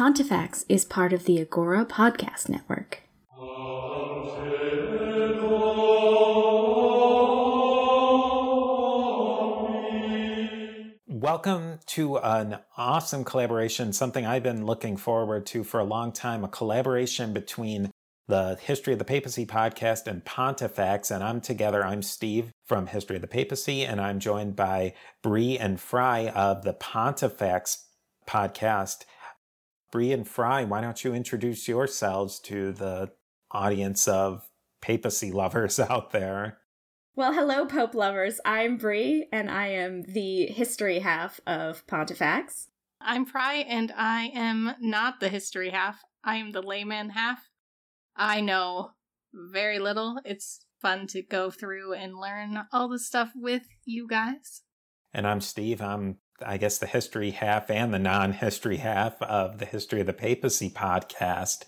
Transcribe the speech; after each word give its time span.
Pontifex 0.00 0.64
is 0.66 0.86
part 0.86 1.12
of 1.12 1.26
the 1.26 1.38
Agora 1.42 1.84
Podcast 1.84 2.48
Network. 2.48 3.02
Welcome 11.06 11.80
to 11.88 12.16
an 12.16 12.60
awesome 12.78 13.24
collaboration, 13.24 13.92
something 13.92 14.24
I've 14.24 14.42
been 14.42 14.64
looking 14.64 14.96
forward 14.96 15.44
to 15.48 15.64
for 15.64 15.80
a 15.80 15.84
long 15.84 16.12
time 16.12 16.44
a 16.44 16.48
collaboration 16.48 17.34
between 17.34 17.90
the 18.26 18.56
History 18.58 18.94
of 18.94 18.98
the 18.98 19.04
Papacy 19.04 19.44
podcast 19.44 20.06
and 20.06 20.24
Pontifex. 20.24 21.10
And 21.10 21.22
I'm 21.22 21.42
together. 21.42 21.84
I'm 21.84 22.00
Steve 22.00 22.52
from 22.64 22.86
History 22.86 23.16
of 23.16 23.22
the 23.22 23.28
Papacy, 23.28 23.84
and 23.84 24.00
I'm 24.00 24.18
joined 24.18 24.56
by 24.56 24.94
Bree 25.22 25.58
and 25.58 25.78
Fry 25.78 26.28
of 26.28 26.62
the 26.62 26.72
Pontifex 26.72 27.84
podcast. 28.26 29.04
Bree 29.90 30.12
and 30.12 30.26
Fry, 30.26 30.64
why 30.64 30.80
don't 30.80 31.02
you 31.02 31.14
introduce 31.14 31.66
yourselves 31.66 32.38
to 32.40 32.72
the 32.72 33.10
audience 33.50 34.06
of 34.06 34.48
papacy 34.80 35.32
lovers 35.32 35.80
out 35.80 36.12
there? 36.12 36.58
Well, 37.16 37.32
hello, 37.32 37.66
Pope 37.66 37.94
lovers. 37.94 38.40
I'm 38.44 38.76
Bree, 38.76 39.26
and 39.32 39.50
I 39.50 39.66
am 39.68 40.02
the 40.02 40.46
history 40.46 41.00
half 41.00 41.40
of 41.46 41.86
Pontifex. 41.86 42.68
I'm 43.00 43.26
Fry, 43.26 43.56
and 43.56 43.92
I 43.96 44.30
am 44.34 44.74
not 44.80 45.18
the 45.18 45.28
history 45.28 45.70
half. 45.70 46.02
I 46.22 46.36
am 46.36 46.52
the 46.52 46.62
layman 46.62 47.10
half. 47.10 47.48
I 48.16 48.40
know 48.40 48.92
very 49.32 49.78
little. 49.78 50.20
It's 50.24 50.64
fun 50.80 51.06
to 51.08 51.22
go 51.22 51.50
through 51.50 51.94
and 51.94 52.16
learn 52.16 52.62
all 52.72 52.88
the 52.88 52.98
stuff 52.98 53.32
with 53.34 53.62
you 53.84 54.06
guys. 54.06 54.62
And 55.12 55.26
I'm 55.26 55.40
Steve. 55.40 55.82
I'm, 55.82 56.18
I 56.44 56.56
guess, 56.56 56.78
the 56.78 56.86
history 56.86 57.30
half 57.30 57.70
and 57.70 57.92
the 57.92 57.98
non 57.98 58.32
history 58.32 58.78
half 58.78 59.20
of 59.22 59.58
the 59.58 59.64
History 59.64 60.00
of 60.00 60.06
the 60.06 60.12
Papacy 60.12 60.70
podcast. 60.70 61.64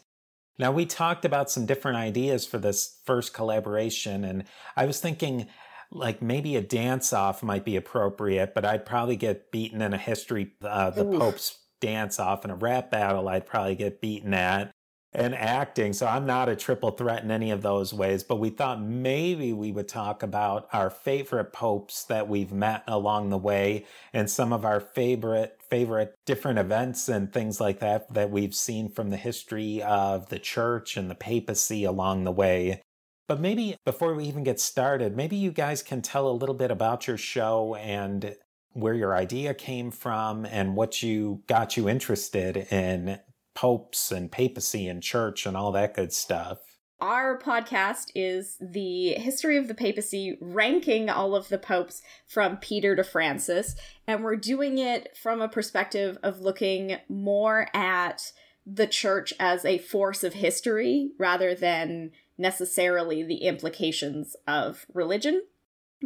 Now, 0.59 0.71
we 0.73 0.87
talked 0.87 1.25
about 1.25 1.51
some 1.51 1.67
different 1.67 1.99
ideas 1.99 2.47
for 2.47 2.59
this 2.59 3.01
first 3.05 3.33
collaboration, 3.33 4.25
and 4.25 4.45
I 4.77 4.87
was 4.87 5.01
thinking 5.01 5.47
like 5.91 6.23
maybe 6.23 6.57
a 6.57 6.63
dance 6.63 7.13
off 7.13 7.43
might 7.43 7.65
be 7.65 7.77
appropriate, 7.77 8.55
but 8.55 8.65
I'd 8.65 8.87
probably 8.87 9.17
get 9.17 9.51
beaten 9.51 9.83
in 9.83 9.93
a 9.93 9.99
history, 9.99 10.53
uh, 10.63 10.91
the 10.91 11.07
Oof. 11.07 11.19
Pope's 11.19 11.59
dance 11.81 12.19
off 12.19 12.45
in 12.45 12.51
a 12.51 12.55
rap 12.55 12.91
battle, 12.91 13.29
I'd 13.29 13.47
probably 13.47 13.75
get 13.75 14.01
beaten 14.01 14.33
at 14.33 14.73
and 15.15 15.35
acting. 15.35 15.93
So 15.93 16.07
I'm 16.07 16.27
not 16.27 16.49
a 16.49 16.57
triple 16.57 16.91
threat 16.91 17.23
in 17.23 17.31
any 17.31 17.51
of 17.51 17.63
those 17.63 17.93
ways, 17.93 18.23
but 18.23 18.37
we 18.37 18.51
thought 18.51 18.83
maybe 18.83 19.53
we 19.53 19.71
would 19.71 19.89
talk 19.89 20.23
about 20.23 20.69
our 20.73 20.91
favorite 20.91 21.53
popes 21.53 22.05
that 22.05 22.29
we've 22.29 22.53
met 22.53 22.83
along 22.87 23.31
the 23.31 23.39
way 23.39 23.85
and 24.13 24.31
some 24.31 24.53
of 24.53 24.65
our 24.65 24.81
favorite 24.81 25.59
favorite 25.69 26.15
different 26.27 26.59
events 26.59 27.09
and 27.09 27.33
things 27.33 27.61
like 27.61 27.81
that 27.81 28.13
that 28.13 28.31
we've 28.31 28.55
seen 28.55 28.89
from 28.91 29.11
the 29.11 29.17
history 29.17 29.83
of 29.83 30.29
the 30.29 30.39
church 30.39 30.97
and 30.97 31.11
the 31.11 31.15
papacy 31.15 31.85
along 31.85 32.25
the 32.25 32.33
way. 32.33 32.83
But 33.29 33.41
maybe 33.41 33.77
before 33.87 34.15
we 34.15 34.25
even 34.25 34.45
get 34.45 34.61
started, 34.61 35.17
maybe 35.17 35.37
you 35.37 35.51
guys 35.51 35.83
can 35.83 36.03
tell 36.03 36.29
a 36.29 36.33
little 36.33 36.55
bit 36.55 36.71
about 36.71 37.07
your 37.07 37.17
show 37.17 37.75
and 37.77 38.37
where 38.73 38.95
your 38.95 39.15
idea 39.15 39.55
came 39.55 39.91
from 39.91 40.45
and 40.45 40.77
what 40.77 41.03
you 41.03 41.43
got 41.47 41.77
you 41.77 41.89
interested 41.89 42.57
in 42.57 43.19
popes 43.55 44.11
and 44.11 44.31
papacy 44.31 44.89
and 44.89 45.03
church 45.03 45.47
and 45.47 45.57
all 45.57 45.73
that 45.73 45.95
good 45.95 46.13
stuff. 46.13 46.59
Our 47.01 47.37
podcast 47.37 48.13
is 48.15 48.57
the 48.61 49.15
history 49.15 49.57
of 49.57 49.67
the 49.67 49.75
papacy, 49.75 50.39
ranking 50.41 51.11
all 51.11 51.35
of 51.35 51.49
the 51.49 51.59
popes 51.59 52.01
from 52.29 52.59
Peter 52.59 52.95
to 52.95 53.03
Francis. 53.03 53.75
And 54.07 54.23
we're 54.23 54.37
doing 54.37 54.79
it 54.79 55.17
from 55.17 55.41
a 55.41 55.49
perspective 55.49 56.17
of 56.23 56.43
looking 56.43 56.99
more 57.09 57.67
at 57.75 58.31
the 58.65 58.87
church 58.87 59.35
as 59.41 59.65
a 59.65 59.79
force 59.79 60.23
of 60.23 60.35
history 60.35 61.11
rather 61.19 61.57
than 61.57 62.13
necessarily 62.39 63.25
the 63.25 63.47
implications 63.47 64.37
of 64.47 64.87
religion. 64.95 65.43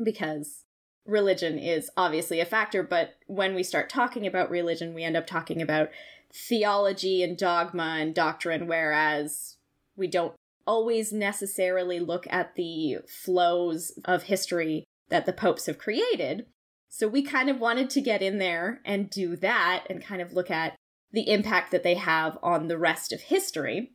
Because 0.02 0.64
religion 1.04 1.58
is 1.58 1.90
obviously 1.96 2.40
a 2.40 2.46
factor, 2.46 2.82
but 2.82 3.16
when 3.26 3.54
we 3.54 3.62
start 3.62 3.90
talking 3.90 4.26
about 4.26 4.50
religion, 4.50 4.94
we 4.94 5.04
end 5.04 5.16
up 5.16 5.26
talking 5.26 5.60
about 5.60 5.90
theology 6.34 7.22
and 7.22 7.36
dogma 7.36 7.96
and 7.98 8.14
doctrine, 8.14 8.66
whereas 8.66 9.56
we 9.96 10.06
don't 10.06 10.34
always 10.66 11.12
necessarily 11.12 12.00
look 12.00 12.26
at 12.28 12.54
the 12.54 12.98
flows 13.08 13.92
of 14.04 14.24
history 14.24 14.84
that 15.08 15.26
the 15.26 15.32
popes 15.32 15.66
have 15.66 15.78
created. 15.78 16.46
So 16.88 17.08
we 17.08 17.22
kind 17.22 17.48
of 17.48 17.60
wanted 17.60 17.90
to 17.90 18.00
get 18.00 18.22
in 18.22 18.38
there 18.38 18.80
and 18.84 19.10
do 19.10 19.36
that 19.36 19.84
and 19.88 20.02
kind 20.02 20.20
of 20.20 20.32
look 20.32 20.50
at 20.50 20.74
the 21.12 21.30
impact 21.30 21.70
that 21.70 21.82
they 21.82 21.94
have 21.94 22.38
on 22.42 22.68
the 22.68 22.78
rest 22.78 23.12
of 23.12 23.22
history 23.22 23.92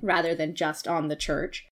rather 0.00 0.34
than 0.34 0.54
just 0.54 0.88
on 0.88 1.08
the 1.08 1.16
church. 1.16 1.66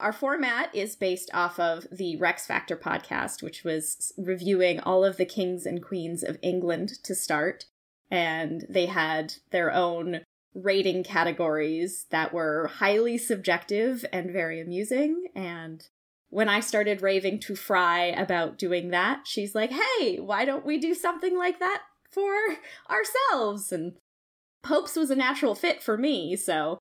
Our 0.00 0.12
format 0.12 0.74
is 0.74 0.96
based 0.96 1.30
off 1.32 1.58
of 1.60 1.86
the 1.90 2.16
Rex 2.16 2.46
Factor 2.46 2.76
podcast, 2.76 3.42
which 3.42 3.62
was 3.62 4.12
reviewing 4.18 4.80
all 4.80 5.04
of 5.04 5.16
the 5.16 5.24
kings 5.24 5.66
and 5.66 5.82
queens 5.82 6.24
of 6.24 6.38
England 6.42 7.02
to 7.04 7.14
start 7.14 7.66
and 8.14 8.64
they 8.68 8.86
had 8.86 9.34
their 9.50 9.72
own 9.72 10.20
rating 10.54 11.02
categories 11.02 12.06
that 12.10 12.32
were 12.32 12.70
highly 12.74 13.18
subjective 13.18 14.04
and 14.12 14.30
very 14.30 14.60
amusing. 14.60 15.26
And 15.34 15.84
when 16.28 16.48
I 16.48 16.60
started 16.60 17.02
raving 17.02 17.40
to 17.40 17.56
Fry 17.56 18.04
about 18.04 18.56
doing 18.56 18.90
that, 18.90 19.26
she's 19.26 19.52
like, 19.52 19.72
hey, 19.72 20.20
why 20.20 20.44
don't 20.44 20.64
we 20.64 20.78
do 20.78 20.94
something 20.94 21.36
like 21.36 21.58
that 21.58 21.82
for 22.08 22.32
ourselves? 22.88 23.72
And 23.72 23.94
Popes 24.62 24.94
was 24.94 25.10
a 25.10 25.16
natural 25.16 25.56
fit 25.56 25.82
for 25.82 25.98
me, 25.98 26.36
so 26.36 26.78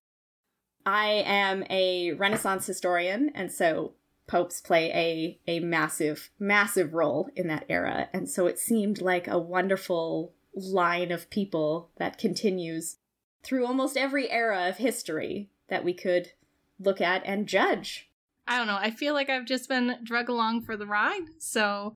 I 0.85 1.23
am 1.25 1.65
a 1.67 2.11
Renaissance 2.11 2.67
historian, 2.67 3.31
and 3.33 3.51
so 3.51 3.95
popes 4.25 4.61
play 4.61 4.89
a 5.47 5.51
a 5.51 5.59
massive 5.59 6.29
massive 6.39 6.93
role 6.93 7.29
in 7.35 7.47
that 7.47 7.65
era 7.67 8.07
and 8.13 8.29
so 8.29 8.47
it 8.47 8.57
seemed 8.57 9.01
like 9.01 9.27
a 9.27 9.37
wonderful 9.37 10.33
line 10.55 11.11
of 11.11 11.29
people 11.29 11.89
that 11.97 12.17
continues 12.17 12.97
through 13.43 13.65
almost 13.65 13.97
every 13.97 14.29
era 14.29 14.69
of 14.69 14.77
history 14.77 15.49
that 15.67 15.83
we 15.83 15.93
could 15.93 16.31
look 16.79 17.01
at 17.01 17.23
and 17.25 17.47
judge. 17.47 18.09
I 18.47 18.57
don't 18.57 18.67
know. 18.67 18.77
I 18.79 18.91
feel 18.91 19.13
like 19.13 19.29
I've 19.29 19.45
just 19.45 19.69
been 19.69 19.97
drug 20.03 20.29
along 20.29 20.63
for 20.63 20.75
the 20.75 20.85
ride. 20.85 21.27
So, 21.39 21.95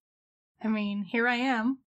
I 0.63 0.67
mean, 0.67 1.03
here 1.03 1.27
I 1.27 1.35
am. 1.35 1.79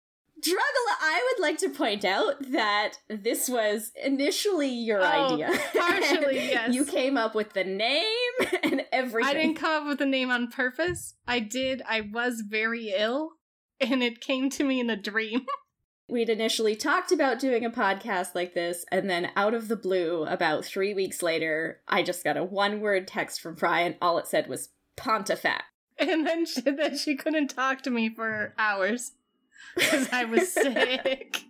Drug 0.42 0.58
I 1.02 1.32
would 1.32 1.42
like 1.42 1.58
to 1.58 1.70
point 1.70 2.04
out 2.04 2.34
that 2.52 2.94
this 3.08 3.48
was 3.48 3.90
initially 4.02 4.68
your 4.68 5.00
oh, 5.00 5.34
idea. 5.34 5.50
Partially, 5.76 6.36
yes. 6.50 6.74
You 6.74 6.84
came 6.84 7.16
up 7.16 7.34
with 7.34 7.54
the 7.54 7.64
name 7.64 8.04
and 8.62 8.84
everything. 8.92 9.30
I 9.30 9.34
didn't 9.34 9.56
come 9.56 9.82
up 9.82 9.88
with 9.88 9.98
the 9.98 10.06
name 10.06 10.30
on 10.30 10.48
purpose. 10.48 11.14
I 11.26 11.40
did. 11.40 11.82
I 11.88 12.02
was 12.02 12.42
very 12.46 12.92
ill, 12.96 13.32
and 13.80 14.02
it 14.02 14.20
came 14.20 14.50
to 14.50 14.64
me 14.64 14.80
in 14.80 14.90
a 14.90 14.96
dream. 14.96 15.46
we'd 16.10 16.28
initially 16.28 16.76
talked 16.76 17.12
about 17.12 17.38
doing 17.38 17.64
a 17.64 17.70
podcast 17.70 18.34
like 18.34 18.54
this, 18.54 18.84
and 18.90 19.08
then 19.08 19.30
out 19.36 19.54
of 19.54 19.68
the 19.68 19.76
blue, 19.76 20.24
about 20.24 20.64
three 20.64 20.94
weeks 20.94 21.22
later, 21.22 21.80
I 21.88 22.02
just 22.02 22.24
got 22.24 22.36
a 22.36 22.44
one 22.44 22.80
word 22.80 23.06
text 23.06 23.40
from 23.40 23.54
Brian. 23.54 23.96
All 24.00 24.18
it 24.18 24.26
said 24.26 24.48
was 24.48 24.70
Pontifex. 24.96 25.64
And 25.98 26.26
then 26.26 26.46
she, 26.46 26.62
then 26.62 26.96
she 26.96 27.14
couldn't 27.14 27.48
talk 27.48 27.82
to 27.82 27.90
me 27.90 28.08
for 28.08 28.54
hours 28.58 29.12
because 29.76 30.08
I 30.10 30.24
was 30.24 30.50
sick. 30.52 31.42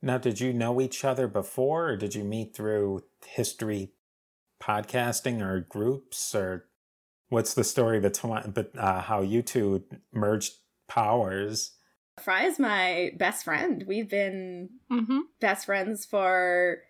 Now, 0.00 0.18
did 0.18 0.40
you 0.40 0.52
know 0.52 0.80
each 0.80 1.04
other 1.04 1.28
before, 1.28 1.90
or 1.90 1.96
did 1.96 2.14
you 2.14 2.24
meet 2.24 2.56
through 2.56 3.04
history 3.24 3.92
podcasting 4.62 5.42
or 5.42 5.60
groups, 5.60 6.34
or 6.34 6.66
what's 7.28 7.54
the 7.54 7.64
story 7.64 8.00
between 8.00 8.52
but 8.52 8.70
uh, 8.78 9.02
how 9.02 9.20
you 9.20 9.42
two 9.42 9.84
merged 10.12 10.54
powers? 10.88 11.72
Fry 12.20 12.44
is 12.44 12.58
my 12.58 13.12
best 13.16 13.44
friend. 13.44 13.84
We've 13.86 14.08
been 14.08 14.70
mm-hmm. 14.90 15.20
best 15.40 15.66
friends 15.66 16.04
for, 16.04 16.82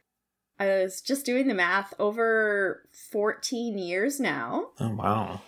I 0.59 0.66
was 0.66 1.00
just 1.00 1.25
doing 1.25 1.49
the 1.49 1.55
math, 1.55 1.94
over 1.99 2.88
14 3.11 3.79
years 3.79 4.19
now. 4.19 4.70
Oh, 4.81 4.94
wow. 4.94 5.41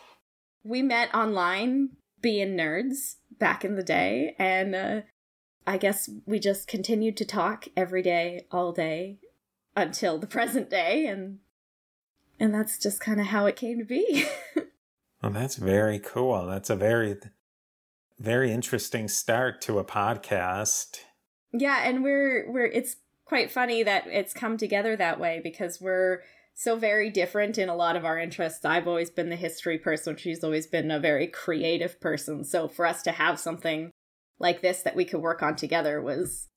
We 0.63 0.83
met 0.83 1.15
online 1.15 1.91
being 2.21 2.57
nerds 2.57 3.17
back 3.39 3.65
in 3.65 3.75
the 3.75 3.83
day, 3.83 4.35
and 4.39 4.75
uh, 4.75 5.01
I 5.67 5.77
guess 5.77 6.09
we 6.25 6.39
just 6.39 6.69
continued 6.69 7.17
to 7.19 7.25
talk 7.25 7.69
every 7.77 8.01
day, 8.01 8.47
all 8.51 8.73
day, 8.73 9.19
until 9.77 10.19
the 10.19 10.27
present 10.29 10.71
day, 10.71 11.07
and 11.07 11.41
and 12.41 12.53
that's 12.53 12.79
just 12.79 13.01
kind 13.01 13.21
of 13.21 13.27
how 13.27 13.47
it 13.47 13.57
came 13.57 13.79
to 13.79 13.85
be. 13.85 14.27
well, 15.23 15.33
that's 15.33 15.57
very 15.57 15.99
cool. 15.99 16.47
That's 16.47 16.71
a 16.71 16.77
very 16.77 17.17
very 18.19 18.53
interesting 18.53 19.09
start 19.09 19.61
to 19.63 19.79
a 19.79 19.85
podcast. 19.85 20.99
Yeah, 21.53 21.83
and 21.85 22.03
we're 22.03 22.51
we're 22.51 22.67
it's 22.67 22.97
quite 23.25 23.51
funny 23.51 23.83
that 23.83 24.07
it's 24.07 24.33
come 24.33 24.57
together 24.57 24.97
that 24.97 25.19
way 25.19 25.41
because 25.43 25.81
we're 25.81 26.23
so 26.55 26.77
very 26.77 27.11
different 27.11 27.59
in 27.59 27.69
a 27.69 27.75
lot 27.75 27.97
of 27.97 28.05
our 28.05 28.19
interests. 28.19 28.65
I've 28.65 28.87
always 28.87 29.11
been 29.11 29.29
the 29.29 29.37
history 29.37 29.79
person, 29.79 30.17
she's 30.17 30.45
always 30.45 30.67
been 30.67 30.91
a 30.91 31.01
very 31.01 31.27
creative 31.27 32.01
person. 32.01 32.45
So 32.45 32.69
for 32.69 32.87
us 32.87 33.03
to 33.03 33.13
have 33.13 33.41
something 33.41 33.91
like 34.39 34.63
this 34.63 34.83
that 34.83 34.97
we 34.97 35.05
could 35.05 35.21
work 35.21 35.43
on 35.43 35.57
together 35.57 36.01
was 36.01 36.49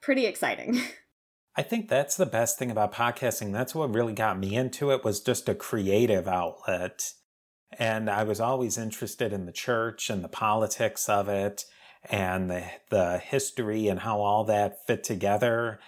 pretty 0.00 0.26
exciting. 0.26 0.80
I 1.56 1.62
think 1.62 1.88
that's 1.88 2.16
the 2.16 2.24
best 2.24 2.58
thing 2.58 2.70
about 2.70 2.94
podcasting. 2.94 3.52
That's 3.52 3.74
what 3.74 3.94
really 3.94 4.14
got 4.14 4.38
me 4.38 4.54
into 4.54 4.90
it 4.90 5.04
was 5.04 5.20
just 5.20 5.50
a 5.50 5.54
creative 5.54 6.26
outlet. 6.26 7.12
And 7.78 8.10
I 8.10 8.24
was 8.24 8.40
always 8.40 8.78
interested 8.78 9.32
in 9.32 9.46
the 9.46 9.52
church 9.52 10.10
and 10.10 10.22
the 10.22 10.28
politics 10.28 11.08
of 11.08 11.28
it 11.28 11.64
and 12.04 12.50
the, 12.50 12.64
the 12.90 13.18
history 13.18 13.88
and 13.88 14.00
how 14.00 14.20
all 14.20 14.44
that 14.44 14.86
fit 14.86 15.04
together. 15.04 15.78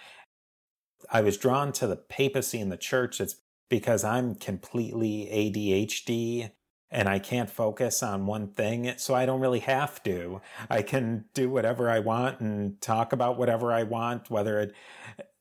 I 1.11 1.21
was 1.21 1.37
drawn 1.37 1.71
to 1.73 1.87
the 1.87 1.97
papacy 1.97 2.59
and 2.59 2.71
the 2.71 2.77
church. 2.77 3.19
It's 3.21 3.35
because 3.69 4.03
I'm 4.03 4.35
completely 4.35 5.29
ADHD 5.31 6.51
and 6.91 7.09
I 7.09 7.19
can't 7.19 7.49
focus 7.49 8.01
on 8.03 8.25
one 8.25 8.47
thing. 8.47 8.93
So 8.97 9.13
I 9.13 9.25
don't 9.25 9.41
really 9.41 9.59
have 9.59 10.01
to. 10.03 10.41
I 10.69 10.81
can 10.81 11.25
do 11.33 11.49
whatever 11.49 11.89
I 11.89 11.99
want 11.99 12.39
and 12.39 12.79
talk 12.79 13.11
about 13.11 13.37
whatever 13.37 13.73
I 13.73 13.83
want, 13.83 14.29
whether 14.29 14.59
it, 14.59 14.75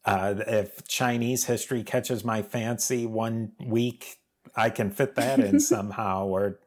uh, 0.05 0.35
if 0.47 0.87
Chinese 0.89 1.45
history 1.45 1.83
catches 1.83 2.25
my 2.25 2.43
fancy 2.43 3.07
one 3.07 3.53
week, 3.65 4.19
I 4.57 4.71
can 4.71 4.91
fit 4.91 5.15
that 5.17 5.41
in 5.41 5.61
somehow, 5.61 6.27
or 6.27 6.61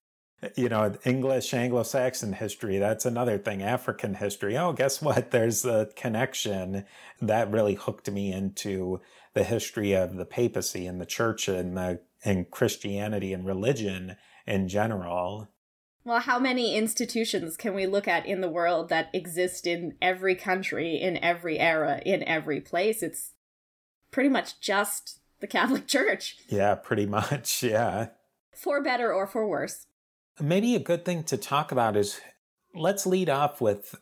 you 0.56 0.69
know, 0.69 0.94
English 1.04 1.54
Anglo 1.54 1.84
Saxon 1.84 2.34
history, 2.34 2.78
that's 2.78 3.06
another 3.06 3.38
thing. 3.38 3.63
African 3.63 4.16
history. 4.16 4.57
Oh, 4.57 4.72
guess 4.72 5.01
what? 5.01 5.31
There's 5.31 5.66
a 5.66 5.89
connection 5.95 6.86
that 7.22 7.51
really 7.51 7.74
hooked 7.74 8.10
me 8.12 8.31
into 8.31 9.01
the 9.34 9.44
history 9.44 9.94
of 9.94 10.16
the 10.16 10.25
papacy 10.25 10.86
and 10.86 11.01
the 11.01 11.06
church 11.06 11.48
and 11.48 11.75
the 11.78 12.01
and 12.24 12.50
Christianity 12.50 13.34
and 13.34 13.45
religion 13.45 14.18
in 14.45 14.68
general. 14.68 15.50
Well, 16.04 16.19
how 16.19 16.39
many 16.39 16.75
institutions 16.75 17.57
can 17.57 17.74
we 17.74 17.86
look 17.86 18.07
at 18.07 18.25
in 18.25 18.42
the 18.42 18.50
world 18.50 18.89
that 18.89 19.10
exist 19.13 19.68
in 19.68 19.95
every 20.01 20.36
country, 20.36 20.95
in 20.95 21.18
every 21.18 21.60
era, 21.60 22.01
in 22.06 22.24
every 22.24 22.62
place? 22.62 23.04
It's 23.04 23.34
pretty 24.10 24.30
much 24.30 24.60
just 24.62 25.19
the 25.39 25.48
Catholic 25.48 25.88
Church. 25.88 26.38
Yeah, 26.50 26.75
pretty 26.75 27.06
much. 27.06 27.63
Yeah. 27.63 28.07
For 28.56 28.81
better 28.81 29.13
or 29.13 29.28
for 29.28 29.48
worse. 29.48 29.86
Maybe 30.39 30.75
a 30.75 30.80
good 30.80 31.06
thing 31.06 31.24
to 31.25 31.38
talk 31.38 31.72
about 31.72 31.95
is 31.95 32.19
let's 32.74 33.06
lead 33.06 33.30
off 33.30 33.62
with 33.62 33.94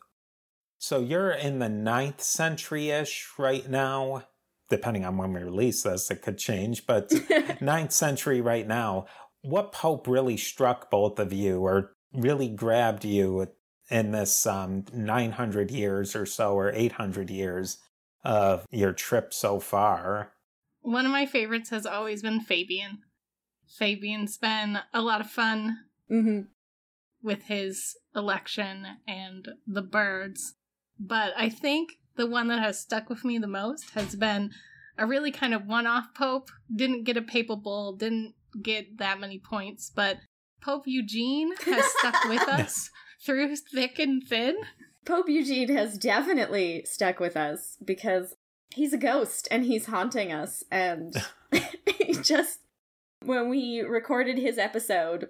so 0.78 1.00
you're 1.00 1.32
in 1.32 1.60
the 1.60 1.70
ninth 1.70 2.22
century 2.22 2.90
ish 2.90 3.28
right 3.38 3.68
now, 3.68 4.28
depending 4.70 5.04
on 5.04 5.18
when 5.18 5.34
we 5.34 5.42
release 5.42 5.84
this, 5.84 6.12
it 6.12 6.22
could 6.22 6.38
change, 6.38 6.86
but 6.86 7.12
ninth 7.62 7.92
century 7.92 8.40
right 8.40 8.68
now. 8.68 9.08
What 9.42 9.72
pope 9.72 10.08
really 10.08 10.38
struck 10.38 10.92
both 10.92 11.18
of 11.20 11.34
you 11.34 11.62
or 11.62 11.94
really 12.14 12.50
grabbed 12.50 13.04
you 13.04 13.48
in 13.90 14.12
this 14.12 14.46
um, 14.46 14.86
900 14.94 15.72
years 15.72 16.16
or 16.16 16.26
so 16.26 16.54
or 16.54 16.72
800 16.72 17.30
years 17.30 17.78
of 18.24 18.66
your 18.70 18.94
trip 18.94 19.34
so 19.34 19.60
far? 19.60 20.34
One 20.86 21.06
of 21.06 21.12
my 21.12 21.26
favorites 21.26 21.72
has 21.72 21.86
always 21.86 22.22
been 22.22 22.40
Fabian. 22.42 23.00
Fabian's 23.68 24.38
been 24.38 24.80
a 24.94 25.02
lot 25.02 25.20
of 25.22 25.30
fun 25.30 25.78
Mm-hmm. 26.12 26.42
with 27.24 27.46
his 27.46 27.96
election 28.16 28.86
and 29.08 29.48
the 29.66 29.82
birds. 29.82 30.54
But 31.00 31.34
I 31.36 31.50
think 31.50 31.94
the 32.16 32.28
one 32.28 32.48
that 32.50 32.60
has 32.60 32.80
stuck 32.80 33.10
with 33.10 33.26
me 33.26 33.40
the 33.40 33.48
most 33.48 33.90
has 33.96 34.16
been 34.16 34.52
a 35.00 35.08
really 35.08 35.32
kind 35.32 35.56
of 35.56 35.66
one 35.66 35.88
off 35.88 36.14
pope. 36.14 36.50
Didn't 36.74 37.06
get 37.06 37.18
a 37.18 37.24
papal 37.24 37.56
bull, 37.58 37.96
didn't 37.96 38.36
get 38.62 39.00
that 39.00 39.20
many 39.20 39.40
points, 39.40 39.92
but 39.94 40.18
Pope 40.62 40.84
Eugene 40.86 41.56
has 41.66 41.84
stuck 41.98 42.24
with 42.26 42.48
us 42.48 42.92
through 43.26 43.56
thick 43.56 43.98
and 43.98 44.22
thin. 44.24 44.58
Pope 45.06 45.28
Eugene 45.28 45.76
has 45.76 45.98
definitely 45.98 46.84
stuck 46.86 47.20
with 47.20 47.36
us 47.36 47.78
because 47.84 48.36
he's 48.75 48.94
a 48.94 48.98
ghost 48.98 49.48
and 49.50 49.66
he's 49.66 49.86
haunting 49.86 50.31
us. 50.31 50.63
And 50.69 51.16
he 51.98 52.13
just, 52.13 52.60
when 53.24 53.50
we 53.50 53.81
recorded 53.81 54.38
his 54.38 54.57
episode, 54.57 55.30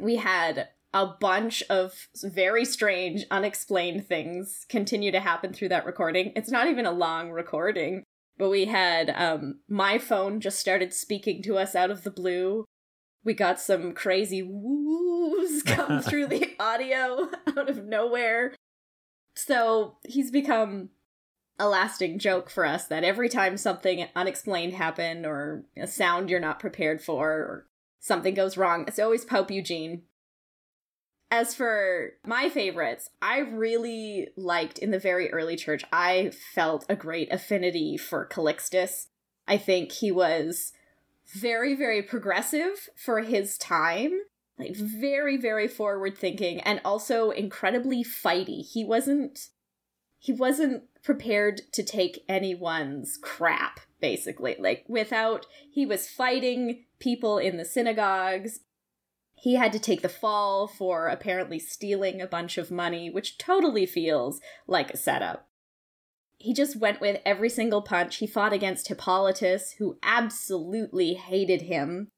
we 0.00 0.16
had 0.16 0.68
a 0.94 1.06
bunch 1.06 1.62
of 1.68 2.08
very 2.22 2.64
strange, 2.64 3.26
unexplained 3.30 4.06
things 4.06 4.64
continue 4.68 5.12
to 5.12 5.20
happen 5.20 5.52
through 5.52 5.68
that 5.68 5.84
recording. 5.84 6.32
It's 6.34 6.50
not 6.50 6.68
even 6.68 6.86
a 6.86 6.92
long 6.92 7.30
recording, 7.30 8.04
but 8.38 8.48
we 8.48 8.66
had 8.66 9.10
um, 9.10 9.60
my 9.68 9.98
phone 9.98 10.40
just 10.40 10.58
started 10.58 10.94
speaking 10.94 11.42
to 11.42 11.58
us 11.58 11.74
out 11.74 11.90
of 11.90 12.04
the 12.04 12.10
blue. 12.10 12.64
We 13.24 13.34
got 13.34 13.60
some 13.60 13.92
crazy 13.92 14.42
woos 14.42 15.62
come 15.66 16.00
through 16.00 16.28
the 16.28 16.54
audio 16.58 17.28
out 17.56 17.68
of 17.68 17.84
nowhere. 17.84 18.54
So 19.34 19.96
he's 20.04 20.30
become 20.30 20.88
a 21.58 21.68
lasting 21.68 22.18
joke 22.18 22.50
for 22.50 22.64
us 22.64 22.86
that 22.86 23.04
every 23.04 23.28
time 23.28 23.56
something 23.56 24.06
unexplained 24.14 24.74
happened 24.74 25.26
or 25.26 25.64
a 25.76 25.86
sound 25.86 26.30
you're 26.30 26.40
not 26.40 26.60
prepared 26.60 27.02
for 27.02 27.30
or 27.30 27.66
something 27.98 28.34
goes 28.34 28.56
wrong, 28.56 28.84
it's 28.86 28.98
always 28.98 29.24
Pope 29.24 29.50
Eugene. 29.50 30.02
As 31.30 31.54
for 31.54 32.12
my 32.24 32.48
favorites, 32.48 33.10
I 33.20 33.40
really 33.40 34.28
liked 34.36 34.78
in 34.78 34.92
the 34.92 34.98
very 34.98 35.30
early 35.30 35.56
church, 35.56 35.84
I 35.92 36.30
felt 36.54 36.86
a 36.88 36.96
great 36.96 37.30
affinity 37.32 37.98
for 37.98 38.26
Calixtus. 38.26 39.08
I 39.46 39.58
think 39.58 39.92
he 39.92 40.10
was 40.10 40.72
very, 41.34 41.74
very 41.74 42.02
progressive 42.02 42.88
for 42.96 43.20
his 43.20 43.58
time. 43.58 44.12
Like 44.58 44.74
very, 44.74 45.36
very 45.36 45.68
forward 45.68 46.18
thinking 46.18 46.60
and 46.62 46.80
also 46.84 47.30
incredibly 47.30 48.02
fighty. 48.02 48.68
He 48.68 48.84
wasn't 48.84 49.50
he 50.18 50.32
wasn't 50.32 50.82
prepared 51.02 51.62
to 51.72 51.82
take 51.82 52.24
anyone's 52.28 53.18
crap, 53.20 53.80
basically. 54.00 54.56
Like 54.58 54.84
without 54.88 55.46
he 55.70 55.86
was 55.86 56.08
fighting 56.08 56.84
people 56.98 57.38
in 57.38 57.56
the 57.56 57.64
synagogues. 57.64 58.60
He 59.34 59.54
had 59.54 59.72
to 59.72 59.78
take 59.78 60.02
the 60.02 60.08
fall 60.08 60.66
for 60.66 61.06
apparently 61.06 61.60
stealing 61.60 62.20
a 62.20 62.26
bunch 62.26 62.58
of 62.58 62.72
money, 62.72 63.08
which 63.08 63.38
totally 63.38 63.86
feels 63.86 64.40
like 64.66 64.90
a 64.90 64.96
setup. 64.96 65.48
He 66.38 66.54
just 66.54 66.76
went 66.76 67.00
with 67.00 67.20
every 67.24 67.48
single 67.48 67.82
punch. 67.82 68.16
He 68.16 68.26
fought 68.26 68.52
against 68.52 68.88
Hippolytus, 68.88 69.74
who 69.78 69.98
absolutely 70.02 71.14
hated 71.14 71.62
him. 71.62 72.08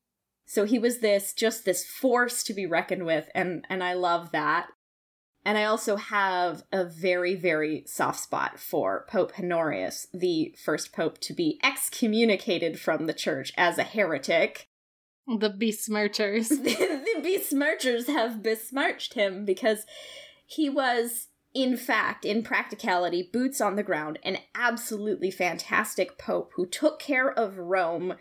So 0.47 0.65
he 0.65 0.79
was 0.79 0.99
this 0.99 1.33
just 1.33 1.65
this 1.65 1.87
force 1.87 2.43
to 2.45 2.55
be 2.55 2.67
reckoned 2.67 3.07
with, 3.07 3.29
and 3.35 3.65
and 3.71 3.85
I 3.85 3.95
love 3.95 4.33
that. 4.33 4.69
And 5.45 5.57
I 5.57 5.65
also 5.65 5.97
have 5.97 6.65
a 6.71 6.85
very, 6.85 7.35
very 7.35 7.85
soft 7.87 8.21
spot 8.21 8.61
for 8.61 9.07
Pope 9.09 9.33
Honorius, 9.39 10.07
the 10.13 10.55
first 10.63 10.93
pope 10.93 11.19
to 11.21 11.33
be 11.33 11.59
excommunicated 11.63 12.79
from 12.79 13.07
the 13.07 13.15
church 13.15 13.53
as 13.57 13.79
a 13.79 13.83
heretic. 13.83 14.69
The 15.27 15.51
besmirchers. 15.51 16.49
the, 16.49 17.21
besmirchers 17.23 18.07
have 18.07 18.43
besmirched 18.43 19.15
him 19.15 19.45
because 19.45 19.87
he 20.47 20.69
was, 20.69 21.29
in 21.55 21.77
fact, 21.77 22.25
in 22.25 22.43
practicality, 22.43 23.29
boots 23.33 23.61
on 23.61 23.77
the 23.77 23.83
ground, 23.83 24.19
an 24.23 24.39
absolutely 24.55 25.31
fantastic 25.31 26.19
pope 26.19 26.53
who 26.57 26.67
took 26.67 26.99
care 26.99 27.31
of 27.31 27.57
Rome 27.57 28.15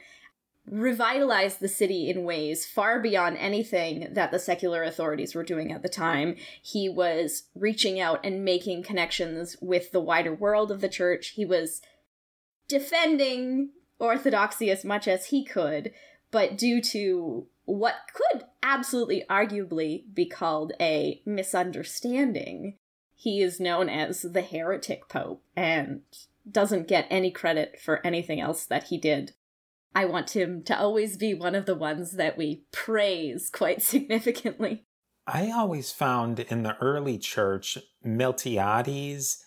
revitalized 0.70 1.60
the 1.60 1.68
city 1.68 2.10
in 2.10 2.24
ways 2.24 2.66
far 2.66 3.02
beyond 3.02 3.38
anything 3.38 4.08
that 4.12 4.32
the 4.32 4.40
secular 4.40 4.84
authorities 4.84 5.34
were 5.34 5.44
doing 5.44 5.72
at 5.72 5.82
the 5.82 5.90
time. 5.90 6.36
He 6.62 6.88
was 6.88 7.44
reaching 7.56 8.00
out 8.00 8.20
and 8.24 8.46
making 8.46 8.84
connections 8.84 9.58
with 9.62 9.92
the 9.92 10.00
wider 10.00 10.34
world 10.34 10.72
of 10.72 10.82
the 10.82 10.90
church. 10.90 11.30
He 11.30 11.46
was 11.46 11.82
defending 12.68 13.72
orthodoxy 14.00 14.70
as 14.70 14.86
much 14.86 15.08
as 15.08 15.28
he 15.28 15.44
could, 15.44 15.92
but 16.32 16.58
due 16.58 16.82
to 16.82 17.48
what 17.66 17.96
could 18.14 18.46
absolutely 18.64 19.24
arguably 19.30 20.04
be 20.14 20.26
called 20.26 20.74
a 20.80 21.22
misunderstanding, 21.26 22.78
he 23.16 23.42
is 23.42 23.60
known 23.60 23.90
as 23.90 24.22
the 24.22 24.42
heretic 24.42 25.10
pope 25.10 25.44
and 25.56 26.02
doesn't 26.50 26.88
get 26.88 27.06
any 27.10 27.32
credit 27.32 27.80
for 27.80 28.06
anything 28.06 28.40
else 28.40 28.66
that 28.66 28.86
he 28.86 28.98
did 28.98 29.34
I 29.96 30.06
want 30.06 30.36
him 30.36 30.64
to 30.64 30.78
always 30.78 31.18
be 31.18 31.34
one 31.34 31.56
of 31.56 31.66
the 31.66 31.76
ones 31.76 32.14
that 32.14 32.38
we 32.38 32.66
praise 32.72 33.50
quite 33.50 33.82
significantly. 33.82 34.86
I 35.28 35.52
always 35.52 35.92
found 35.92 36.40
in 36.40 36.64
the 36.64 36.76
early 36.78 37.18
church 37.18 37.78
Miltiades 38.06 39.38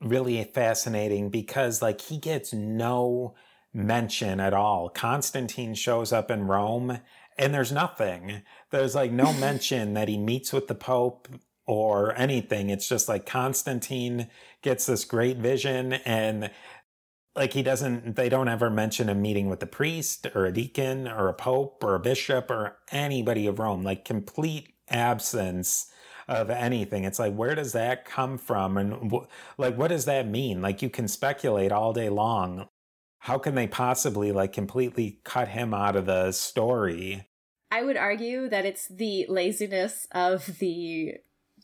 really 0.00 0.42
fascinating 0.44 1.28
because 1.28 1.82
like 1.82 2.00
he 2.02 2.18
gets 2.18 2.52
no 2.52 3.34
mention 3.72 4.40
at 4.40 4.54
all. 4.54 4.88
Constantine 4.88 5.74
shows 5.74 6.12
up 6.12 6.30
in 6.30 6.46
Rome 6.46 7.00
and 7.36 7.54
there's 7.54 7.72
nothing. 7.72 8.42
There's 8.70 8.94
like 8.94 9.12
no 9.12 9.32
mention 9.40 9.94
that 9.94 10.08
he 10.08 10.18
meets 10.18 10.52
with 10.52 10.68
the 10.68 10.74
Pope 10.74 11.28
or 11.66 12.16
anything. 12.16 12.70
It's 12.70 12.88
just 12.88 13.08
like 13.08 13.26
Constantine 13.26 14.28
gets 14.62 14.86
this 14.86 15.04
great 15.04 15.36
vision 15.36 15.94
and 15.94 16.50
like 17.38 17.52
he 17.52 17.62
doesn't 17.62 18.16
they 18.16 18.28
don't 18.28 18.48
ever 18.48 18.68
mention 18.68 19.08
a 19.08 19.14
meeting 19.14 19.48
with 19.48 19.62
a 19.62 19.66
priest 19.66 20.26
or 20.34 20.46
a 20.46 20.52
deacon 20.52 21.08
or 21.08 21.28
a 21.28 21.34
pope 21.34 21.82
or 21.82 21.94
a 21.94 22.00
bishop 22.00 22.50
or 22.50 22.76
anybody 22.92 23.46
of 23.46 23.58
rome 23.58 23.82
like 23.82 24.04
complete 24.04 24.74
absence 24.88 25.90
of 26.26 26.50
anything 26.50 27.04
it's 27.04 27.18
like 27.18 27.34
where 27.34 27.54
does 27.54 27.72
that 27.72 28.04
come 28.04 28.36
from 28.36 28.76
and 28.76 29.12
like 29.56 29.76
what 29.76 29.88
does 29.88 30.04
that 30.04 30.28
mean 30.28 30.60
like 30.60 30.82
you 30.82 30.90
can 30.90 31.08
speculate 31.08 31.72
all 31.72 31.92
day 31.92 32.08
long 32.08 32.68
how 33.20 33.38
can 33.38 33.54
they 33.54 33.66
possibly 33.66 34.32
like 34.32 34.52
completely 34.52 35.20
cut 35.24 35.48
him 35.48 35.74
out 35.74 35.96
of 35.96 36.06
the 36.06 36.32
story? 36.32 37.28
I 37.70 37.82
would 37.82 37.96
argue 37.96 38.48
that 38.48 38.64
it's 38.64 38.88
the 38.88 39.26
laziness 39.28 40.06
of 40.12 40.58
the 40.58 41.14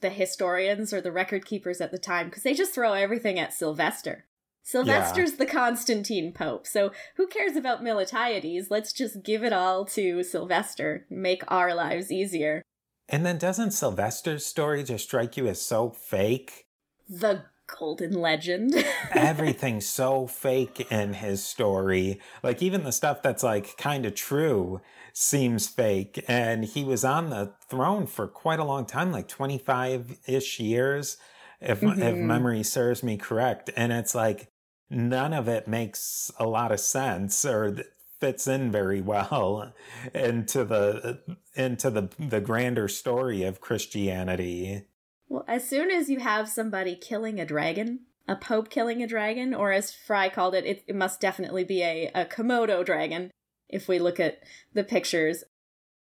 the 0.01 0.11
historians 0.11 0.93
or 0.93 1.01
the 1.01 1.13
record 1.13 1.47
keepers 1.47 1.81
at 1.81 1.91
the 1.91 1.99
time 1.99 2.29
because 2.29 2.43
they 2.43 2.53
just 2.53 2.75
throw 2.75 2.93
everything 2.93 3.39
at 3.39 3.55
Sylvester. 3.55 4.27
Sylvester's 4.65 5.33
yeah. 5.33 5.37
the 5.37 5.47
Constantine 5.47 6.33
Pope, 6.33 6.67
so 6.67 6.91
who 7.17 7.27
cares 7.27 7.55
about 7.55 7.83
Miltiades? 7.83 8.67
Let's 8.71 8.93
just 8.93 9.23
give 9.23 9.45
it 9.45 9.53
all 9.53 9.85
to 9.87 10.23
Sylvester, 10.23 11.07
make 11.11 11.43
our 11.49 11.75
lives 11.75 12.11
easier. 12.11 12.63
And 13.09 13.27
then 13.27 13.37
doesn't 13.37 13.73
Sylvester's 13.73 14.47
story 14.47 14.83
just 14.83 15.05
strike 15.05 15.37
you 15.37 15.47
as 15.47 15.61
so 15.61 15.91
fake? 15.91 16.67
The 17.09 17.43
golden 17.67 18.13
legend. 18.13 18.75
Everything's 19.13 19.87
so 19.87 20.27
fake 20.27 20.91
in 20.91 21.15
his 21.15 21.45
story. 21.45 22.21
Like 22.43 22.63
even 22.63 22.85
the 22.85 22.93
stuff 22.93 23.23
that's 23.23 23.43
like 23.43 23.77
kind 23.77 24.07
of 24.07 24.15
true 24.15 24.81
seems 25.13 25.69
fake. 25.69 26.25
And 26.29 26.65
he 26.65 26.85
was 26.85 27.05
on 27.05 27.31
the 27.31 27.53
throne 27.69 28.07
for 28.07 28.27
quite 28.27 28.61
a 28.61 28.65
long 28.65 28.87
time, 28.87 29.13
like 29.13 29.29
25 29.29 30.19
ish 30.27 30.61
years, 30.61 31.17
if, 31.61 31.81
mm-hmm. 31.81 32.03
if 32.03 32.17
memory 32.17 32.63
serves 32.63 33.03
me 33.03 33.17
correct. 33.17 33.71
And 33.77 33.93
it's 33.93 34.15
like 34.15 34.49
none 34.91 35.33
of 35.33 35.49
it 35.49 35.69
makes 35.69 36.31
a 36.39 36.47
lot 36.47 36.73
of 36.73 36.81
sense 36.81 37.45
or 37.45 37.77
fits 38.21 38.47
in 38.47 38.71
very 38.71 39.01
well 39.01 39.75
into 40.15 40.65
the 40.65 41.21
into 41.55 41.91
the 41.91 42.09
the 42.19 42.41
grander 42.41 42.89
story 42.89 43.43
of 43.43 43.61
Christianity. 43.61 44.87
Well, 45.29 45.45
as 45.49 45.69
soon 45.69 45.91
as 45.91 46.09
you 46.09 46.21
have 46.21 46.49
somebody 46.49 46.97
killing 46.97 47.41
a 47.41 47.47
dragon, 47.47 48.01
a 48.29 48.37
pope 48.37 48.71
killing 48.71 49.03
a 49.03 49.07
dragon, 49.07 49.55
or 49.55 49.73
as 49.73 49.93
Fry 49.93 50.29
called 50.29 50.55
it, 50.55 50.65
it, 50.65 50.85
it 50.87 50.95
must 50.95 51.21
definitely 51.21 51.65
be 51.65 51.83
a, 51.83 52.11
a 52.15 52.25
Komodo 52.25 52.85
dragon, 52.85 53.31
if 53.69 53.89
we 53.89 53.99
look 53.99 54.21
at 54.21 54.39
the 54.73 54.85
pictures. 54.85 55.45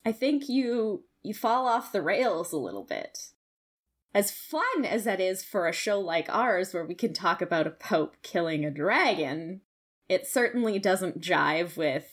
I 0.06 0.12
think 0.12 0.48
you 0.48 1.04
you 1.24 1.34
fall 1.34 1.68
off 1.68 1.92
the 1.92 2.02
rails 2.02 2.54
a 2.54 2.58
little 2.58 2.84
bit. 2.84 3.32
As 4.14 4.32
fun 4.32 4.86
as 4.86 5.04
that 5.04 5.20
is 5.20 5.44
for 5.44 5.68
a 5.68 5.74
show 5.74 6.00
like 6.00 6.28
ours 6.30 6.74
where 6.74 6.86
we 6.86 6.96
can 6.96 7.14
talk 7.14 7.42
about 7.42 7.68
a 7.68 7.72
pope 7.72 8.18
killing 8.24 8.66
a 8.66 8.72
dragon, 8.72 9.62
it 10.10 10.26
certainly 10.26 10.80
doesn't 10.80 11.22
jive 11.22 11.78
with 11.78 12.06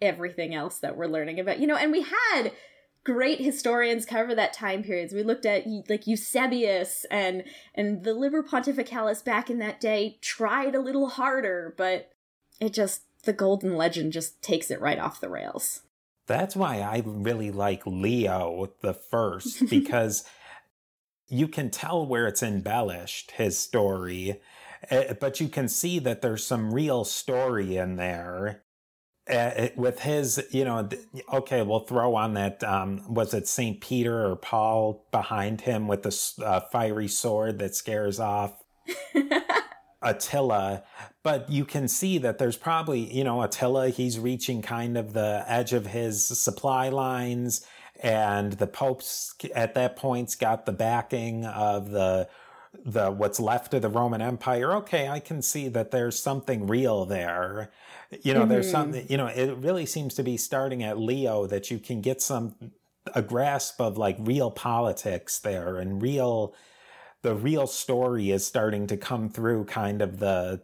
everything 0.00 0.54
else 0.54 0.78
that 0.78 0.96
we're 0.96 1.06
learning 1.06 1.40
about. 1.40 1.58
You 1.58 1.66
know, 1.66 1.76
and 1.76 1.92
we 1.92 2.02
had 2.02 2.52
great 3.04 3.40
historians 3.40 4.04
cover 4.04 4.34
that 4.34 4.52
time 4.52 4.82
periods. 4.82 5.12
We 5.12 5.22
looked 5.22 5.46
at 5.46 5.66
like 5.88 6.06
Eusebius 6.06 7.06
and 7.10 7.44
and 7.74 8.04
the 8.04 8.14
Liber 8.14 8.42
Pontificalis 8.42 9.24
back 9.24 9.50
in 9.50 9.58
that 9.58 9.80
day 9.80 10.18
tried 10.20 10.74
a 10.74 10.80
little 10.80 11.08
harder, 11.08 11.74
but 11.76 12.12
it 12.60 12.72
just 12.72 13.02
the 13.24 13.32
golden 13.32 13.76
legend 13.76 14.12
just 14.12 14.40
takes 14.42 14.70
it 14.70 14.80
right 14.80 14.98
off 14.98 15.20
the 15.20 15.28
rails. 15.28 15.82
That's 16.26 16.54
why 16.54 16.80
I 16.80 17.02
really 17.04 17.50
like 17.50 17.86
Leo 17.86 18.70
the 18.82 18.94
first 18.94 19.66
because 19.70 20.24
you 21.28 21.48
can 21.48 21.70
tell 21.70 22.06
where 22.06 22.26
it's 22.26 22.42
embellished 22.42 23.32
his 23.32 23.58
story, 23.58 24.40
eh, 24.90 25.14
but 25.20 25.40
you 25.40 25.48
can 25.48 25.68
see 25.68 25.98
that 26.00 26.22
there's 26.22 26.46
some 26.46 26.72
real 26.72 27.04
story 27.04 27.76
in 27.76 27.96
there 27.96 28.62
uh, 29.28 29.68
with 29.76 30.00
his, 30.00 30.42
you 30.50 30.64
know, 30.64 30.88
okay, 31.32 31.62
we'll 31.62 31.80
throw 31.80 32.14
on 32.14 32.34
that. 32.34 32.64
Um, 32.64 33.02
was 33.12 33.34
it 33.34 33.46
Saint 33.46 33.80
Peter 33.80 34.26
or 34.26 34.36
Paul 34.36 35.06
behind 35.10 35.62
him 35.62 35.86
with 35.86 36.02
the 36.02 36.44
uh, 36.44 36.60
fiery 36.72 37.08
sword 37.08 37.58
that 37.58 37.74
scares 37.74 38.18
off 38.18 38.64
Attila? 40.02 40.84
But 41.22 41.50
you 41.50 41.64
can 41.64 41.88
see 41.88 42.16
that 42.18 42.38
there's 42.38 42.56
probably, 42.56 43.12
you 43.12 43.24
know, 43.24 43.42
Attila. 43.42 43.90
He's 43.90 44.18
reaching 44.18 44.62
kind 44.62 44.96
of 44.96 45.12
the 45.12 45.44
edge 45.46 45.74
of 45.74 45.86
his 45.86 46.26
supply 46.26 46.88
lines, 46.88 47.66
and 48.00 48.54
the 48.54 48.66
Pope's 48.66 49.34
at 49.54 49.74
that 49.74 49.96
point's 49.96 50.34
got 50.34 50.66
the 50.66 50.72
backing 50.72 51.44
of 51.44 51.90
the 51.90 52.28
the 52.84 53.10
what's 53.10 53.40
left 53.40 53.74
of 53.74 53.82
the 53.82 53.88
Roman 53.88 54.20
Empire. 54.20 54.74
Okay, 54.76 55.08
I 55.08 55.20
can 55.20 55.42
see 55.42 55.68
that 55.68 55.90
there's 55.90 56.20
something 56.20 56.66
real 56.66 57.04
there 57.04 57.70
you 58.22 58.32
know, 58.32 58.40
mm-hmm. 58.40 58.48
there's 58.48 58.70
something, 58.70 59.06
you 59.08 59.16
know, 59.16 59.26
it 59.26 59.56
really 59.58 59.86
seems 59.86 60.14
to 60.14 60.22
be 60.22 60.36
starting 60.36 60.82
at 60.82 60.98
Leo 60.98 61.46
that 61.46 61.70
you 61.70 61.78
can 61.78 62.00
get 62.00 62.22
some, 62.22 62.54
a 63.14 63.22
grasp 63.22 63.80
of 63.80 63.98
like 63.98 64.16
real 64.18 64.50
politics 64.50 65.38
there 65.38 65.76
and 65.76 66.00
real, 66.00 66.54
the 67.22 67.34
real 67.34 67.66
story 67.66 68.30
is 68.30 68.46
starting 68.46 68.86
to 68.86 68.96
come 68.96 69.28
through 69.28 69.64
kind 69.64 70.00
of 70.00 70.18
the, 70.18 70.62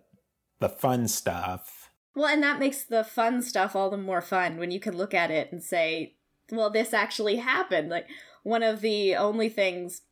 the 0.61 0.69
fun 0.69 1.07
stuff. 1.07 1.91
Well, 2.15 2.27
and 2.27 2.43
that 2.43 2.61
makes 2.61 2.85
the 2.85 3.05
fun 3.05 3.43
stuff 3.43 3.77
all 3.77 3.91
the 3.91 3.97
more 3.99 4.23
fun 4.23 4.57
when 4.57 4.71
you 4.71 4.81
can 4.81 4.97
look 4.97 5.13
at 5.13 5.31
it 5.31 5.53
and 5.53 5.63
say, 5.63 6.15
well, 6.51 6.71
this 6.71 6.93
actually 6.93 7.37
happened. 7.37 7.89
Like, 7.89 8.07
one 8.43 8.63
of 8.63 8.81
the 8.81 9.17
only 9.17 9.49
things, 9.49 10.03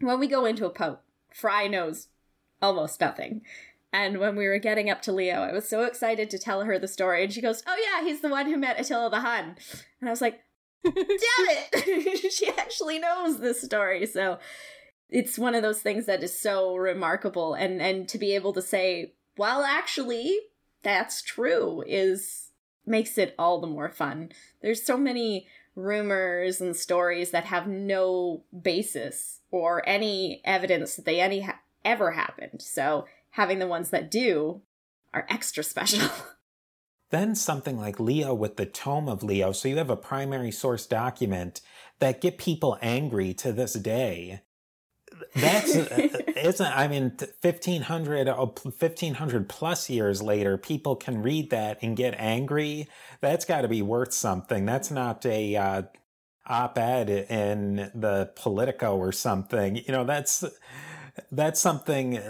when 0.00 0.20
we 0.20 0.26
go 0.26 0.44
into 0.44 0.66
a 0.66 0.70
Pope, 0.70 1.02
Fry 1.34 1.66
knows 1.66 2.08
almost 2.60 3.00
nothing. 3.00 3.42
And 3.92 4.18
when 4.18 4.36
we 4.36 4.48
were 4.48 4.58
getting 4.58 4.88
up 4.88 5.02
to 5.02 5.12
Leo, 5.12 5.42
I 5.42 5.52
was 5.52 5.68
so 5.68 5.82
excited 5.82 6.30
to 6.30 6.38
tell 6.38 6.62
her 6.62 6.78
the 6.78 6.88
story. 6.88 7.24
And 7.24 7.32
she 7.32 7.42
goes, 7.42 7.62
Oh, 7.66 7.76
yeah, 7.76 8.06
he's 8.06 8.22
the 8.22 8.30
one 8.30 8.46
who 8.46 8.56
met 8.56 8.80
Attila 8.80 9.10
the 9.10 9.20
Hun. 9.20 9.56
And 10.00 10.08
I 10.08 10.10
was 10.10 10.22
like, 10.22 10.40
Damn 10.84 10.94
it! 10.96 12.32
she 12.32 12.48
actually 12.48 12.98
knows 12.98 13.38
this 13.38 13.60
story. 13.60 14.06
So 14.06 14.38
it's 15.10 15.38
one 15.38 15.54
of 15.54 15.62
those 15.62 15.80
things 15.80 16.06
that 16.06 16.22
is 16.22 16.36
so 16.36 16.74
remarkable. 16.74 17.54
And, 17.54 17.82
and 17.82 18.08
to 18.08 18.18
be 18.18 18.34
able 18.34 18.54
to 18.54 18.62
say, 18.62 19.12
Well, 19.36 19.62
actually, 19.62 20.38
that's 20.82 21.20
true 21.20 21.84
is 21.86 22.50
makes 22.84 23.18
it 23.18 23.34
all 23.38 23.60
the 23.60 23.66
more 23.66 23.90
fun. 23.90 24.30
There's 24.60 24.82
so 24.82 24.96
many 24.96 25.46
rumors 25.74 26.60
and 26.60 26.76
stories 26.76 27.30
that 27.30 27.44
have 27.44 27.66
no 27.66 28.44
basis 28.62 29.40
or 29.50 29.86
any 29.88 30.40
evidence 30.44 30.96
that 30.96 31.04
they 31.04 31.20
any 31.20 31.40
ha- 31.42 31.60
ever 31.84 32.12
happened. 32.12 32.60
So 32.62 33.06
having 33.30 33.58
the 33.58 33.66
ones 33.66 33.90
that 33.90 34.10
do 34.10 34.62
are 35.14 35.26
extra 35.28 35.62
special. 35.64 36.08
then 37.10 37.34
something 37.34 37.78
like 37.78 38.00
Leo 38.00 38.34
with 38.34 38.56
the 38.56 38.66
Tome 38.66 39.08
of 39.08 39.22
Leo. 39.22 39.52
So 39.52 39.68
you 39.68 39.76
have 39.76 39.90
a 39.90 39.96
primary 39.96 40.50
source 40.50 40.86
document 40.86 41.60
that 41.98 42.20
get 42.20 42.38
people 42.38 42.78
angry 42.82 43.34
to 43.34 43.52
this 43.52 43.74
day. 43.74 44.42
That's 45.34 45.74
isn't 46.36 46.78
I 46.78 46.88
mean 46.88 47.16
1500 47.40 48.28
1500 48.28 49.48
plus 49.48 49.90
years 49.90 50.22
later 50.22 50.58
people 50.58 50.96
can 50.96 51.22
read 51.22 51.50
that 51.50 51.78
and 51.82 51.96
get 51.96 52.14
angry. 52.18 52.88
That's 53.20 53.44
got 53.44 53.62
to 53.62 53.68
be 53.68 53.82
worth 53.82 54.12
something. 54.12 54.66
That's 54.66 54.90
not 54.90 55.24
a 55.26 55.56
uh, 55.56 55.82
op-ed 56.46 57.08
in 57.08 57.90
the 57.94 58.30
Politico 58.36 58.96
or 58.96 59.12
something. 59.12 59.76
You 59.76 59.92
know, 59.92 60.04
that's 60.04 60.44
that's 61.30 61.60
something 61.60 62.20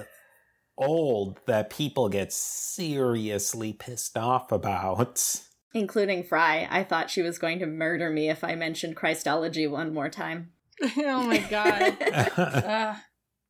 old 0.76 1.38
that 1.46 1.70
people 1.70 2.08
get 2.08 2.32
seriously 2.32 3.72
pissed 3.72 4.16
off 4.16 4.52
about. 4.52 5.42
Including 5.74 6.22
Fry. 6.22 6.68
I 6.70 6.84
thought 6.84 7.10
she 7.10 7.22
was 7.22 7.38
going 7.38 7.58
to 7.60 7.66
murder 7.66 8.10
me 8.10 8.28
if 8.28 8.44
I 8.44 8.54
mentioned 8.54 8.96
Christology 8.96 9.66
one 9.66 9.94
more 9.94 10.10
time. 10.10 10.52
oh 10.98 11.22
my 11.24 11.38
god. 11.38 12.02
uh. 12.36 12.94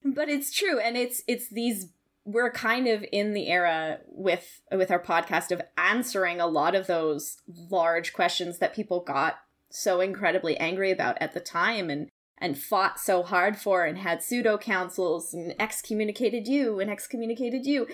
But 0.05 0.29
it's 0.29 0.53
true 0.53 0.81
and 0.81 0.97
it's 0.97 1.23
it's 1.29 1.49
these 1.49 1.89
we're 2.25 2.51
kind 2.51 2.87
of 2.87 3.05
in 3.13 3.35
the 3.35 3.49
era 3.49 3.99
with 4.07 4.61
with 4.73 4.91
our 4.91 5.03
podcast 5.03 5.51
of 5.51 5.63
answering 5.77 6.41
a 6.41 6.47
lot 6.47 6.75
of 6.75 6.87
those 6.87 7.39
large 7.71 8.13
questions 8.13 8.59
that 8.59 8.75
people 8.75 9.01
got 9.01 9.39
so 9.71 10.01
incredibly 10.01 10.57
angry 10.59 10.91
about 10.91 11.17
at 11.21 11.33
the 11.33 11.41
time 11.41 11.89
and 11.91 12.09
and 12.39 12.59
fought 12.59 12.99
so 12.99 13.23
hard 13.23 13.57
for 13.57 13.85
and 13.85 13.99
had 13.99 14.23
pseudo 14.23 14.59
councils 14.59 15.33
and 15.33 15.55
excommunicated 15.61 16.49
you 16.49 16.81
and 16.81 16.91
excommunicated 16.91 17.65
you. 17.65 17.87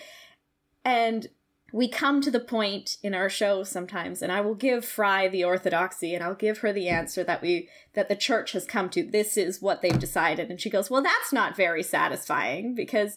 And 0.84 1.28
we 1.72 1.88
come 1.88 2.20
to 2.22 2.30
the 2.30 2.40
point 2.40 2.96
in 3.02 3.14
our 3.14 3.28
show 3.28 3.62
sometimes 3.62 4.22
and 4.22 4.32
i 4.32 4.40
will 4.40 4.54
give 4.54 4.84
fry 4.84 5.28
the 5.28 5.44
orthodoxy 5.44 6.14
and 6.14 6.24
i'll 6.24 6.34
give 6.34 6.58
her 6.58 6.72
the 6.72 6.88
answer 6.88 7.22
that 7.22 7.42
we 7.42 7.68
that 7.98 8.08
the 8.08 8.14
church 8.14 8.52
has 8.52 8.64
come 8.64 8.88
to. 8.88 9.02
This 9.02 9.36
is 9.36 9.60
what 9.60 9.82
they've 9.82 9.98
decided. 9.98 10.50
And 10.50 10.60
she 10.60 10.70
goes 10.70 10.88
well 10.88 11.02
that's 11.02 11.32
not 11.32 11.56
very 11.56 11.82
satisfying 11.82 12.76
because 12.76 13.16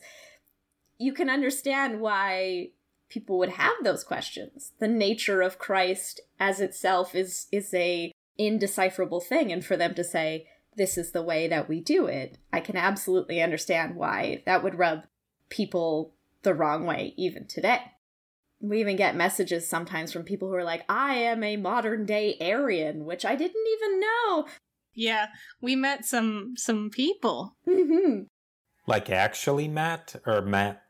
you 0.98 1.13
can 1.13 1.29
understand 1.29 2.01
why 2.01 2.70
people 3.10 3.38
would 3.38 3.50
have 3.50 3.74
those 3.84 4.03
questions. 4.03 4.72
The 4.79 4.88
nature 4.88 5.43
of 5.43 5.60
christ 5.60 6.20
as 6.39 6.60
itself 6.60 7.13
is 7.13 7.46
is 7.51 7.72
a 7.75 8.12
indecipherable 8.39 9.22
thing. 9.22 9.51
And 9.51 9.63
for 9.63 9.77
them 9.77 9.93
to 9.93 10.03
say 10.03 10.48
this 10.75 10.98
is 10.98 11.12
the 11.12 11.22
way 11.22 11.48
that 11.48 11.70
we 11.70 11.79
do 11.79 12.08
it, 12.08 12.39
I 12.51 12.60
can 12.60 12.75
absolutely 12.75 13.39
understand 13.39 13.96
why 13.96 14.41
that 14.48 14.63
would 14.63 14.79
rub 14.79 15.03
people 15.50 16.15
the 16.41 16.55
wrong 16.55 16.88
way 16.88 17.13
even 17.17 17.46
today. 17.46 17.81
We 18.62 18.80
even 18.80 18.96
get 18.96 19.15
messages 19.15 19.68
sometimes 19.68 20.13
from 20.13 20.24
people 20.24 20.48
who 20.48 20.56
are 20.56 20.63
like, 20.63 20.84
I 20.88 21.15
am 21.15 21.44
a 21.44 21.58
modern 21.58 22.06
day 22.06 22.38
Arian, 22.39 23.06
which 23.06 23.25
I 23.25 23.36
didn't 23.36 23.65
even 23.75 24.00
know. 24.00 24.46
Yeah, 24.94 25.27
we 25.62 25.75
met 25.75 26.06
some 26.06 26.53
some 26.58 26.89
people. 26.89 27.56
Mm-hmm. 27.68 28.24
Like 28.88 29.10
actually 29.10 29.68
met 29.68 30.15
or 30.25 30.41
met 30.41 30.82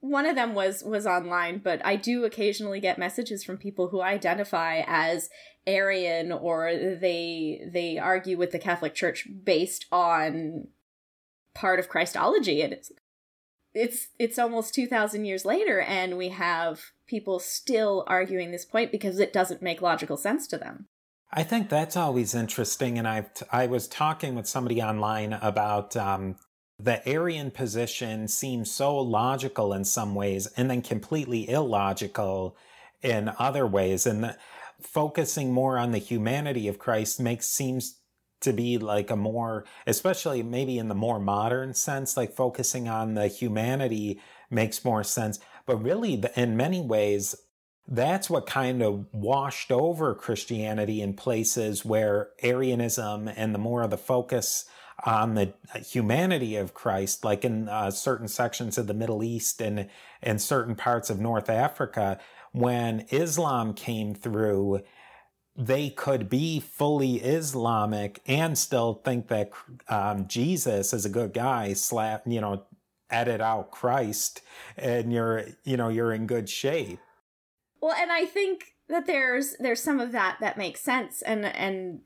one 0.00 0.24
of 0.24 0.34
them 0.34 0.54
was 0.54 0.82
was 0.82 1.06
online 1.06 1.58
but 1.58 1.84
i 1.84 1.94
do 1.94 2.24
occasionally 2.24 2.80
get 2.80 2.98
messages 2.98 3.44
from 3.44 3.56
people 3.56 3.88
who 3.88 4.00
identify 4.00 4.82
as 4.86 5.28
arian 5.66 6.32
or 6.32 6.72
they 6.74 7.60
they 7.72 7.98
argue 7.98 8.36
with 8.36 8.50
the 8.50 8.58
catholic 8.58 8.94
church 8.94 9.28
based 9.44 9.86
on 9.92 10.66
part 11.54 11.78
of 11.78 11.88
christology 11.88 12.62
and 12.62 12.72
it's 12.72 12.90
it's 13.74 14.08
it's 14.18 14.38
almost 14.38 14.74
2000 14.74 15.24
years 15.24 15.44
later 15.44 15.80
and 15.80 16.16
we 16.16 16.30
have 16.30 16.80
people 17.10 17.38
still 17.38 18.04
arguing 18.06 18.50
this 18.50 18.64
point 18.64 18.90
because 18.90 19.18
it 19.18 19.32
doesn't 19.32 19.60
make 19.60 19.82
logical 19.82 20.16
sense 20.16 20.46
to 20.46 20.56
them 20.56 20.86
i 21.32 21.42
think 21.42 21.68
that's 21.68 21.96
always 21.96 22.34
interesting 22.34 22.98
and 22.98 23.06
I've 23.06 23.30
i 23.52 23.66
was 23.66 23.88
talking 23.88 24.34
with 24.34 24.46
somebody 24.46 24.80
online 24.80 25.32
about 25.34 25.96
um, 25.96 26.36
the 26.82 27.06
Arian 27.06 27.50
position 27.50 28.26
seems 28.26 28.70
so 28.70 28.96
logical 28.96 29.74
in 29.74 29.84
some 29.84 30.14
ways 30.14 30.46
and 30.56 30.70
then 30.70 30.80
completely 30.82 31.48
illogical 31.48 32.56
in 33.02 33.30
other 33.38 33.66
ways. 33.66 34.06
And 34.06 34.24
the, 34.24 34.36
focusing 34.80 35.52
more 35.52 35.78
on 35.78 35.90
the 35.90 35.98
humanity 35.98 36.68
of 36.68 36.78
Christ 36.78 37.20
makes 37.20 37.46
seems 37.46 37.96
to 38.40 38.52
be 38.54 38.78
like 38.78 39.10
a 39.10 39.16
more, 39.16 39.66
especially 39.86 40.42
maybe 40.42 40.78
in 40.78 40.88
the 40.88 40.94
more 40.94 41.20
modern 41.20 41.74
sense, 41.74 42.16
like 42.16 42.34
focusing 42.34 42.88
on 42.88 43.14
the 43.14 43.28
humanity 43.28 44.18
makes 44.50 44.84
more 44.84 45.04
sense. 45.04 45.38
But 45.70 45.84
really, 45.84 46.20
in 46.34 46.56
many 46.56 46.80
ways, 46.80 47.36
that's 47.86 48.28
what 48.28 48.44
kind 48.44 48.82
of 48.82 49.06
washed 49.12 49.70
over 49.70 50.16
Christianity 50.16 51.00
in 51.00 51.14
places 51.14 51.84
where 51.84 52.30
Arianism 52.42 53.28
and 53.28 53.54
the 53.54 53.60
more 53.60 53.82
of 53.82 53.90
the 53.90 53.96
focus 53.96 54.64
on 55.06 55.36
the 55.36 55.54
humanity 55.86 56.56
of 56.56 56.74
Christ, 56.74 57.24
like 57.24 57.44
in 57.44 57.68
uh, 57.68 57.92
certain 57.92 58.26
sections 58.26 58.78
of 58.78 58.88
the 58.88 58.94
Middle 58.94 59.22
East 59.22 59.62
and 59.62 59.88
and 60.20 60.42
certain 60.42 60.74
parts 60.74 61.08
of 61.08 61.20
North 61.20 61.48
Africa, 61.48 62.18
when 62.50 63.06
Islam 63.12 63.72
came 63.72 64.12
through, 64.12 64.80
they 65.56 65.88
could 65.88 66.28
be 66.28 66.58
fully 66.58 67.18
Islamic 67.18 68.20
and 68.26 68.58
still 68.58 68.94
think 69.04 69.28
that 69.28 69.52
um, 69.88 70.26
Jesus 70.26 70.92
is 70.92 71.04
a 71.04 71.10
good 71.10 71.32
guy. 71.32 71.74
Slap, 71.74 72.22
you 72.26 72.40
know, 72.40 72.64
edit 73.10 73.40
out 73.40 73.70
Christ, 73.70 74.42
and 74.76 75.12
you're 75.12 75.44
you 75.64 75.76
know 75.76 75.88
you're 75.88 76.12
in 76.12 76.26
good 76.26 76.48
shape. 76.48 76.98
Well, 77.80 77.94
and 77.94 78.12
I 78.12 78.24
think 78.24 78.74
that 78.88 79.06
there's 79.06 79.56
there's 79.58 79.82
some 79.82 80.00
of 80.00 80.12
that 80.12 80.38
that 80.40 80.58
makes 80.58 80.80
sense, 80.80 81.22
and 81.22 81.44
and 81.44 82.00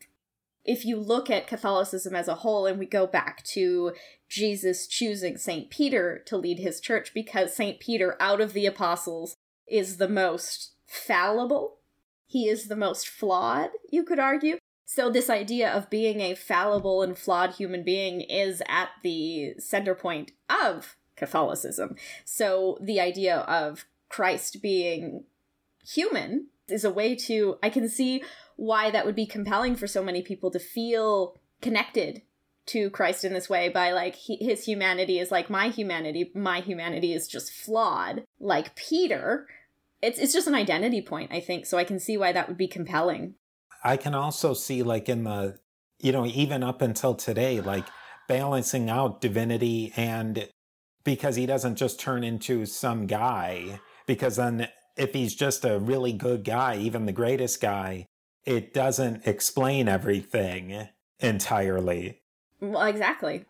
if 0.64 0.84
you 0.84 0.96
look 0.96 1.30
at 1.30 1.46
Catholicism 1.46 2.14
as 2.14 2.28
a 2.28 2.37
whole, 2.37 2.66
and 2.66 2.78
we 2.78 2.87
go 2.87 3.06
back 3.06 3.44
to 3.44 3.92
Jesus 4.28 4.87
choosing 4.87 5.37
St. 5.37 5.68
Peter 5.70 6.23
to 6.26 6.37
lead 6.37 6.58
his 6.58 6.80
church 6.80 7.12
because 7.12 7.54
St. 7.54 7.78
Peter, 7.78 8.16
out 8.18 8.40
of 8.40 8.54
the 8.54 8.66
apostles, 8.66 9.37
is 9.68 9.99
the 9.99 10.08
most 10.08 10.73
fallible. 10.87 11.78
He 12.26 12.49
is 12.49 12.68
the 12.68 12.76
most 12.76 13.06
flawed, 13.06 13.70
you 13.90 14.04
could 14.04 14.18
argue. 14.18 14.56
So, 14.94 15.10
this 15.10 15.28
idea 15.28 15.72
of 15.72 15.90
being 15.90 16.20
a 16.20 16.36
fallible 16.36 17.02
and 17.02 17.18
flawed 17.18 17.56
human 17.56 17.82
being 17.82 18.20
is 18.20 18.62
at 18.68 18.90
the 19.02 19.54
center 19.58 19.92
point 19.92 20.30
of 20.48 20.94
Catholicism. 21.16 21.96
So, 22.24 22.78
the 22.80 23.00
idea 23.00 23.38
of 23.38 23.86
Christ 24.08 24.62
being 24.62 25.24
human 25.84 26.46
is 26.68 26.84
a 26.84 26.92
way 26.92 27.16
to, 27.16 27.58
I 27.60 27.70
can 27.70 27.88
see 27.88 28.22
why 28.54 28.92
that 28.92 29.04
would 29.04 29.16
be 29.16 29.26
compelling 29.26 29.74
for 29.74 29.88
so 29.88 30.00
many 30.00 30.22
people 30.22 30.52
to 30.52 30.60
feel 30.60 31.40
connected 31.60 32.22
to 32.66 32.88
Christ 32.90 33.24
in 33.24 33.32
this 33.32 33.50
way 33.50 33.68
by 33.68 33.90
like 33.90 34.14
he, 34.14 34.36
his 34.36 34.64
humanity 34.64 35.18
is 35.18 35.32
like 35.32 35.50
my 35.50 35.70
humanity, 35.70 36.30
my 36.36 36.60
humanity 36.60 37.12
is 37.12 37.26
just 37.26 37.52
flawed, 37.52 38.22
like 38.38 38.76
Peter. 38.76 39.48
It's 40.00 40.20
it's 40.20 40.32
just 40.32 40.46
an 40.46 40.54
identity 40.54 41.02
point, 41.02 41.32
I 41.32 41.40
think. 41.40 41.66
So 41.66 41.78
I 41.78 41.84
can 41.84 41.98
see 41.98 42.16
why 42.16 42.30
that 42.30 42.46
would 42.46 42.56
be 42.56 42.68
compelling. 42.68 43.34
I 43.84 43.96
can 43.96 44.14
also 44.14 44.54
see 44.54 44.82
like 44.82 45.08
in 45.08 45.24
the 45.24 45.58
you 46.00 46.12
know 46.12 46.26
even 46.26 46.62
up 46.62 46.82
until 46.82 47.14
today 47.14 47.60
like 47.60 47.86
balancing 48.26 48.88
out 48.88 49.20
divinity 49.20 49.92
and 49.97 50.49
because 51.04 51.36
he 51.36 51.47
doesn't 51.47 51.76
just 51.76 52.00
turn 52.00 52.25
into 52.25 52.64
some 52.64 53.06
guy 53.06 53.78
because 54.06 54.36
then 54.36 54.68
if 54.97 55.12
he's 55.12 55.34
just 55.34 55.64
a 55.64 55.78
really 55.78 56.12
good 56.12 56.44
guy, 56.44 56.76
even 56.76 57.06
the 57.06 57.12
greatest 57.12 57.60
guy, 57.60 58.06
it 58.44 58.73
doesn't 58.73 59.26
explain 59.26 59.88
everything 59.88 60.88
entirely. 61.20 62.23
Well, 62.60 62.86
exactly. 62.86 63.44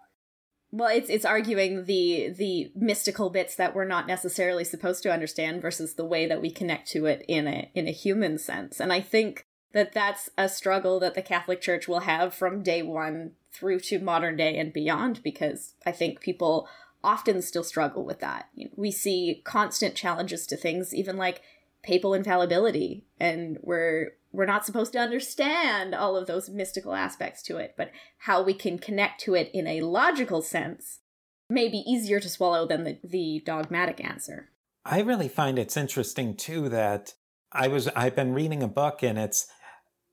Well, 0.71 0.89
it's 0.89 1.09
it's 1.09 1.25
arguing 1.25 1.85
the 1.85 2.31
the 2.37 2.73
mystical 2.75 3.31
bits 3.31 3.55
that 3.57 3.75
we're 3.77 3.85
not 3.85 4.09
necessarily 4.09 4.65
supposed 4.65 5.05
to 5.05 5.13
understand 5.13 5.63
versus 5.63 5.95
the 5.95 6.05
way 6.05 6.27
that 6.27 6.43
we 6.43 6.51
connect 6.51 6.89
to 6.91 7.07
it 7.07 7.25
in 7.29 7.47
a 7.47 7.71
in 7.75 7.87
a 7.87 7.93
human 7.93 8.39
sense. 8.39 8.81
And 8.81 8.93
I 8.93 9.01
think 9.01 9.47
that 9.75 9.93
that's 9.93 10.31
a 10.39 10.49
struggle 10.49 10.99
that 11.01 11.15
the 11.15 11.23
Catholic 11.23 11.61
Church 11.61 11.87
will 11.87 12.01
have 12.01 12.33
from 12.33 12.63
day 12.63 12.81
1 12.83 13.33
through 13.53 13.81
to 13.81 13.99
modern 13.99 14.37
day 14.37 14.57
and 14.57 14.73
beyond 14.73 15.23
because 15.23 15.75
I 15.85 15.93
think 15.93 16.21
people 16.21 16.69
often 17.03 17.43
still 17.43 17.65
struggle 17.65 18.05
with 18.05 18.21
that. 18.21 18.49
We 18.77 18.91
see 18.91 19.43
constant 19.45 19.95
challenges 19.95 20.47
to 20.47 20.57
things 20.57 20.95
even 20.95 21.17
like 21.17 21.43
papal 21.83 22.15
infallibility 22.15 23.05
and 23.21 23.59
we're 23.63 24.13
we're 24.33 24.47
not 24.47 24.67
supposed 24.67 24.93
to 24.93 24.99
understand 24.99 25.95
all 25.95 26.17
of 26.17 26.27
those 26.27 26.49
mystical 26.49 26.95
aspects 26.95 27.41
to 27.43 27.57
it, 27.59 27.75
but 27.77 27.93
how 28.19 28.43
we 28.43 28.53
can 28.53 28.79
connect 28.79 29.21
to 29.21 29.35
it 29.35 29.49
in 29.55 29.69
a 29.69 29.83
logical 29.83 30.43
sense 30.43 31.01
may 31.49 31.69
be 31.69 31.85
easier 31.87 32.19
to 32.19 32.29
swallow 32.29 32.67
than 32.67 32.83
the, 32.83 32.99
the 33.05 33.43
dogmatic 33.47 34.05
answer. 34.05 34.51
I 34.85 35.03
really 35.03 35.29
find 35.29 35.57
it's 35.59 35.77
interesting 35.77 36.37
too 36.37 36.69
that 36.71 37.15
I 37.53 37.69
was 37.69 37.89
I've 37.89 38.17
been 38.17 38.35
reading 38.35 38.63
a 38.63 38.69
book 38.69 39.03
and 39.03 39.19
it's 39.19 39.47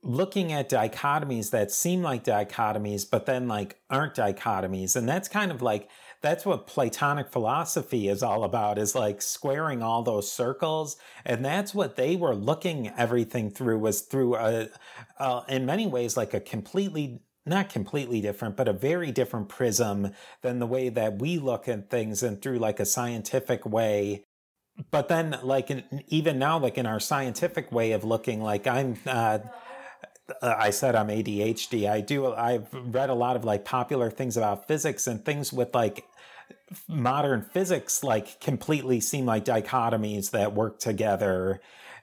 looking 0.04 0.52
at 0.52 0.70
dichotomies 0.70 1.52
that 1.52 1.72
seem 1.72 2.02
like 2.02 2.24
dichotomies 2.24 3.08
but 3.10 3.26
then 3.26 3.48
like 3.48 3.80
aren't 3.90 4.16
dichotomies 4.16 4.96
and 4.96 5.08
that's 5.08 5.28
kind 5.28 5.52
of 5.52 5.62
like 5.62 5.90
that's 6.22 6.46
what 6.46 6.68
Platonic 6.68 7.30
philosophy 7.30 8.08
is 8.08 8.22
all 8.22 8.44
about 8.44 8.78
is 8.78 8.94
like 8.94 9.22
squaring 9.22 9.82
all 9.82 10.04
those 10.04 10.32
circles. 10.32 10.96
And 11.26 11.44
that's 11.44 11.74
what 11.74 11.96
they 11.96 12.16
were 12.16 12.36
looking 12.36 12.90
everything 12.96 13.50
through 13.50 13.80
was 13.80 14.02
through 14.02 14.36
a, 14.36 14.70
uh, 15.18 15.42
in 15.50 15.66
many 15.66 15.88
ways, 15.88 16.16
like 16.16 16.34
a 16.34 16.40
completely 16.40 17.22
not 17.44 17.70
completely 17.70 18.22
different, 18.22 18.56
but 18.56 18.68
a 18.68 18.74
very 18.74 19.12
different 19.12 19.50
prism 19.50 20.12
than 20.44 20.60
the 20.60 20.68
way 20.68 20.90
that 20.90 21.20
we 21.20 21.40
look 21.40 21.68
at 21.68 21.90
things 21.90 22.22
and 22.22 22.40
through 22.40 22.60
like 22.60 22.80
a 22.80 22.86
scientific 22.86 23.66
way. 23.66 24.24
But 24.92 25.08
then, 25.08 25.38
like, 25.42 25.72
in, 25.72 26.04
even 26.08 26.38
now, 26.38 26.60
like 26.60 26.78
in 26.78 26.86
our 26.86 27.00
scientific 27.00 27.72
way 27.72 27.94
of 27.94 28.04
looking, 28.04 28.42
like 28.42 28.68
I'm, 28.68 28.98
uh, 29.08 29.40
Uh, 30.42 30.56
I 30.58 30.70
said 30.70 30.96
I'm 30.96 31.08
ADHD. 31.08 31.90
I 31.90 32.02
do. 32.02 32.34
I've 32.34 32.68
read 32.74 33.10
a 33.10 33.16
lot 33.16 33.36
of 33.36 33.44
like 33.44 33.66
popular 33.66 34.10
things 34.10 34.38
about 34.38 34.68
physics 34.68 35.08
and 35.08 35.24
things 35.24 35.52
with 35.52 35.74
like 35.74 36.06
modern 36.88 37.42
physics 37.42 38.04
like 38.04 38.40
completely 38.40 39.00
seem 39.00 39.26
like 39.26 39.46
dichotomies 39.46 40.32
that 40.32 40.54
work 40.54 40.80
together. 40.80 41.62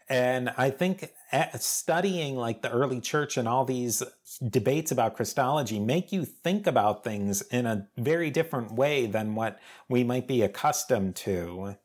And 0.08 0.50
I 0.56 0.70
think 0.70 1.12
eh, 1.32 1.48
studying 1.58 2.36
like 2.36 2.62
the 2.62 2.70
early 2.70 3.00
church 3.00 3.36
and 3.36 3.46
all 3.46 3.64
these 3.64 4.02
debates 4.46 4.90
about 4.90 5.16
Christology 5.16 5.78
make 5.78 6.12
you 6.12 6.24
think 6.24 6.66
about 6.66 7.04
things 7.04 7.42
in 7.42 7.66
a 7.66 7.88
very 7.96 8.30
different 8.30 8.72
way 8.72 9.06
than 9.06 9.34
what 9.34 9.58
we 9.88 10.04
might 10.04 10.26
be 10.26 10.42
accustomed 10.42 11.16
to, 11.16 11.76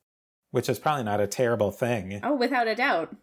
which 0.52 0.70
is 0.70 0.80
probably 0.80 1.04
not 1.04 1.20
a 1.20 1.28
terrible 1.28 1.72
thing. 1.72 2.22
Oh, 2.24 2.36
without 2.36 2.68
a 2.68 2.76
doubt. 2.76 3.14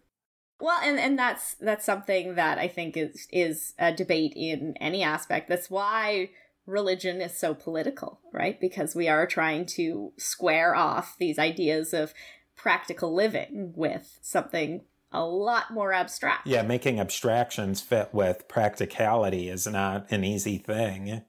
Well, 0.61 0.79
and 0.83 0.99
and 0.99 1.19
that's 1.19 1.55
that's 1.55 1.85
something 1.85 2.35
that 2.35 2.59
I 2.59 2.69
think 2.69 2.97
is 2.97 3.27
is 3.33 3.75
a 3.79 3.93
debate 3.93 4.35
in 4.37 4.75
any 4.81 5.03
aspect. 5.03 5.49
That's 5.49 5.71
why 5.71 6.31
religion 6.67 7.21
is 7.21 7.37
so 7.37 7.55
political, 7.55 8.21
right? 8.33 8.61
Because 8.61 8.95
we 8.95 9.09
are 9.09 9.27
trying 9.27 9.67
to 9.67 10.13
square 10.19 10.75
off 10.75 11.17
these 11.19 11.39
ideas 11.39 11.93
of 11.95 12.15
practical 12.57 13.15
living 13.15 13.73
with 13.75 14.19
something 14.21 14.83
a 15.13 15.25
lot 15.25 15.73
more 15.73 15.93
abstract. 15.93 16.47
Yeah, 16.47 16.63
making 16.63 17.01
abstractions 17.01 17.81
fit 17.81 18.11
with 18.13 18.47
practicality 18.47 19.49
is 19.49 19.67
not 19.67 20.07
an 20.11 20.25
easy 20.25 20.59
thing. 20.59 21.23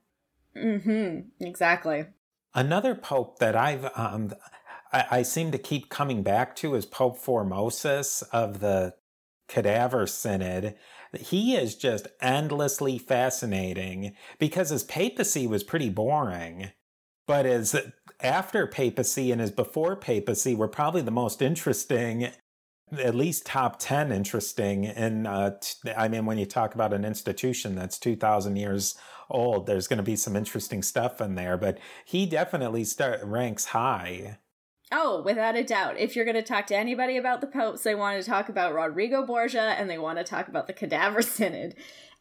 Mm-hmm. 0.55 1.45
Exactly. 1.45 2.05
Another 2.53 2.95
pope 2.95 3.39
that 3.39 3.55
I've 3.55 3.89
um 3.95 4.33
I, 4.91 5.05
I 5.09 5.21
seem 5.21 5.51
to 5.51 5.57
keep 5.57 5.89
coming 5.89 6.21
back 6.21 6.55
to 6.57 6.75
is 6.75 6.85
Pope 6.85 7.17
Formosus 7.17 8.23
of 8.31 8.59
the 8.59 8.93
Cadaver 9.51 10.07
Synod 10.07 10.75
he 11.19 11.55
is 11.55 11.75
just 11.75 12.07
endlessly 12.21 12.97
fascinating 12.97 14.15
because 14.39 14.69
his 14.69 14.83
papacy 14.83 15.45
was 15.47 15.63
pretty 15.63 15.89
boring. 15.89 16.71
But 17.27 17.45
his 17.45 17.75
after 18.21 18.67
papacy 18.67 19.31
and 19.31 19.41
his 19.41 19.51
before 19.51 19.95
papacy 19.95 20.55
were 20.55 20.67
probably 20.67 21.01
the 21.01 21.11
most 21.11 21.41
interesting, 21.41 22.29
at 22.97 23.15
least 23.15 23.45
top 23.45 23.77
10 23.79 24.11
interesting. 24.11 24.85
And 24.85 25.27
uh, 25.27 25.51
t- 25.61 25.91
I 25.95 26.07
mean, 26.07 26.25
when 26.25 26.37
you 26.37 26.45
talk 26.45 26.75
about 26.75 26.93
an 26.93 27.05
institution 27.05 27.75
that's 27.75 27.99
2,000 27.99 28.55
years 28.55 28.95
old, 29.29 29.65
there's 29.65 29.87
going 29.87 29.97
to 29.97 30.03
be 30.03 30.15
some 30.15 30.35
interesting 30.35 30.81
stuff 30.81 31.21
in 31.21 31.35
there. 31.35 31.57
But 31.57 31.77
he 32.05 32.25
definitely 32.25 32.83
start, 32.83 33.23
ranks 33.23 33.65
high. 33.65 34.39
Oh, 34.91 35.21
without 35.21 35.55
a 35.55 35.63
doubt. 35.63 35.97
If 35.97 36.15
you're 36.15 36.25
going 36.25 36.35
to 36.35 36.41
talk 36.41 36.67
to 36.67 36.75
anybody 36.75 37.15
about 37.15 37.39
the 37.39 37.47
popes, 37.47 37.83
they 37.83 37.95
want 37.95 38.21
to 38.21 38.29
talk 38.29 38.49
about 38.49 38.73
Rodrigo 38.73 39.25
Borgia 39.25 39.75
and 39.77 39.89
they 39.89 39.97
want 39.97 40.17
to 40.17 40.23
talk 40.23 40.49
about 40.49 40.67
the 40.67 40.73
Cadaver 40.73 41.21
Synod. 41.21 41.75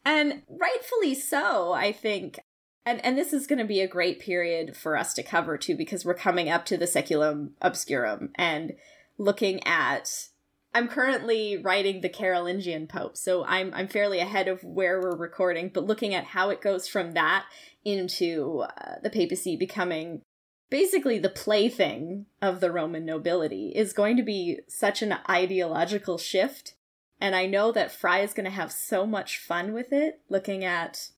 And 0.05 0.43
rightfully 0.49 1.15
so, 1.15 1.73
I 1.73 1.93
think. 1.93 2.39
And 2.87 3.05
and 3.05 3.19
this 3.19 3.33
is 3.33 3.47
going 3.47 3.59
to 3.59 3.67
be 3.67 3.81
a 3.81 3.89
great 3.89 4.21
period 4.21 4.77
for 4.77 4.97
us 4.97 5.13
to 5.15 5.23
cover 5.23 5.59
too 5.59 5.77
because 5.77 6.05
we're 6.05 6.15
coming 6.15 6.49
up 6.49 6.65
to 6.67 6.79
the 6.79 6.87
Saeculum 6.87 7.51
Obscurum 7.61 8.31
and 8.37 8.73
looking 9.19 9.63
at 9.67 10.29
I'm 10.73 10.89
currently 10.89 11.59
writing 11.59 12.01
the 12.01 12.09
Carolingian 12.09 12.87
Pope, 12.87 13.17
so 13.17 13.45
I'm 13.45 13.75
I'm 13.75 13.89
fairly 13.89 14.21
ahead 14.21 14.49
of 14.49 14.65
where 14.65 15.01
we're 15.01 15.17
recording, 15.17 15.71
but 15.75 15.85
looking 15.85 16.15
at 16.15 16.25
how 16.25 16.49
it 16.49 16.63
goes 16.63 16.89
from 16.89 17.13
that 17.13 17.45
into 17.85 18.61
uh, 18.61 18.95
the 19.03 19.11
papacy 19.11 19.57
becoming 19.57 20.23
basically 20.71 21.19
the 21.19 21.29
plaything 21.29 22.27
of 22.41 22.61
the 22.61 22.71
Roman 22.71 23.05
nobility 23.05 23.73
is 23.75 23.93
going 23.93 24.17
to 24.17 24.23
be 24.23 24.61
such 24.69 25.03
an 25.03 25.17
ideological 25.29 26.17
shift. 26.17 26.75
And 27.21 27.35
I 27.35 27.47
know 27.47 27.71
that 27.73 27.93
Fry 27.93 28.21
is 28.21 28.33
going 28.33 28.45
to 28.45 28.51
have 28.51 28.73
so 28.73 29.05
much 29.05 29.39
fun 29.39 29.75
with 29.75 29.93
it, 29.93 30.21
looking 30.31 30.65
at 30.65 31.11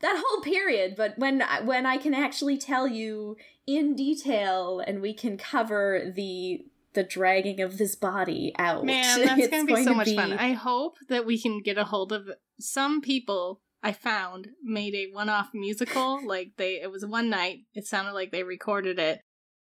that 0.00 0.22
whole 0.24 0.40
period. 0.40 0.94
But 0.96 1.18
when 1.18 1.42
when 1.64 1.84
I 1.84 1.98
can 1.98 2.14
actually 2.14 2.56
tell 2.56 2.88
you 2.88 3.36
in 3.66 3.94
detail, 3.94 4.80
and 4.86 5.02
we 5.02 5.12
can 5.12 5.36
cover 5.36 6.12
the 6.14 6.64
the 6.94 7.02
dragging 7.02 7.60
of 7.60 7.76
this 7.76 7.94
body 7.94 8.54
out, 8.58 8.86
man, 8.86 9.20
that's 9.24 9.48
gonna 9.48 9.64
be 9.64 9.84
so 9.84 9.94
much 9.94 10.06
be... 10.06 10.16
fun. 10.16 10.32
I 10.32 10.52
hope 10.52 10.96
that 11.08 11.26
we 11.26 11.38
can 11.38 11.60
get 11.60 11.76
a 11.76 11.84
hold 11.84 12.12
of 12.12 12.30
some 12.58 13.00
people 13.00 13.60
I 13.84 13.92
found 13.92 14.48
made 14.62 14.94
a 14.94 15.12
one-off 15.12 15.50
musical. 15.52 16.26
like 16.26 16.52
they, 16.56 16.80
it 16.80 16.90
was 16.90 17.04
one 17.04 17.28
night. 17.28 17.60
It 17.74 17.86
sounded 17.86 18.14
like 18.14 18.32
they 18.32 18.42
recorded 18.42 18.98
it, 18.98 19.20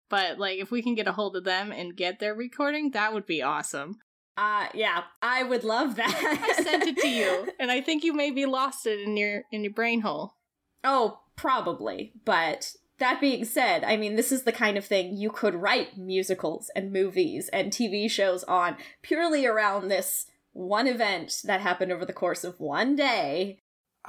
but 0.09 0.37
like 0.37 0.59
if 0.59 0.69
we 0.69 0.83
can 0.83 0.93
get 0.93 1.07
a 1.07 1.13
hold 1.13 1.37
of 1.37 1.45
them 1.45 1.71
and 1.71 1.95
get 1.95 2.19
their 2.19 2.35
recording, 2.35 2.91
that 2.91 3.13
would 3.13 3.25
be 3.25 3.41
awesome. 3.41 3.95
Uh 4.37 4.67
yeah, 4.73 5.03
I 5.21 5.43
would 5.43 5.63
love 5.63 5.95
that. 5.95 6.13
I 6.59 6.61
sent 6.61 6.83
it 6.83 6.97
to 6.97 7.09
you, 7.09 7.49
and 7.59 7.71
I 7.71 7.81
think 7.81 8.03
you 8.03 8.13
maybe 8.13 8.45
lost 8.45 8.85
it 8.85 8.99
in 8.99 9.17
your 9.17 9.43
in 9.51 9.63
your 9.63 9.73
brain 9.73 10.01
hole. 10.01 10.35
Oh, 10.83 11.21
probably. 11.35 12.13
But 12.25 12.73
that 12.99 13.21
being 13.21 13.45
said, 13.45 13.83
I 13.85 13.95
mean, 13.95 14.17
this 14.17 14.31
is 14.31 14.43
the 14.43 14.51
kind 14.51 14.77
of 14.77 14.85
thing 14.85 15.15
you 15.15 15.29
could 15.29 15.55
write 15.55 15.97
musicals 15.97 16.69
and 16.75 16.91
movies 16.91 17.49
and 17.53 17.71
TV 17.71 18.11
shows 18.11 18.43
on 18.43 18.75
purely 19.01 19.45
around 19.45 19.87
this 19.87 20.25
one 20.51 20.87
event 20.87 21.41
that 21.45 21.61
happened 21.61 21.91
over 21.91 22.05
the 22.05 22.13
course 22.13 22.43
of 22.43 22.59
one 22.59 22.95
day 22.95 23.59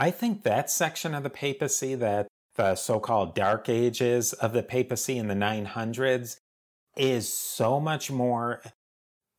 I 0.00 0.10
think 0.10 0.44
that 0.44 0.70
section 0.70 1.14
of 1.14 1.22
the 1.22 1.30
papacy, 1.30 1.94
that 1.94 2.26
the 2.56 2.74
so 2.74 2.98
called 2.98 3.34
dark 3.34 3.68
ages 3.68 4.32
of 4.32 4.54
the 4.54 4.62
papacy 4.62 5.18
in 5.18 5.28
the 5.28 5.34
900s, 5.34 6.38
is 6.96 7.30
so 7.30 7.78
much 7.78 8.10
more 8.10 8.62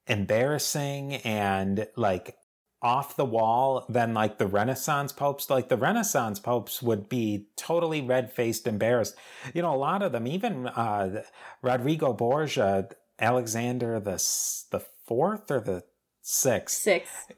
embarrassing 0.05 1.15
and 1.15 1.87
like 1.95 2.35
off 2.83 3.15
the 3.15 3.25
wall 3.25 3.85
than 3.89 4.13
like 4.13 4.37
the 4.37 4.45
Renaissance 4.45 5.11
popes. 5.11 5.49
Like 5.49 5.67
the 5.67 5.77
Renaissance 5.77 6.39
popes 6.39 6.79
would 6.79 7.09
be 7.09 7.47
totally 7.55 8.01
red 8.01 8.31
faced 8.31 8.67
embarrassed. 8.67 9.15
You 9.55 9.63
know, 9.63 9.73
a 9.73 9.77
lot 9.77 10.03
of 10.03 10.11
them, 10.11 10.27
even 10.27 10.67
uh, 10.67 11.23
Rodrigo 11.63 12.13
Borgia, 12.13 12.89
Alexander 13.17 13.99
the 13.99 14.23
the 14.71 14.85
fourth 15.07 15.49
or 15.49 15.59
the 15.59 15.83
sixth. 16.21 16.77
Sixth 16.77 17.31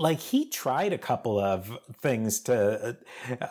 like 0.00 0.18
he 0.18 0.46
tried 0.46 0.94
a 0.94 0.98
couple 0.98 1.38
of 1.38 1.78
things 2.00 2.40
to 2.40 2.96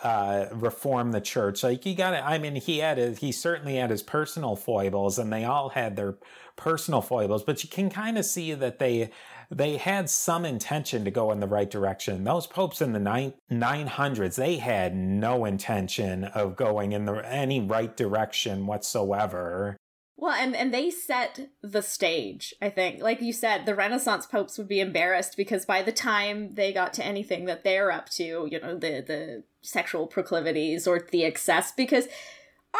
uh, 0.03 0.47
reform 0.51 1.11
the 1.11 1.21
church. 1.21 1.61
Like 1.61 1.85
you 1.85 1.93
got 1.93 2.11
to, 2.11 2.25
I 2.25 2.39
mean, 2.39 2.55
he 2.55 2.79
had 2.79 2.97
his, 2.97 3.19
he 3.19 3.31
certainly 3.31 3.75
had 3.75 3.91
his 3.91 4.01
personal 4.01 4.55
foibles, 4.55 5.19
and 5.19 5.31
they 5.31 5.45
all 5.45 5.69
had 5.69 5.95
their 5.95 6.15
personal 6.55 7.01
foibles. 7.01 7.43
But 7.43 7.63
you 7.63 7.69
can 7.69 7.91
kind 7.91 8.17
of 8.17 8.25
see 8.25 8.55
that 8.55 8.79
they 8.79 9.11
they 9.51 9.77
had 9.77 10.09
some 10.09 10.43
intention 10.43 11.05
to 11.05 11.11
go 11.11 11.31
in 11.31 11.39
the 11.39 11.47
right 11.47 11.69
direction. 11.69 12.23
Those 12.23 12.47
popes 12.47 12.81
in 12.81 12.93
the 12.93 12.99
nine, 12.99 13.33
900s, 13.51 14.35
they 14.35 14.57
had 14.57 14.95
no 14.95 15.45
intention 15.45 16.23
of 16.23 16.55
going 16.55 16.93
in 16.93 17.05
the 17.05 17.15
any 17.31 17.61
right 17.61 17.95
direction 17.95 18.65
whatsoever. 18.65 19.77
Well, 20.21 20.33
and 20.33 20.53
and 20.53 20.73
they 20.73 20.89
set 20.89 21.49
the 21.61 21.81
stage, 21.81 22.53
I 22.61 22.69
think. 22.69 23.01
Like 23.01 23.21
you 23.21 23.31
said, 23.31 23.65
the 23.65 23.73
Renaissance 23.73 24.25
popes 24.25 24.57
would 24.57 24.67
be 24.67 24.81
embarrassed 24.81 25.37
because 25.37 25.65
by 25.65 25.81
the 25.81 25.93
time 25.93 26.55
they 26.55 26.73
got 26.73 26.93
to 26.95 27.05
anything 27.05 27.45
that 27.45 27.63
they're 27.63 27.89
up 27.89 28.09
to, 28.11 28.45
you 28.51 28.59
know, 28.59 28.73
the 28.73 29.01
the 29.01 29.43
sexual 29.61 30.07
proclivities 30.07 30.85
or 30.87 30.99
the 30.99 31.23
excess 31.23 31.71
because 31.71 32.09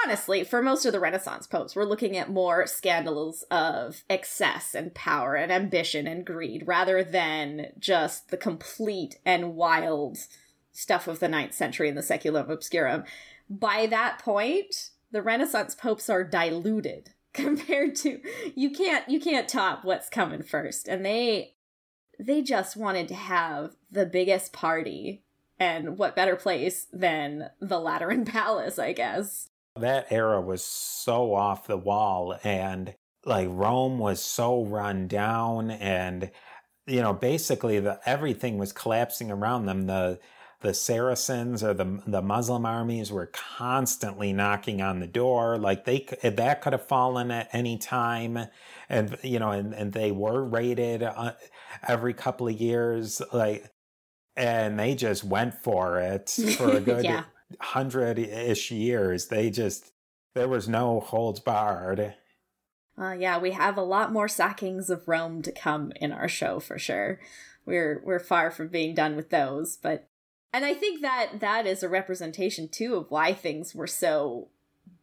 honestly, 0.04 0.44
for 0.44 0.62
most 0.62 0.86
of 0.86 0.92
the 0.92 1.00
Renaissance 1.00 1.48
popes, 1.48 1.78
we're 1.78 1.86
looking 1.86 2.18
at 2.18 2.30
more 2.30 2.68
scandals 2.68 3.44
of 3.44 4.04
excess 4.10 4.76
and 4.76 4.94
power 4.94 5.36
and 5.36 5.50
ambition 5.50 6.08
and 6.08 6.26
greed 6.26 6.64
rather 6.68 7.06
than 7.06 7.68
just 7.80 8.32
the 8.32 8.38
complete 8.38 9.18
and 9.26 9.56
wild 9.56 10.18
stuff 10.74 11.08
of 11.08 11.20
the 11.20 11.30
ninth 11.30 11.54
century 11.54 11.88
in 11.88 11.96
the 11.96 12.02
Saeculum 12.02 12.50
Obscurum. 12.50 13.06
By 13.50 13.88
that 13.88 14.20
point, 14.20 14.90
the 15.10 15.22
Renaissance 15.22 15.74
popes 15.74 16.10
are 16.10 16.26
diluted 16.26 17.12
compared 17.34 17.96
to 17.96 18.20
you 18.56 18.72
can't 18.72 19.08
you 19.08 19.20
can't 19.20 19.48
top 19.48 19.86
what's 19.86 20.10
coming 20.10 20.42
first 20.42 20.88
and 20.88 21.06
they 21.06 21.54
they 22.20 22.42
just 22.42 22.76
wanted 22.76 23.08
to 23.08 23.16
have 23.16 23.76
the 23.92 24.06
biggest 24.06 24.52
party 24.52 25.24
and 25.60 25.98
what 25.98 26.16
better 26.16 26.36
place 26.36 26.88
than 26.92 27.50
the 27.60 27.80
Lateran 27.80 28.26
Palace, 28.26 28.80
I 28.80 28.94
guess. 28.94 29.50
That 29.76 30.12
era 30.12 30.42
was 30.42 30.64
so 30.64 31.34
off 31.34 31.68
the 31.68 31.78
wall 31.78 32.38
and 32.44 32.96
like 33.26 33.48
Rome 33.50 34.00
was 34.00 34.22
so 34.22 34.64
run 34.64 35.08
down 35.08 35.72
and 35.72 36.32
you 36.88 37.02
know 37.02 37.14
basically 37.14 37.80
the 37.80 38.00
everything 38.06 38.58
was 38.58 38.74
collapsing 38.74 39.30
around 39.30 39.66
them 39.66 39.86
the 39.86 40.20
the 40.62 40.74
Saracens 40.74 41.64
or 41.64 41.74
the 41.74 42.02
the 42.06 42.22
Muslim 42.22 42.66
armies 42.66 43.12
were 43.12 43.28
constantly 43.28 44.34
knocking 44.34 44.82
on 44.82 45.00
the 45.00 45.08
door. 45.08 45.58
Like 45.58 45.86
they 45.86 46.06
that 46.22 46.62
could 46.62 46.74
have 46.74 46.88
fallen 46.88 47.32
at 47.32 47.50
any 47.54 47.78
time, 47.78 48.38
and 48.90 49.18
you 49.24 49.40
know, 49.40 49.52
and, 49.52 49.74
and 49.74 49.94
they 49.94 50.12
were 50.12 50.44
raided 50.44 51.04
uh, 51.04 51.34
every 51.88 52.14
couple 52.14 52.48
of 52.48 52.60
years. 52.60 53.22
Like, 53.32 53.72
and 54.36 54.78
they 54.78 54.96
just 54.96 55.24
went 55.24 55.56
for 55.64 56.00
it 56.00 56.30
for 56.58 56.72
a 56.72 56.82
good 56.82 57.06
yeah. 57.06 57.24
hundred 57.62 58.20
ish 58.20 58.70
years. 58.72 59.28
They 59.28 59.50
just 59.50 59.94
there 60.36 60.50
was 60.50 60.68
no 60.68 61.00
holds 61.00 61.40
barred. 61.40 62.16
Uh, 62.98 63.14
yeah, 63.14 63.38
we 63.38 63.52
have 63.52 63.78
a 63.78 63.82
lot 63.82 64.12
more 64.12 64.28
sackings 64.28 64.90
of 64.90 65.08
Rome 65.08 65.42
to 65.44 65.54
come 65.54 65.94
in 65.96 66.12
our 66.12 66.28
show 66.28 66.60
for 66.60 66.78
sure. 66.78 67.18
We're 67.66 68.02
we're 68.04 68.20
far 68.20 68.52
from 68.52 68.68
being 68.68 68.94
done 68.94 69.16
with 69.16 69.30
those, 69.30 69.78
but 69.78 70.09
and 70.54 70.66
I 70.66 70.74
think 70.74 71.02
that 71.02 71.40
that 71.40 71.68
is 71.68 71.84
a 71.84 71.90
representation 71.90 72.68
too 72.68 72.96
of 72.96 73.12
why 73.12 73.34
things 73.34 73.76
were 73.76 73.88
so 73.88 74.50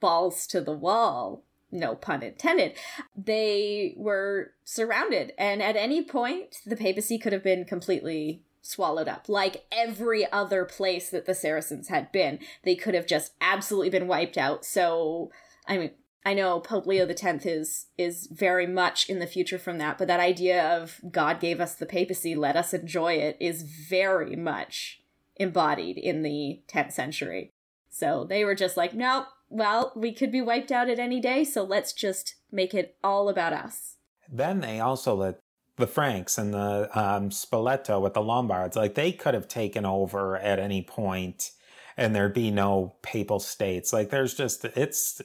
balls 0.01 0.47
to 0.49 0.61
the 0.61 0.73
wall, 0.73 1.45
no 1.71 1.95
pun 1.95 2.23
intended. 2.23 2.75
They 3.17 3.95
were 3.97 4.53
surrounded, 4.65 5.33
and 5.39 5.63
at 5.63 5.77
any 5.77 6.03
point, 6.03 6.59
the 6.67 6.77
papacy 6.77 7.19
could 7.19 7.33
have 7.33 7.45
been 7.45 7.65
completely 7.65 8.43
swallowed 8.63 9.09
up. 9.09 9.29
Like 9.29 9.65
every 9.71 10.31
other 10.31 10.65
place 10.65 11.11
that 11.11 11.27
the 11.27 11.35
Saracens 11.35 11.89
had 11.89 12.11
been, 12.13 12.41
they 12.65 12.75
could 12.75 12.95
have 12.95 13.07
just 13.07 13.33
absolutely 13.41 13.91
been 13.91 14.09
wiped 14.09 14.37
out. 14.37 14.65
So, 14.65 15.31
I 15.69 15.79
mean, 15.79 15.91
I 16.25 16.35
know 16.35 16.59
Pope 16.59 16.87
Leo 16.87 17.07
X 17.07 17.47
is 17.47 17.87
is 17.97 18.27
very 18.27 18.67
much 18.67 19.09
in 19.09 19.21
the 19.21 19.29
future 19.29 19.59
from 19.59 19.79
that, 19.79 19.97
but 19.97 20.09
that 20.09 20.19
idea 20.19 20.77
of 20.77 21.01
God 21.11 21.39
gave 21.39 21.61
us 21.61 21.77
the 21.77 21.87
papacy, 21.87 22.35
let 22.35 22.57
us 22.57 22.75
enjoy 22.75 23.15
it 23.15 23.37
is 23.39 23.63
very 23.63 24.35
much 24.35 25.01
embodied 25.37 25.99
in 25.99 26.23
the 26.23 26.63
10th 26.69 26.93
century. 26.93 27.53
So 27.89 28.25
they 28.29 28.45
were 28.45 28.55
just 28.55 28.77
like, 28.77 28.95
nope, 28.95 29.27
well, 29.49 29.93
we 29.95 30.13
could 30.13 30.33
be 30.33 30.43
wiped 30.43 30.73
out 30.73 30.89
at 30.89 30.99
any 30.99 31.21
day, 31.21 31.45
so 31.45 31.63
let's 31.63 31.93
just 31.93 32.37
make 32.51 32.75
it 32.75 32.97
all 33.03 33.29
about 33.29 33.53
us. 33.53 33.97
Then 34.31 34.61
they 34.61 34.81
also 34.81 35.15
let 35.15 35.39
the 35.77 35.87
Franks 35.87 36.39
and 36.39 36.53
the 36.53 36.89
um, 36.95 37.31
Spoleto 37.31 38.01
with 38.01 38.15
the 38.15 38.23
Lombards, 38.23 38.77
like 38.77 38.95
they 38.95 39.13
could 39.13 39.35
have 39.35 39.49
taken 39.49 39.85
over 39.85 40.37
at 40.37 40.59
any 40.59 40.83
point 40.83 41.53
and 41.97 42.15
there'd 42.15 42.35
be 42.35 42.51
no 42.51 42.97
papal 43.03 43.41
states. 43.41 43.93
Like 43.93 44.11
there's 44.11 44.35
just, 44.35 44.65
it's, 44.65 45.21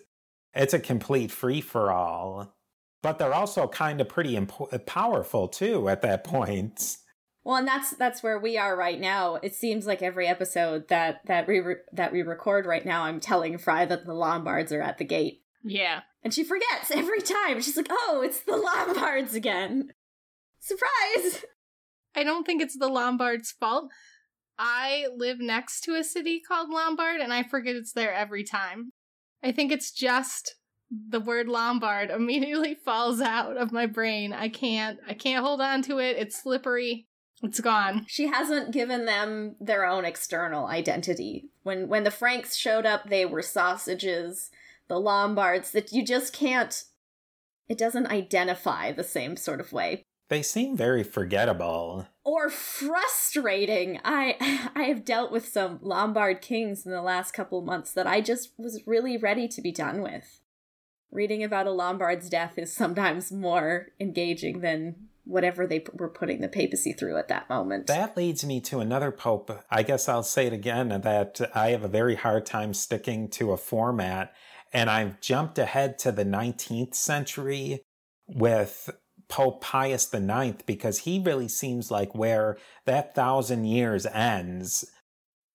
it's 0.54 0.74
a 0.74 0.80
complete 0.80 1.32
free 1.32 1.62
for 1.62 1.92
all. 1.92 2.56
But 3.02 3.18
they're 3.18 3.34
also 3.34 3.68
kind 3.68 4.00
of 4.00 4.10
pretty 4.10 4.40
powerful 4.86 5.48
too 5.48 5.90
at 5.90 6.04
that 6.04 6.24
point. 6.24 6.98
Well, 7.44 7.56
and 7.56 7.68
that's 7.68 7.92
that's 7.92 8.22
where 8.22 8.40
we 8.40 8.58
are 8.58 8.76
right 8.76 9.00
now. 9.00 9.36
It 9.36 9.56
seems 9.56 9.88
like 9.88 10.04
every 10.04 10.28
episode 10.28 10.88
that 10.90 11.22
that 11.26 11.48
we 11.48 11.60
re- 11.60 11.76
that 11.92 12.12
we 12.12 12.22
record 12.22 12.66
right 12.66 12.86
now, 12.86 13.04
I'm 13.04 13.20
telling 13.20 13.58
Fry 13.58 13.86
that 13.86 14.06
the 14.06 14.14
Lombards 14.14 14.72
are 14.72 14.82
at 14.82 15.00
the 15.00 15.06
gate. 15.06 15.42
Yeah, 15.64 16.02
and 16.24 16.34
she 16.34 16.44
forgets 16.44 16.92
every 16.92 17.22
time. 17.22 17.62
She's 17.62 17.78
like, 17.78 17.90
"Oh, 17.90 18.22
it's 18.24 18.42
the 18.42 18.58
Lombards 18.58 19.34
again!" 19.34 19.94
Surprise! 20.60 21.46
I 22.16 22.24
don't 22.24 22.46
think 22.46 22.62
it's 22.62 22.78
the 22.78 22.90
Lombards' 22.90 23.52
fault. 23.52 23.90
I 24.60 25.08
live 25.16 25.40
next 25.40 25.82
to 25.82 25.96
a 25.96 26.04
city 26.04 26.40
called 26.40 26.70
Lombard, 26.70 27.22
and 27.22 27.34
I 27.34 27.42
forget 27.42 27.76
it's 27.76 27.94
there 27.94 28.14
every 28.14 28.44
time. 28.44 28.92
I 29.44 29.52
think 29.52 29.72
it's 29.72 29.92
just 29.92 30.56
the 30.92 31.20
word 31.20 31.48
Lombard 31.48 32.10
immediately 32.16 32.76
falls 32.76 33.22
out 33.22 33.58
of 33.58 33.72
my 33.72 33.88
brain. 33.88 34.34
I 34.34 34.50
can't 34.50 35.00
I 35.08 35.16
can't 35.16 35.44
hold 35.44 35.62
on 35.62 35.82
to 35.84 35.98
it. 35.98 36.18
It's 36.18 36.42
slippery. 36.42 37.08
It's 37.44 37.60
gone. 37.60 38.06
She 38.08 38.28
hasn't 38.28 38.72
given 38.72 39.06
them 39.06 39.56
their 39.60 39.86
own 39.86 40.06
external 40.06 40.68
identity. 40.68 41.50
When 41.64 41.88
when 41.88 42.04
the 42.04 42.12
Franks 42.12 42.56
showed 42.56 42.86
up, 42.86 43.10
they 43.10 43.26
were 43.26 43.42
sausages. 43.42 44.52
The 44.88 45.00
Lombards 45.00 45.72
that 45.72 45.92
you 45.92 46.06
just 46.06 46.34
can't 46.34 46.84
it 47.68 47.78
doesn't 47.78 48.08
identify 48.08 48.92
the 48.92 49.04
same 49.04 49.38
sort 49.38 49.62
of 49.62 49.72
way. 49.72 50.04
They 50.28 50.42
seem 50.42 50.76
very 50.76 51.04
forgettable. 51.04 52.08
Or 52.24 52.50
frustrating. 52.50 54.00
I 54.04 54.70
I 54.76 54.84
have 54.84 55.06
dealt 55.06 55.32
with 55.32 55.48
some 55.48 55.80
Lombard 55.82 56.42
kings 56.42 56.86
in 56.86 56.92
the 56.92 57.02
last 57.02 57.32
couple 57.32 57.62
months 57.62 57.94
that 57.94 58.08
I 58.08 58.22
just 58.22 58.52
was 58.58 58.82
really 58.86 59.18
ready 59.18 59.48
to 59.48 59.62
be 59.62 59.72
done 59.72 60.02
with. 60.02 60.42
Reading 61.12 61.44
about 61.44 61.68
a 61.68 61.72
Lombard's 61.72 62.30
death 62.30 62.58
is 62.58 62.72
sometimes 62.72 63.32
more 63.32 63.88
engaging 64.00 64.62
than 64.62 65.10
whatever 65.24 65.68
they 65.68 65.84
were 65.94 66.10
putting 66.10 66.42
the 66.42 66.48
papacy 66.48 66.94
through 66.94 67.18
at 67.18 67.28
that 67.28 67.50
moment. 67.50 67.88
That 67.88 68.18
leads 68.18 68.44
me 68.44 68.60
to 68.62 68.80
another 68.80 69.12
pope. 69.12 69.64
I 69.70 69.84
guess 69.84 70.10
I'll 70.10 70.24
say 70.24 70.48
it 70.48 70.54
again 70.54 70.90
that 70.90 71.40
I 71.54 71.70
have 71.70 71.84
a 71.84 71.88
very 71.88 72.16
hard 72.16 72.46
time 72.46 72.74
sticking 72.74 73.30
to 73.32 73.52
a 73.52 73.58
format. 73.58 74.34
And 74.74 74.90
I've 74.90 75.20
jumped 75.20 75.60
ahead 75.60 76.00
to 76.00 76.12
the 76.12 76.24
19th 76.24 76.96
century 76.96 77.82
with 78.28 78.90
Pope 79.28 79.62
Pius 79.62 80.14
IX 80.14 80.62
because 80.66 81.00
he 81.00 81.20
really 81.20 81.48
seems 81.48 81.92
like 81.92 82.16
where 82.16 82.58
that 82.86 83.16
thousand 83.16 83.66
years 83.66 84.06
ends. 84.06 84.86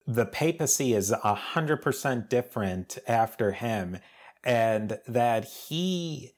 The 0.06 0.26
papacy 0.26 0.94
is 0.94 1.10
100% 1.10 2.28
different 2.28 2.98
after 3.08 3.52
him, 3.52 3.98
and 4.44 4.98
that 5.06 5.44
he 5.44 6.32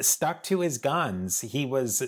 stuck 0.00 0.42
to 0.44 0.60
his 0.60 0.78
guns. 0.78 1.42
He 1.42 1.66
was 1.66 2.02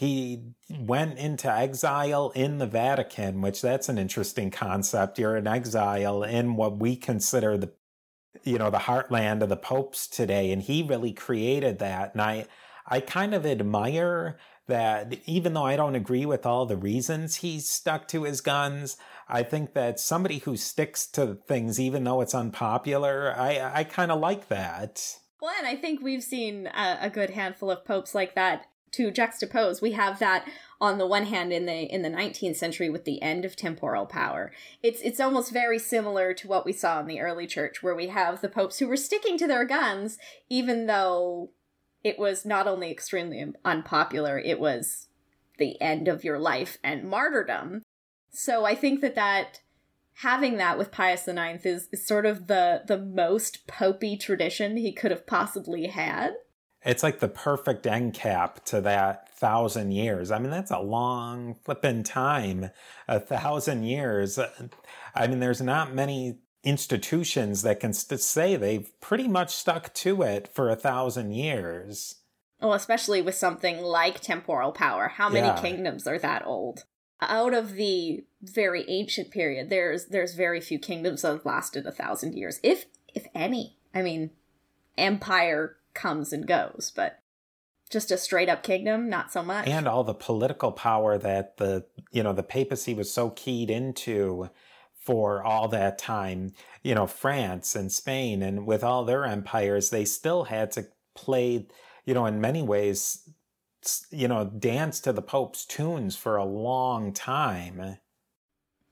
he 0.00 0.54
went 0.78 1.18
into 1.18 1.52
exile 1.52 2.32
in 2.34 2.56
the 2.56 2.66
Vatican, 2.66 3.42
which 3.42 3.60
that's 3.60 3.90
an 3.90 3.98
interesting 3.98 4.50
concept. 4.50 5.18
You're 5.18 5.36
in 5.36 5.46
exile 5.46 6.22
in 6.22 6.56
what 6.56 6.78
we 6.78 6.96
consider 6.96 7.58
the 7.58 7.70
you 8.42 8.56
know 8.56 8.70
the 8.70 8.78
heartland 8.78 9.42
of 9.42 9.50
the 9.50 9.58
popes 9.58 10.06
today 10.06 10.52
and 10.52 10.62
he 10.62 10.82
really 10.82 11.12
created 11.12 11.80
that 11.80 12.14
and 12.14 12.22
I 12.22 12.46
I 12.86 13.00
kind 13.00 13.34
of 13.34 13.44
admire 13.44 14.38
that 14.68 15.18
even 15.26 15.52
though 15.52 15.66
I 15.66 15.76
don't 15.76 15.96
agree 15.96 16.24
with 16.24 16.46
all 16.46 16.64
the 16.64 16.78
reasons 16.78 17.36
he 17.36 17.60
stuck 17.60 18.08
to 18.08 18.22
his 18.22 18.40
guns, 18.40 18.96
I 19.28 19.42
think 19.42 19.74
that 19.74 20.00
somebody 20.00 20.38
who 20.38 20.56
sticks 20.56 21.06
to 21.08 21.34
things 21.46 21.78
even 21.78 22.04
though 22.04 22.22
it's 22.22 22.34
unpopular, 22.34 23.34
I 23.36 23.80
I 23.80 23.84
kind 23.84 24.10
of 24.10 24.18
like 24.18 24.48
that. 24.48 25.18
Well, 25.42 25.52
and 25.58 25.66
I 25.66 25.76
think 25.76 26.00
we've 26.00 26.22
seen 26.22 26.68
a, 26.68 27.00
a 27.02 27.10
good 27.10 27.30
handful 27.30 27.70
of 27.70 27.84
popes 27.84 28.14
like 28.14 28.34
that 28.34 28.64
to 28.92 29.10
juxtapose 29.10 29.80
we 29.80 29.92
have 29.92 30.18
that 30.18 30.46
on 30.80 30.98
the 30.98 31.06
one 31.06 31.26
hand 31.26 31.52
in 31.52 31.66
the 31.66 31.82
in 31.92 32.02
the 32.02 32.08
19th 32.08 32.56
century 32.56 32.88
with 32.88 33.04
the 33.04 33.20
end 33.20 33.44
of 33.44 33.54
temporal 33.54 34.06
power. 34.06 34.50
It's 34.82 35.00
it's 35.02 35.20
almost 35.20 35.52
very 35.52 35.78
similar 35.78 36.32
to 36.34 36.48
what 36.48 36.64
we 36.64 36.72
saw 36.72 37.00
in 37.00 37.06
the 37.06 37.20
early 37.20 37.46
church 37.46 37.82
where 37.82 37.94
we 37.94 38.08
have 38.08 38.40
the 38.40 38.48
popes 38.48 38.78
who 38.78 38.88
were 38.88 38.96
sticking 38.96 39.36
to 39.38 39.46
their 39.46 39.64
guns 39.64 40.18
even 40.48 40.86
though 40.86 41.50
it 42.02 42.18
was 42.18 42.46
not 42.46 42.66
only 42.66 42.90
extremely 42.90 43.44
unpopular 43.64 44.38
it 44.38 44.58
was 44.58 45.08
the 45.58 45.80
end 45.82 46.08
of 46.08 46.24
your 46.24 46.38
life 46.38 46.78
and 46.82 47.04
martyrdom. 47.04 47.82
So 48.30 48.64
i 48.64 48.74
think 48.74 49.02
that 49.02 49.14
that 49.16 49.60
having 50.14 50.56
that 50.56 50.78
with 50.78 50.90
pius 50.90 51.28
IX 51.28 51.64
is, 51.66 51.88
is 51.92 52.06
sort 52.06 52.24
of 52.24 52.46
the 52.46 52.82
the 52.86 52.98
most 52.98 53.66
popey 53.66 54.18
tradition 54.18 54.78
he 54.78 54.92
could 54.92 55.10
have 55.10 55.26
possibly 55.26 55.88
had 55.88 56.34
it's 56.84 57.02
like 57.02 57.20
the 57.20 57.28
perfect 57.28 57.86
end 57.86 58.14
cap 58.14 58.64
to 58.66 58.80
that 58.80 59.34
thousand 59.36 59.92
years. 59.92 60.30
I 60.30 60.38
mean, 60.38 60.50
that's 60.50 60.70
a 60.70 60.78
long 60.78 61.54
flipping 61.64 62.02
time, 62.02 62.70
a 63.08 63.20
thousand 63.20 63.84
years. 63.84 64.38
I 65.14 65.26
mean, 65.26 65.40
there's 65.40 65.60
not 65.60 65.94
many 65.94 66.38
institutions 66.62 67.62
that 67.62 67.80
can 67.80 67.92
st- 67.92 68.20
say 68.20 68.56
they've 68.56 68.90
pretty 69.00 69.28
much 69.28 69.54
stuck 69.54 69.92
to 69.94 70.22
it 70.22 70.48
for 70.52 70.68
a 70.68 70.76
thousand 70.76 71.32
years. 71.32 72.16
Well, 72.60 72.74
especially 72.74 73.22
with 73.22 73.34
something 73.34 73.80
like 73.80 74.20
temporal 74.20 74.72
power. 74.72 75.08
How 75.08 75.30
many 75.30 75.46
yeah. 75.46 75.60
kingdoms 75.60 76.06
are 76.06 76.18
that 76.18 76.44
old? 76.44 76.84
Out 77.22 77.54
of 77.54 77.74
the 77.74 78.24
very 78.42 78.84
ancient 78.88 79.30
period, 79.30 79.68
there's 79.68 80.06
there's 80.06 80.34
very 80.34 80.60
few 80.60 80.78
kingdoms 80.78 81.22
that 81.22 81.32
have 81.32 81.46
lasted 81.46 81.86
a 81.86 81.92
thousand 81.92 82.34
years, 82.34 82.60
if 82.62 82.86
if 83.14 83.26
any. 83.34 83.76
I 83.94 84.02
mean, 84.02 84.30
empire 84.96 85.76
comes 85.94 86.32
and 86.32 86.46
goes, 86.46 86.92
but 86.94 87.20
just 87.90 88.10
a 88.10 88.16
straight 88.16 88.48
up 88.48 88.62
kingdom, 88.62 89.08
not 89.08 89.32
so 89.32 89.42
much. 89.42 89.66
And 89.66 89.88
all 89.88 90.04
the 90.04 90.14
political 90.14 90.72
power 90.72 91.18
that 91.18 91.56
the 91.56 91.84
you 92.12 92.22
know 92.22 92.32
the 92.32 92.42
papacy 92.42 92.94
was 92.94 93.12
so 93.12 93.30
keyed 93.30 93.68
into 93.70 94.48
for 94.94 95.42
all 95.42 95.68
that 95.68 95.98
time. 95.98 96.52
You 96.82 96.94
know, 96.94 97.06
France 97.06 97.74
and 97.74 97.90
Spain, 97.90 98.42
and 98.42 98.66
with 98.66 98.84
all 98.84 99.04
their 99.04 99.24
empires, 99.24 99.90
they 99.90 100.04
still 100.04 100.44
had 100.44 100.70
to 100.72 100.86
play. 101.14 101.66
You 102.06 102.14
know, 102.14 102.26
in 102.26 102.40
many 102.40 102.62
ways, 102.62 103.28
you 104.10 104.28
know, 104.28 104.44
dance 104.44 105.00
to 105.00 105.12
the 105.12 105.22
Pope's 105.22 105.64
tunes 105.64 106.16
for 106.16 106.36
a 106.36 106.44
long 106.44 107.12
time. 107.12 107.98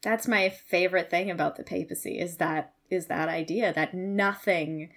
That's 0.03 0.29
my 0.29 0.49
favorite 0.49 1.11
thing 1.11 1.31
about 1.31 1.57
the 1.57 1.65
papacy 1.65 2.19
is 2.19 2.37
that 2.37 2.75
is 2.91 3.07
that 3.07 3.29
idea 3.29 3.73
that 3.73 3.95
nothing 3.95 4.91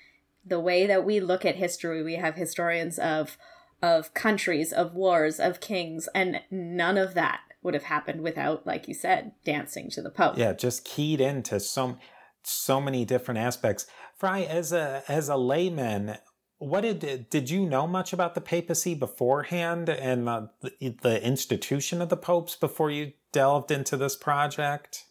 the 0.46 0.60
way 0.60 0.86
that 0.88 1.06
we 1.06 1.20
look 1.20 1.46
at 1.46 1.56
history, 1.56 2.04
we 2.04 2.16
have 2.16 2.36
historians 2.36 3.00
of 3.00 3.38
of 3.82 4.14
countries, 4.14 4.72
of 4.72 4.94
wars, 4.94 5.40
of 5.40 5.60
kings, 5.60 6.08
and 6.14 6.42
none 6.52 6.98
of 6.98 7.16
that 7.16 7.42
would 7.64 7.74
have 7.74 7.84
happened 7.84 8.22
without, 8.22 8.66
like 8.66 8.88
you 8.88 8.94
said, 8.94 9.32
dancing 9.44 9.90
to 9.90 10.02
the 10.02 10.10
Pope. 10.10 10.38
Yeah, 10.38 10.54
just 10.54 10.86
keyed 10.86 11.22
into 11.22 11.60
so 11.60 11.98
so 12.44 12.82
many 12.82 13.06
different 13.06 13.40
aspects. 13.40 13.88
Fry, 14.16 14.42
as 14.42 14.72
a 14.72 15.04
as 15.08 15.30
a 15.30 15.38
layman, 15.38 16.18
what 16.58 16.82
did 16.82 17.30
did 17.30 17.50
you 17.50 17.66
know 17.66 17.88
much 17.88 18.14
about 18.14 18.36
the 18.36 18.42
papacy 18.42 18.96
beforehand 18.96 19.90
and 19.90 20.28
the, 20.28 20.50
the 21.02 21.24
institution 21.24 22.02
of 22.02 22.10
the 22.10 22.18
popes 22.18 22.56
before 22.56 22.92
you 22.92 23.14
delved 23.32 23.72
into 23.72 23.98
this 23.98 24.16
project? 24.16 25.06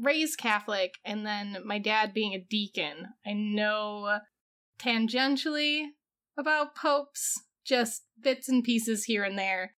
Raised 0.00 0.38
Catholic 0.38 0.94
and 1.04 1.26
then 1.26 1.58
my 1.64 1.78
dad 1.78 2.14
being 2.14 2.34
a 2.34 2.44
deacon, 2.48 3.08
I 3.26 3.32
know 3.32 4.18
tangentially 4.78 5.86
about 6.38 6.74
popes, 6.74 7.40
just 7.64 8.02
bits 8.20 8.48
and 8.48 8.64
pieces 8.64 9.04
here 9.04 9.24
and 9.24 9.38
there. 9.38 9.74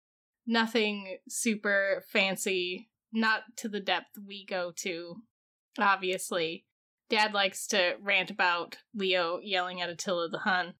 Nothing 0.45 1.17
super 1.30 2.04
fancy, 2.12 2.89
not 3.12 3.41
to 3.58 3.69
the 3.69 3.80
depth 3.80 4.17
we 4.26 4.45
go 4.45 4.71
to, 4.78 5.15
obviously. 5.80 6.65
Dad 7.10 7.34
likes 7.34 7.67
to 7.67 7.93
rant 8.02 8.32
about 8.32 8.78
Leo 8.95 9.39
yelling 9.41 9.82
at 9.82 9.89
Attila 9.89 10.30
the 10.30 10.39
Hun. 10.39 10.73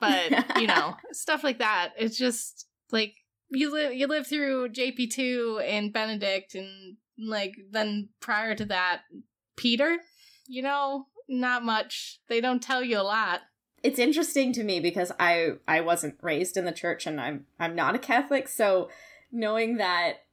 But, 0.00 0.56
you 0.60 0.66
know, 0.66 0.96
stuff 1.12 1.44
like 1.44 1.58
that. 1.58 1.90
It's 1.98 2.16
just 2.16 2.66
like 2.90 3.14
you 3.50 3.70
live 3.72 3.92
you 3.94 4.06
live 4.06 4.26
through 4.26 4.70
JP2 4.70 5.62
and 5.62 5.92
Benedict 5.92 6.54
and 6.54 6.96
like 7.28 7.56
then 7.70 8.08
prior 8.20 8.54
to 8.54 8.64
that, 8.66 9.02
Peter, 9.56 9.98
you 10.46 10.62
know, 10.62 11.06
not 11.28 11.64
much. 11.64 12.20
They 12.28 12.40
don't 12.40 12.62
tell 12.62 12.82
you 12.82 12.98
a 12.98 13.02
lot. 13.02 13.40
It's 13.82 13.98
interesting 13.98 14.52
to 14.54 14.64
me 14.64 14.80
because 14.80 15.12
I 15.18 15.52
I 15.66 15.80
wasn't 15.80 16.18
raised 16.22 16.56
in 16.56 16.64
the 16.64 16.72
church 16.72 17.06
and 17.06 17.20
I'm 17.20 17.46
I'm 17.58 17.74
not 17.74 17.94
a 17.94 17.98
Catholic, 17.98 18.48
so 18.48 18.88
knowing 19.30 19.76
that 19.78 20.24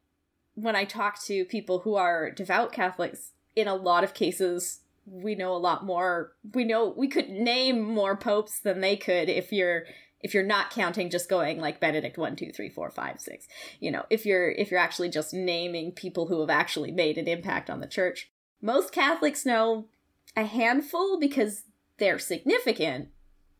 when 0.56 0.76
I 0.76 0.84
talk 0.84 1.24
to 1.24 1.46
people 1.46 1.80
who 1.80 1.96
are 1.96 2.32
devout 2.32 2.74
Catholics, 2.74 3.32
in 3.56 3.68
a 3.68 3.76
lot 3.76 4.04
of 4.04 4.14
cases 4.14 4.82
we 5.12 5.36
know 5.36 5.54
a 5.54 5.58
lot 5.58 5.86
more. 5.86 6.34
We 6.54 6.64
know 6.64 6.94
we 6.96 7.08
could 7.08 7.30
name 7.30 7.82
more 7.82 8.16
popes 8.16 8.60
than 8.60 8.82
they 8.82 8.96
could 8.96 9.30
if 9.30 9.52
you're 9.52 9.86
if 10.22 10.34
you're 10.34 10.44
not 10.44 10.72
counting 10.72 11.10
just 11.10 11.30
going 11.30 11.60
like 11.60 11.80
benedict 11.80 12.18
one 12.18 12.36
two 12.36 12.52
three 12.52 12.70
four 12.70 12.90
five 12.90 13.20
six. 13.20 13.48
You 13.80 13.92
know 13.92 14.06
if 14.10 14.26
you're 14.26 14.52
if 14.52 14.72
you're 14.72 14.80
actually 14.80 15.10
just 15.10 15.34
naming 15.34 15.92
people 15.92 16.28
who 16.28 16.40
have 16.42 16.50
actually 16.50 16.92
made 16.92 17.18
an 17.18 17.28
impact 17.28 17.70
on 17.70 17.80
the 17.80 17.88
church. 17.88 18.32
Most 18.62 18.92
catholics 18.92 19.46
know 19.46 19.88
a 20.36 20.44
handful 20.44 21.20
because 21.20 21.64
they're 21.98 22.20
significant 22.20 23.10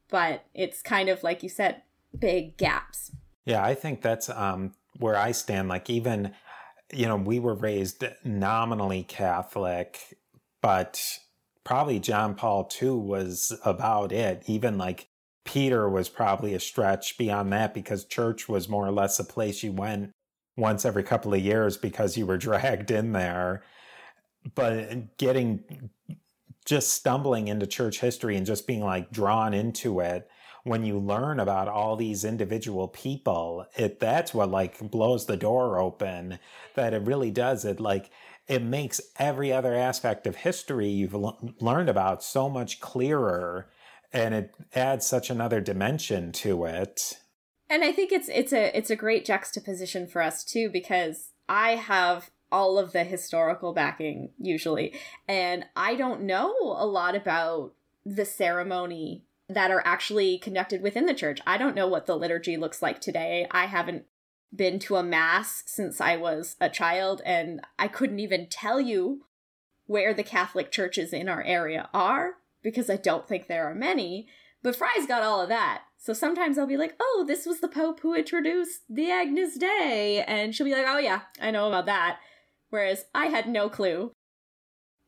but 0.10 0.46
it's 0.54 0.82
kind 0.82 1.08
of 1.08 1.24
like 1.24 1.44
you 1.44 1.50
said 1.50 1.82
big 2.18 2.58
gaps. 2.58 3.12
Yeah 3.46 3.64
i 3.64 3.74
think 3.76 4.02
that's 4.02 4.30
um 4.30 4.74
where 4.98 5.16
i 5.16 5.32
stand. 5.32 5.70
Like 5.70 5.90
even 5.90 6.34
you 6.92 7.06
know 7.06 7.16
we 7.16 7.40
were 7.40 7.56
raised 7.56 8.04
nominally 8.24 9.04
catholic 9.04 10.18
but 10.62 11.20
probably 11.64 12.00
john 12.00 12.34
paul 12.34 12.70
ii 12.82 12.90
was 12.90 13.58
about 13.64 14.12
it. 14.12 14.44
Even 14.48 14.78
like 14.78 15.09
Peter 15.46 15.90
was 15.90 16.10
probably 16.10 16.54
a 16.54 16.60
stretch 16.60 17.18
beyond 17.18 17.52
that 17.54 17.74
because 17.74 18.06
church 18.06 18.48
was 18.48 18.70
more 18.70 18.86
or 18.86 18.92
less 18.92 19.20
a 19.20 19.24
place 19.24 19.64
you 19.64 19.72
went 19.72 20.12
once 20.58 20.86
every 20.86 21.04
couple 21.04 21.34
of 21.34 21.40
years 21.40 21.78
because 21.78 22.18
you 22.18 22.26
were 22.26 22.38
dragged 22.50 22.92
in 22.92 23.12
there. 23.12 23.64
But 24.56 25.18
getting 25.18 25.90
just 26.66 26.92
stumbling 26.92 27.48
into 27.48 27.66
church 27.66 28.00
history 28.00 28.38
and 28.38 28.46
just 28.46 28.68
being 28.68 28.82
like 28.82 29.12
drawn 29.12 29.54
into 29.54 30.00
it 30.00 30.30
when 30.64 30.86
you 30.86 31.00
learn 31.00 31.40
about 31.40 31.68
all 31.68 31.96
these 31.96 32.26
individual 32.26 32.88
people, 32.88 33.66
it 33.76 34.00
that's 34.00 34.34
what 34.34 34.52
like 34.52 34.92
blows 34.92 35.26
the 35.26 35.38
door 35.38 35.80
open. 35.80 36.38
That 36.76 36.94
it 36.94 37.04
really 37.04 37.32
does. 37.32 37.66
It 37.66 37.80
like 37.80 38.12
it 38.48 38.62
makes 38.62 39.00
every 39.18 39.54
other 39.54 39.74
aspect 39.74 40.28
of 40.28 40.36
history 40.38 40.88
you've 40.88 41.14
l- 41.14 41.54
learned 41.60 41.90
about 41.90 42.24
so 42.24 42.50
much 42.50 42.80
clearer, 42.80 43.70
and 44.12 44.34
it 44.34 44.56
adds 44.74 45.06
such 45.06 45.30
another 45.30 45.62
dimension 45.62 46.32
to 46.32 46.66
it. 46.66 47.20
And 47.70 47.84
I 47.84 47.92
think 47.92 48.12
it's 48.12 48.30
it's 48.30 48.54
a 48.54 48.76
it's 48.76 48.90
a 48.90 48.96
great 48.96 49.26
juxtaposition 49.26 50.08
for 50.08 50.22
us 50.22 50.44
too 50.44 50.70
because 50.70 51.30
I 51.48 51.72
have 51.76 52.32
all 52.52 52.80
of 52.80 52.94
the 52.94 53.04
historical 53.04 53.74
backing 53.74 54.32
usually 54.40 54.96
and 55.28 55.66
I 55.76 55.96
don't 55.96 56.22
know 56.22 56.52
a 56.62 56.86
lot 56.86 57.16
about 57.16 57.74
the 58.04 58.26
ceremony 58.26 59.24
that 59.48 59.72
are 59.72 59.86
actually 59.86 60.38
conducted 60.38 60.82
within 60.82 61.06
the 61.06 61.14
church. 61.14 61.40
I 61.46 61.58
don't 61.58 61.76
know 61.76 61.88
what 61.88 62.06
the 62.06 62.16
liturgy 62.16 62.56
looks 62.56 62.82
like 62.82 63.02
today. 63.02 63.48
I 63.52 63.66
haven't 63.66 64.06
been 64.56 64.80
to 64.80 64.96
a 64.96 65.04
mass 65.04 65.64
since 65.66 66.00
I 66.00 66.16
was 66.16 66.56
a 66.62 66.70
child, 66.70 67.22
and 67.26 67.62
I 67.78 67.88
couldn't 67.88 68.20
even 68.20 68.48
tell 68.48 68.80
you 68.80 69.26
where 69.88 70.14
the 70.14 70.24
Catholic 70.24 70.72
churches 70.72 71.14
in 71.14 71.28
our 71.28 71.44
area 71.44 71.90
are 71.94 72.36
because 72.64 72.90
I 72.90 72.98
don't 72.98 73.28
think 73.28 73.48
there 73.48 73.70
are 73.70 73.76
many. 73.76 74.28
But 74.62 74.76
Fry's 74.76 75.08
got 75.08 75.24
all 75.24 75.42
of 75.42 75.50
that. 75.50 75.84
So 75.98 76.14
sometimes 76.14 76.58
I'll 76.58 76.68
be 76.68 76.78
like, 76.78 76.96
oh, 77.00 77.26
this 77.28 77.46
was 77.46 77.60
the 77.62 77.68
Pope 77.68 78.02
who 78.02 78.14
introduced 78.14 78.82
the 78.90 79.10
Agnus 79.12 79.58
Dei. 79.58 80.24
And 80.28 80.54
she'll 80.54 80.66
be 80.66 80.74
like, 80.74 80.86
oh, 80.88 80.98
yeah, 80.98 81.22
I 81.42 81.52
know 81.52 81.68
about 81.68 81.86
that. 81.86 82.20
Whereas 82.70 83.06
I 83.16 83.28
had 83.28 83.48
no 83.48 83.70
clue. 83.70 84.12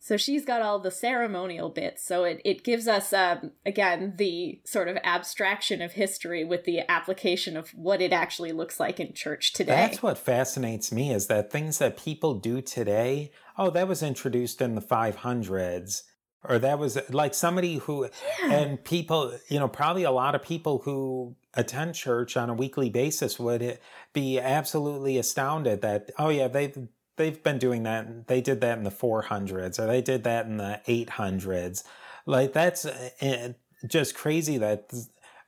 So 0.04 0.18
she's 0.18 0.46
got 0.46 0.64
all 0.64 0.80
the 0.80 0.90
ceremonial 0.90 1.70
bits. 1.70 2.04
So 2.04 2.24
it, 2.24 2.42
it 2.44 2.64
gives 2.64 2.88
us, 2.88 3.14
um, 3.14 3.52
again, 3.68 4.16
the 4.18 4.60
sort 4.66 4.88
of 4.88 4.98
abstraction 5.04 5.80
of 5.80 5.92
history 5.92 6.44
with 6.44 6.64
the 6.64 6.80
application 6.90 7.56
of 7.56 7.70
what 7.70 8.02
it 8.02 8.12
actually 8.12 8.52
looks 8.52 8.80
like 8.80 9.00
in 9.00 9.14
church 9.14 9.54
today. 9.54 9.74
That's 9.74 10.02
what 10.02 10.18
fascinates 10.18 10.92
me 10.92 11.14
is 11.14 11.28
that 11.28 11.52
things 11.52 11.78
that 11.78 11.98
people 11.98 12.34
do 12.34 12.62
today, 12.62 13.32
oh, 13.60 13.70
that 13.70 13.88
was 13.88 14.02
introduced 14.02 14.60
in 14.60 14.74
the 14.74 14.82
500s. 14.82 16.02
Or 16.44 16.58
that 16.58 16.80
was 16.80 16.98
like 17.10 17.34
somebody 17.36 17.78
who, 17.78 18.10
yeah. 18.42 18.52
and 18.52 18.84
people, 18.84 19.38
you 19.48 19.60
know, 19.60 19.68
probably 19.68 20.04
a 20.04 20.12
lot 20.12 20.34
of 20.34 20.42
people 20.42 20.80
who 20.80 21.36
attend 21.54 21.94
church 21.94 22.36
on 22.36 22.50
a 22.50 22.54
weekly 22.54 22.90
basis 22.90 23.40
would 23.40 23.78
be 24.14 24.40
absolutely 24.40 25.18
astounded 25.18 25.82
that, 25.82 26.10
oh, 26.18 26.30
yeah, 26.30 26.48
they 26.48 26.74
they've 27.18 27.44
been 27.44 27.60
doing 27.60 27.84
that. 27.84 28.28
They 28.28 28.42
did 28.42 28.62
that 28.62 28.78
in 28.78 28.84
the 28.84 28.90
400s 28.92 29.80
or 29.80 29.86
they 29.86 30.02
did 30.02 30.24
that 30.24 30.48
in 30.48 30.58
the 30.58 30.82
800s. 30.88 31.84
Like 32.26 32.54
that's 32.54 32.86
uh, 32.86 33.54
just 33.86 34.16
crazy 34.16 34.58
that 34.58 34.92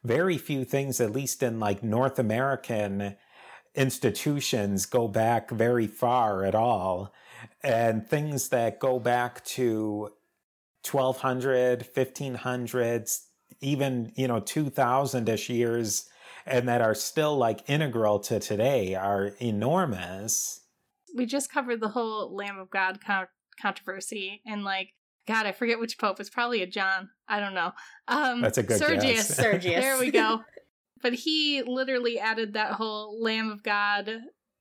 very 0.03 0.37
few 0.37 0.65
things, 0.65 0.99
at 0.99 1.11
least 1.11 1.41
in 1.41 1.59
like 1.59 1.83
North 1.83 2.19
American 2.19 3.15
institutions, 3.75 4.85
go 4.85 5.07
back 5.07 5.49
very 5.49 5.87
far 5.87 6.43
at 6.43 6.55
all. 6.55 7.13
And 7.63 8.07
things 8.07 8.49
that 8.49 8.79
go 8.79 8.99
back 8.99 9.43
to 9.45 10.11
1200, 10.89 11.87
1500s, 11.95 13.19
even, 13.61 14.11
you 14.15 14.27
know, 14.27 14.39
2000 14.39 15.29
ish 15.29 15.49
years 15.49 16.09
and 16.45 16.67
that 16.67 16.81
are 16.81 16.95
still 16.95 17.37
like 17.37 17.69
integral 17.69 18.19
to 18.19 18.39
today 18.39 18.95
are 18.95 19.31
enormous 19.39 20.63
we 21.15 21.25
just 21.25 21.51
covered 21.51 21.79
the 21.79 21.89
whole 21.89 22.35
Lamb 22.35 22.57
of 22.57 22.69
God 22.69 22.99
con- 23.05 23.27
controversy, 23.61 24.41
and 24.45 24.63
like, 24.63 24.89
God, 25.27 25.45
I 25.45 25.51
forget 25.51 25.79
which 25.79 25.97
pope. 25.97 26.19
It's 26.19 26.29
probably 26.29 26.61
a 26.61 26.67
John. 26.67 27.09
I 27.27 27.39
don't 27.39 27.53
know. 27.53 27.71
Um, 28.07 28.41
That's 28.41 28.57
a 28.57 28.63
good 28.63 28.79
Sergius. 28.79 29.27
Guess. 29.27 29.37
Sergius. 29.37 29.81
there 29.81 29.99
we 29.99 30.11
go. 30.11 30.41
But 31.01 31.15
he 31.15 31.61
literally 31.63 32.17
added 32.17 32.53
that 32.53 32.75
whole 32.75 33.21
Lamb 33.21 33.51
of 33.51 33.61
God 33.61 34.09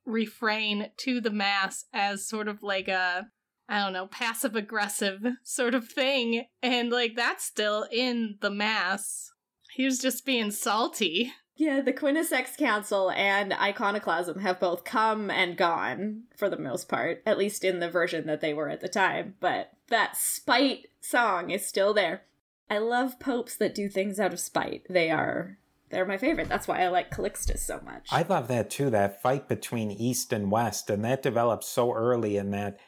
refrain 0.05 0.89
to 0.97 1.21
the 1.21 1.29
mass 1.29 1.85
as 1.93 2.27
sort 2.27 2.49
of 2.49 2.61
like 2.61 2.89
a 2.89 3.27
I 3.67 3.83
don't 3.83 3.93
know, 3.93 4.07
passive 4.07 4.55
aggressive 4.55 5.21
sort 5.43 5.75
of 5.75 5.87
thing. 5.87 6.45
And 6.61 6.91
like 6.91 7.15
that's 7.15 7.43
still 7.43 7.87
in 7.91 8.37
the 8.41 8.51
mass. 8.51 9.31
He 9.71 9.85
was 9.85 9.99
just 9.99 10.25
being 10.25 10.51
salty. 10.51 11.33
Yeah, 11.55 11.81
the 11.81 11.93
Quinisext 11.93 12.57
Council 12.57 13.11
and 13.11 13.53
Iconoclasm 13.53 14.39
have 14.39 14.59
both 14.59 14.83
come 14.83 15.29
and 15.29 15.55
gone 15.55 16.23
for 16.35 16.49
the 16.49 16.57
most 16.57 16.89
part, 16.89 17.21
at 17.25 17.37
least 17.37 17.63
in 17.63 17.79
the 17.79 17.89
version 17.89 18.25
that 18.25 18.41
they 18.41 18.53
were 18.53 18.69
at 18.69 18.81
the 18.81 18.89
time. 18.89 19.35
But 19.39 19.71
that 19.89 20.17
spite 20.17 20.87
song 20.99 21.51
is 21.51 21.65
still 21.65 21.93
there. 21.93 22.23
I 22.69 22.79
love 22.79 23.19
popes 23.19 23.55
that 23.57 23.75
do 23.75 23.87
things 23.87 24.19
out 24.19 24.33
of 24.33 24.39
spite. 24.39 24.83
They 24.89 25.11
are 25.11 25.57
they're 25.93 26.05
my 26.05 26.17
favorite. 26.17 26.49
That's 26.49 26.67
why 26.67 26.81
I 26.81 26.87
like 26.87 27.11
Calixtus 27.11 27.59
so 27.59 27.79
much. 27.85 28.07
I 28.11 28.23
love 28.23 28.47
that 28.47 28.71
too, 28.71 28.89
that 28.89 29.21
fight 29.21 29.47
between 29.47 29.91
East 29.91 30.33
and 30.33 30.49
West, 30.49 30.89
and 30.89 31.05
that 31.05 31.21
developed 31.21 31.65
so 31.65 31.93
early 31.93 32.35
in 32.35 32.49
that 32.49 32.79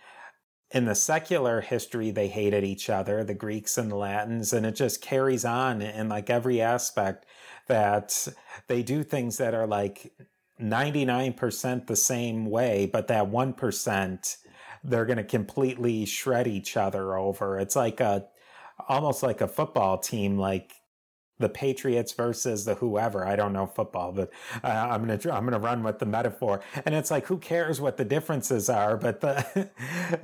in 0.75 0.83
the 0.83 0.93
secular 0.93 1.61
history 1.61 2.11
they 2.11 2.27
hated 2.27 2.65
each 2.65 2.89
other, 2.89 3.23
the 3.23 3.33
Greeks 3.33 3.77
and 3.77 3.89
the 3.89 3.95
Latins, 3.95 4.51
and 4.51 4.65
it 4.65 4.75
just 4.75 5.01
carries 5.01 5.45
on 5.45 5.81
in 5.81 6.09
like 6.09 6.29
every 6.29 6.59
aspect 6.59 7.25
that 7.67 8.27
they 8.67 8.83
do 8.83 9.01
things 9.01 9.37
that 9.37 9.53
are 9.53 9.65
like 9.65 10.11
99% 10.61 11.87
the 11.87 11.95
same 11.95 12.45
way, 12.45 12.89
but 12.91 13.07
that 13.07 13.31
1% 13.31 14.37
they're 14.83 15.05
going 15.05 15.17
to 15.17 15.23
completely 15.23 16.05
shred 16.05 16.45
each 16.45 16.75
other 16.75 17.17
over. 17.17 17.57
It's 17.57 17.77
like 17.77 18.01
a 18.01 18.27
almost 18.89 19.23
like 19.23 19.39
a 19.39 19.47
football 19.47 19.97
team 19.97 20.37
like 20.37 20.73
the 21.39 21.49
Patriots 21.49 22.13
versus 22.13 22.65
the 22.65 22.75
whoever. 22.75 23.25
I 23.25 23.35
don't 23.35 23.53
know 23.53 23.65
football, 23.65 24.11
but 24.11 24.31
uh, 24.63 24.67
I'm 24.67 25.01
gonna 25.01 25.19
I'm 25.33 25.45
gonna 25.45 25.59
run 25.59 25.83
with 25.83 25.99
the 25.99 26.05
metaphor. 26.05 26.61
And 26.85 26.95
it's 26.95 27.11
like, 27.11 27.27
who 27.27 27.37
cares 27.37 27.81
what 27.81 27.97
the 27.97 28.05
differences 28.05 28.69
are? 28.69 28.97
But 28.97 29.21
the 29.21 29.69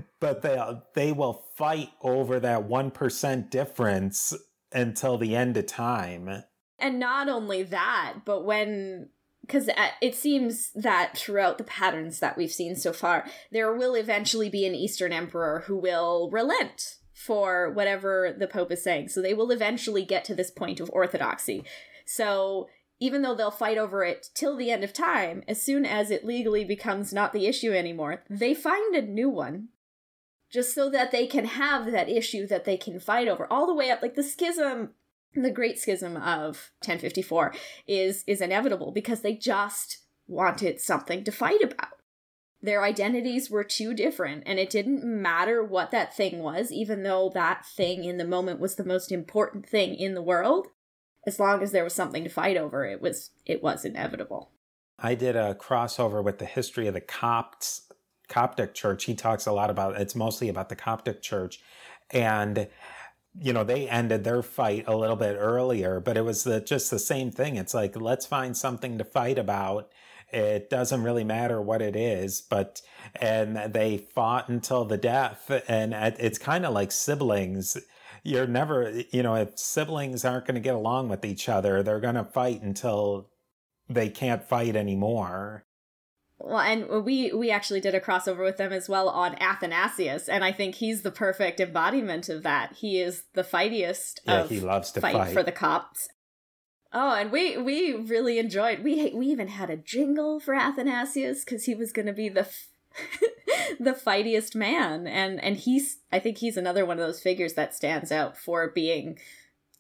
but 0.20 0.42
they 0.42 0.60
they 0.94 1.12
will 1.12 1.46
fight 1.56 1.90
over 2.02 2.40
that 2.40 2.64
one 2.64 2.92
percent 2.92 3.52
difference 3.52 4.34
until 4.72 5.18
the 5.18 5.36
end 5.36 5.58
of 5.58 5.66
time. 5.66 6.44
And 6.80 7.00
not 7.00 7.30
only 7.30 7.64
that, 7.64 8.20
but 8.26 8.46
when 8.46 9.10
because 9.42 9.68
uh, 9.70 9.90
it 10.02 10.16
seems 10.16 10.72
that 10.76 11.18
throughout 11.18 11.58
the 11.58 11.64
patterns 11.64 12.20
that 12.20 12.38
we've 12.38 12.52
seen 12.52 12.76
so 12.76 12.94
far, 12.94 13.26
there 13.52 13.74
will 13.74 13.96
eventually 13.96 14.50
be 14.50 14.66
an 14.66 14.76
Eastern 14.76 15.12
emperor 15.12 15.64
who 15.68 15.78
will 15.78 16.30
relent 16.32 17.00
for 17.26 17.72
whatever 17.72 18.36
the 18.38 18.48
Pope 18.48 18.72
is 18.72 18.84
saying. 18.84 19.10
So 19.10 19.22
they 19.22 19.34
will 19.34 19.52
eventually 19.52 20.04
get 20.04 20.26
to 20.26 20.36
this 20.36 20.52
point 20.52 20.80
of 20.80 20.90
orthodoxy. 20.92 21.64
So 22.06 22.68
even 23.00 23.22
though 23.22 23.36
they'll 23.36 23.52
fight 23.52 23.78
over 23.78 24.04
it 24.04 24.30
till 24.34 24.58
the 24.58 24.72
end 24.72 24.84
of 24.84 24.94
time, 24.94 25.44
as 25.48 25.62
soon 25.62 25.86
as 25.86 26.10
it 26.12 26.26
legally 26.26 26.64
becomes 26.64 27.14
not 27.14 27.34
the 27.34 27.48
issue 27.48 27.74
anymore, 27.74 28.24
they 28.30 28.54
find 28.54 28.96
a 28.96 29.02
new 29.02 29.30
one. 29.30 29.70
Just 30.50 30.76
so 30.76 30.90
that 30.90 31.12
they 31.12 31.28
can 31.28 31.46
have 31.46 31.92
that 31.92 32.10
issue 32.10 32.46
that 32.48 32.66
they 32.66 32.76
can 32.76 33.00
fight 33.00 33.30
over 33.30 33.48
all 33.52 33.66
the 33.66 33.74
way 33.74 33.90
up. 33.90 34.02
Like 34.02 34.16
the 34.16 34.24
schism 34.24 34.90
the 35.34 35.50
great 35.50 35.80
schism 35.80 36.18
of 36.18 36.72
1054 36.84 37.54
is 37.88 38.26
is 38.28 38.42
inevitable 38.42 38.92
because 38.92 39.22
they 39.22 39.34
just 39.34 40.00
wanted 40.28 40.82
something 40.82 41.24
to 41.24 41.32
fight 41.32 41.64
about 41.64 42.01
their 42.62 42.84
identities 42.84 43.50
were 43.50 43.64
too 43.64 43.94
different 43.94 44.44
and 44.46 44.60
it 44.60 44.70
didn't 44.70 45.04
matter 45.04 45.64
what 45.64 45.92
that 45.92 46.16
thing 46.16 46.40
was 46.40 46.72
even 46.72 47.04
though 47.04 47.32
that 47.34 47.66
thing 47.66 48.04
in 48.04 48.18
the 48.18 48.26
moment 48.26 48.60
was 48.60 48.76
the 48.76 48.84
most 48.84 49.12
important 49.12 49.68
thing 49.68 49.96
in 49.96 50.14
the 50.14 50.22
world 50.22 50.68
as 51.26 51.40
long 51.40 51.62
as 51.62 51.72
there 51.72 51.84
was 51.84 51.94
something 51.94 52.24
to 52.24 52.30
fight 52.30 52.58
over 52.58 52.86
it 52.86 53.02
was 53.02 53.32
it 53.46 53.62
was 53.62 53.86
inevitable. 53.86 54.52
I 55.00 55.16
did 55.16 55.36
a 55.36 55.56
crossover 55.56 56.24
with 56.24 56.40
the 56.40 56.46
history 56.46 56.88
of 56.88 56.94
the 56.94 57.02
copts 57.02 57.84
coptic 58.28 58.74
church. 58.74 59.06
He 59.06 59.14
talks 59.14 59.46
a 59.46 59.52
lot 59.52 59.70
about 59.70 60.00
it's 60.00 60.16
mostly 60.16 60.50
about 60.50 60.70
the 60.70 60.76
coptic 60.76 61.22
church. 61.22 61.60
And 62.12 62.68
you 63.40 63.54
know 63.54 63.64
they 63.64 63.88
ended 63.88 64.24
their 64.24 64.44
fight 64.44 64.86
a 64.88 64.98
little 64.98 65.16
bit 65.16 65.38
earlier 65.40 66.02
but 66.02 66.18
it 66.18 66.22
was 66.26 66.44
the, 66.44 66.60
just 66.60 66.92
the 66.92 67.00
same 67.00 67.32
thing. 67.32 67.56
It's 67.56 67.74
like 67.74 68.00
let's 68.00 68.26
find 68.26 68.56
something 68.56 68.98
to 68.98 69.04
fight 69.04 69.38
about 69.38 69.92
it 70.34 70.70
doesn't 70.70 71.04
really 71.04 71.24
matter 71.24 71.62
what 71.62 71.82
it 71.82 71.96
is 71.96 72.42
but 72.42 72.82
and 73.16 73.74
they 73.74 73.98
fought 73.98 74.50
until 74.50 74.86
the 74.86 74.98
death 74.98 75.52
and 75.68 75.94
it's 75.94 76.38
kind 76.38 76.66
of 76.66 76.74
like 76.74 76.92
siblings 76.92 77.78
you're 78.24 78.48
never 78.48 79.04
you 79.12 79.24
know 79.24 79.36
if 79.36 79.58
siblings 79.58 80.24
aren't 80.24 80.46
going 80.46 80.56
to 80.56 80.62
get 80.62 80.76
along 80.76 81.10
with 81.10 81.26
each 81.26 81.50
other 81.50 81.84
they're 81.84 82.00
going 82.00 82.16
to 82.16 82.24
fight 82.24 82.62
until 82.62 83.30
they 83.90 84.10
can't 84.10 84.44
fight 84.44 84.76
anymore 84.76 85.66
well, 86.44 86.60
and 86.60 87.06
we 87.06 87.32
we 87.32 87.52
actually 87.52 87.82
did 87.82 87.96
a 87.96 88.00
crossover 88.00 88.44
with 88.44 88.58
them 88.58 88.74
as 88.74 88.90
well 88.90 89.10
on 89.10 89.36
Athanasius, 89.40 90.28
and 90.28 90.44
I 90.44 90.52
think 90.52 90.76
he's 90.76 91.04
the 91.04 91.12
perfect 91.12 91.60
embodiment 91.60 92.30
of 92.30 92.44
that. 92.44 92.74
He 92.74 93.00
is 93.00 93.24
the 93.34 93.44
fightiest. 93.44 94.22
Yeah, 94.26 94.48
he 94.48 94.60
loves 94.60 94.92
to 94.94 95.02
fight, 95.02 95.14
fight 95.14 95.34
for 95.34 95.44
the 95.44 95.52
Copts. 95.52 96.10
Oh, 96.94 97.14
and 97.14 97.32
we 97.32 97.58
we 97.58 97.94
really 97.94 98.38
enjoyed. 98.38 98.84
We 98.84 99.12
we 99.14 99.28
even 99.28 99.48
had 99.48 99.70
a 99.70 99.78
jingle 99.78 100.40
for 100.40 100.54
Athanasius 100.54 101.46
because 101.46 101.66
he 101.66 101.76
was 101.76 101.94
going 101.94 102.08
to 102.08 102.14
be 102.14 102.30
the 102.30 102.48
the 103.80 103.94
fightiest 103.94 104.56
man, 104.56 105.08
and 105.08 105.42
and 105.42 105.58
he's 105.58 106.00
I 106.12 106.20
think 106.20 106.40
he's 106.40 106.58
another 106.58 106.86
one 106.86 107.00
of 107.00 107.06
those 107.06 107.22
figures 107.22 107.54
that 107.54 107.76
stands 107.76 108.12
out 108.12 108.38
for 108.38 108.70
being 108.70 109.18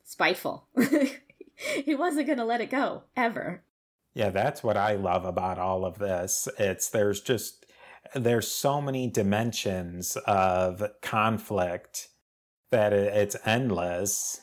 spiteful. 0.05 0.68
he 1.55 1.95
wasn't 1.95 2.28
going 2.28 2.39
to 2.39 2.45
let 2.45 2.62
it 2.62 2.70
go 2.70 3.03
ever. 3.16 3.64
Yeah, 4.14 4.30
that's 4.30 4.64
what 4.64 4.78
I 4.78 4.95
love 4.95 5.26
about 5.26 5.57
all 5.57 5.86
of 5.86 5.99
this. 5.99 6.47
It's 6.57 6.89
there's 6.89 7.22
just 7.22 7.66
there's 8.14 8.49
so 8.49 8.82
many 8.82 9.07
dimensions 9.07 10.18
of 10.26 10.84
conflict 11.01 12.09
that 12.72 12.93
it's 12.93 13.36
endless. 13.45 14.41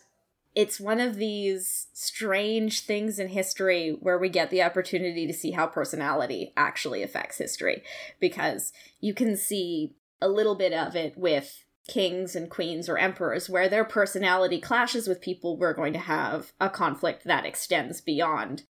It's 0.58 0.80
one 0.80 0.98
of 0.98 1.14
these 1.14 1.86
strange 1.92 2.80
things 2.80 3.20
in 3.20 3.28
history 3.28 3.96
where 4.00 4.18
we 4.18 4.28
get 4.28 4.50
the 4.50 4.64
opportunity 4.64 5.24
to 5.24 5.32
see 5.32 5.52
how 5.52 5.68
personality 5.68 6.52
actually 6.56 7.04
affects 7.04 7.38
history 7.38 7.84
because 8.18 8.72
you 8.98 9.14
can 9.14 9.36
see 9.36 9.94
a 10.20 10.26
little 10.26 10.56
bit 10.56 10.72
of 10.72 10.96
it 10.96 11.16
with 11.16 11.64
kings 11.86 12.34
and 12.34 12.50
queens 12.50 12.88
or 12.88 12.98
emperors 12.98 13.48
where 13.48 13.68
their 13.68 13.84
personality 13.84 14.60
clashes 14.60 15.06
with 15.06 15.20
people. 15.20 15.56
We're 15.56 15.74
going 15.74 15.92
to 15.92 16.00
have 16.00 16.52
a 16.60 16.68
conflict 16.68 17.22
that 17.22 17.46
extends 17.46 18.00
beyond 18.00 18.64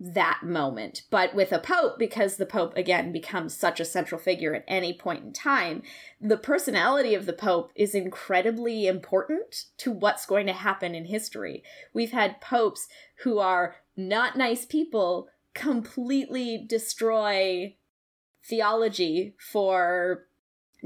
that 0.00 0.40
moment. 0.42 1.02
But 1.10 1.34
with 1.34 1.52
a 1.52 1.58
pope, 1.58 1.98
because 1.98 2.36
the 2.36 2.46
pope 2.46 2.76
again 2.76 3.12
becomes 3.12 3.56
such 3.56 3.78
a 3.80 3.84
central 3.84 4.20
figure 4.20 4.54
at 4.54 4.64
any 4.66 4.92
point 4.92 5.24
in 5.24 5.32
time, 5.32 5.82
the 6.20 6.36
personality 6.36 7.14
of 7.14 7.26
the 7.26 7.32
pope 7.32 7.70
is 7.74 7.94
incredibly 7.94 8.86
important 8.86 9.66
to 9.78 9.92
what's 9.92 10.26
going 10.26 10.46
to 10.46 10.52
happen 10.52 10.94
in 10.94 11.06
history. 11.06 11.62
We've 11.92 12.12
had 12.12 12.40
popes 12.40 12.88
who 13.22 13.38
are 13.38 13.76
not 13.96 14.36
nice 14.36 14.66
people 14.66 15.28
completely 15.54 16.64
destroy 16.68 17.76
theology 18.44 19.34
for 19.38 20.26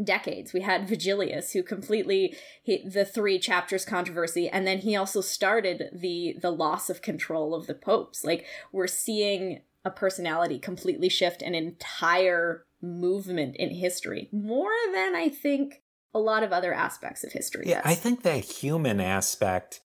decades. 0.03 0.53
We 0.53 0.61
had 0.61 0.88
Vigilius, 0.88 1.53
who 1.53 1.62
completely 1.62 2.36
hit 2.62 2.92
the 2.92 3.05
three 3.05 3.38
chapters 3.38 3.84
controversy, 3.84 4.49
and 4.49 4.66
then 4.66 4.78
he 4.78 4.96
also 4.96 5.20
started 5.20 5.90
the 5.92 6.36
the 6.40 6.51
loss 6.51 6.90
of 6.90 7.03
control 7.03 7.55
of 7.55 7.66
the 7.66 7.74
popes. 7.74 8.24
Like 8.24 8.46
we're 8.72 8.86
seeing 8.86 9.61
a 9.84 9.90
personality 9.90 10.59
completely 10.59 11.09
shift 11.09 11.42
an 11.42 11.55
entire 11.55 12.64
movement 12.80 13.57
in 13.57 13.70
history, 13.70 14.28
more 14.32 14.72
than 14.94 15.14
I 15.14 15.28
think 15.28 15.82
a 16.14 16.18
lot 16.18 16.42
of 16.42 16.53
other 16.53 16.72
aspects 16.72 17.24
of 17.24 17.32
history. 17.32 17.64
Yeah, 17.66 17.82
I 17.84 17.94
think 17.94 18.22
that 18.22 18.44
human 18.44 19.01
aspect 19.01 19.80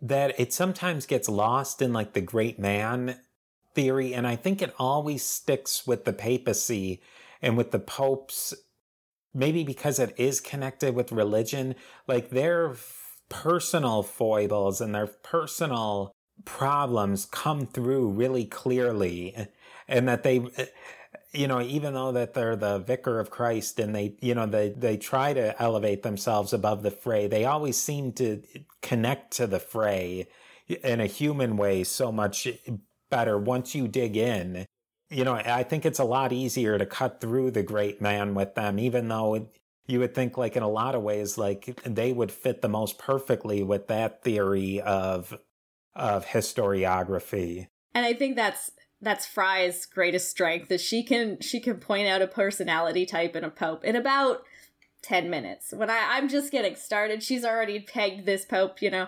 that 0.00 0.38
it 0.38 0.52
sometimes 0.52 1.06
gets 1.06 1.28
lost 1.28 1.82
in 1.82 1.92
like 1.92 2.12
the 2.12 2.20
great 2.20 2.58
man 2.58 3.18
theory, 3.74 4.14
and 4.14 4.26
I 4.26 4.36
think 4.36 4.62
it 4.62 4.74
always 4.78 5.22
sticks 5.22 5.86
with 5.86 6.04
the 6.04 6.12
papacy 6.12 7.02
and 7.42 7.56
with 7.56 7.70
the 7.70 7.78
popes 7.78 8.54
maybe 9.34 9.64
because 9.64 9.98
it 9.98 10.14
is 10.16 10.40
connected 10.40 10.94
with 10.94 11.12
religion, 11.12 11.74
like 12.06 12.30
their 12.30 12.74
personal 13.28 14.02
foibles 14.02 14.80
and 14.80 14.94
their 14.94 15.06
personal 15.06 16.14
problems 16.44 17.26
come 17.26 17.66
through 17.66 18.08
really 18.08 18.44
clearly 18.44 19.34
and 19.88 20.08
that 20.08 20.22
they 20.22 20.44
eh, 20.56 20.66
you 21.32 21.46
know 21.46 21.60
even 21.60 21.94
though 21.94 22.12
that 22.12 22.34
they're 22.34 22.56
the 22.56 22.78
vicar 22.80 23.20
of 23.20 23.30
Christ 23.30 23.78
and 23.78 23.94
they 23.94 24.16
you 24.20 24.34
know 24.34 24.46
they 24.46 24.70
they 24.70 24.96
try 24.96 25.32
to 25.32 25.60
elevate 25.62 26.02
themselves 26.02 26.52
above 26.52 26.82
the 26.82 26.90
fray 26.90 27.26
they 27.28 27.44
always 27.44 27.76
seem 27.76 28.12
to 28.14 28.42
connect 28.82 29.32
to 29.34 29.46
the 29.46 29.60
fray 29.60 30.26
in 30.68 31.00
a 31.00 31.06
human 31.06 31.56
way 31.56 31.84
so 31.84 32.10
much 32.10 32.48
better 33.10 33.38
once 33.38 33.74
you 33.74 33.86
dig 33.86 34.16
in 34.16 34.66
you 35.14 35.24
know, 35.24 35.34
I 35.34 35.62
think 35.62 35.86
it's 35.86 36.00
a 36.00 36.04
lot 36.04 36.32
easier 36.32 36.76
to 36.76 36.84
cut 36.84 37.20
through 37.20 37.52
the 37.52 37.62
great 37.62 38.00
man 38.00 38.34
with 38.34 38.54
them, 38.54 38.78
even 38.78 39.08
though 39.08 39.48
you 39.86 40.00
would 40.00 40.14
think, 40.14 40.36
like, 40.36 40.56
in 40.56 40.62
a 40.62 40.68
lot 40.68 40.94
of 40.94 41.02
ways, 41.02 41.38
like 41.38 41.78
they 41.84 42.12
would 42.12 42.32
fit 42.32 42.62
the 42.62 42.68
most 42.68 42.98
perfectly 42.98 43.62
with 43.62 43.86
that 43.88 44.22
theory 44.22 44.80
of 44.80 45.38
of 45.94 46.26
historiography. 46.26 47.68
And 47.94 48.04
I 48.04 48.14
think 48.14 48.34
that's 48.34 48.72
that's 49.00 49.26
Fry's 49.26 49.86
greatest 49.86 50.30
strength 50.30 50.72
is 50.72 50.80
she 50.80 51.04
can 51.04 51.40
she 51.40 51.60
can 51.60 51.76
point 51.76 52.08
out 52.08 52.22
a 52.22 52.26
personality 52.26 53.06
type 53.06 53.36
in 53.36 53.44
a 53.44 53.50
pope 53.50 53.84
in 53.84 53.94
about 53.94 54.42
10 55.02 55.30
minutes. 55.30 55.72
When 55.72 55.90
I, 55.90 56.00
I'm 56.12 56.28
just 56.28 56.50
getting 56.50 56.74
started, 56.74 57.22
she's 57.22 57.44
already 57.44 57.78
pegged 57.78 58.26
this 58.26 58.44
pope, 58.44 58.82
you 58.82 58.90
know. 58.90 59.06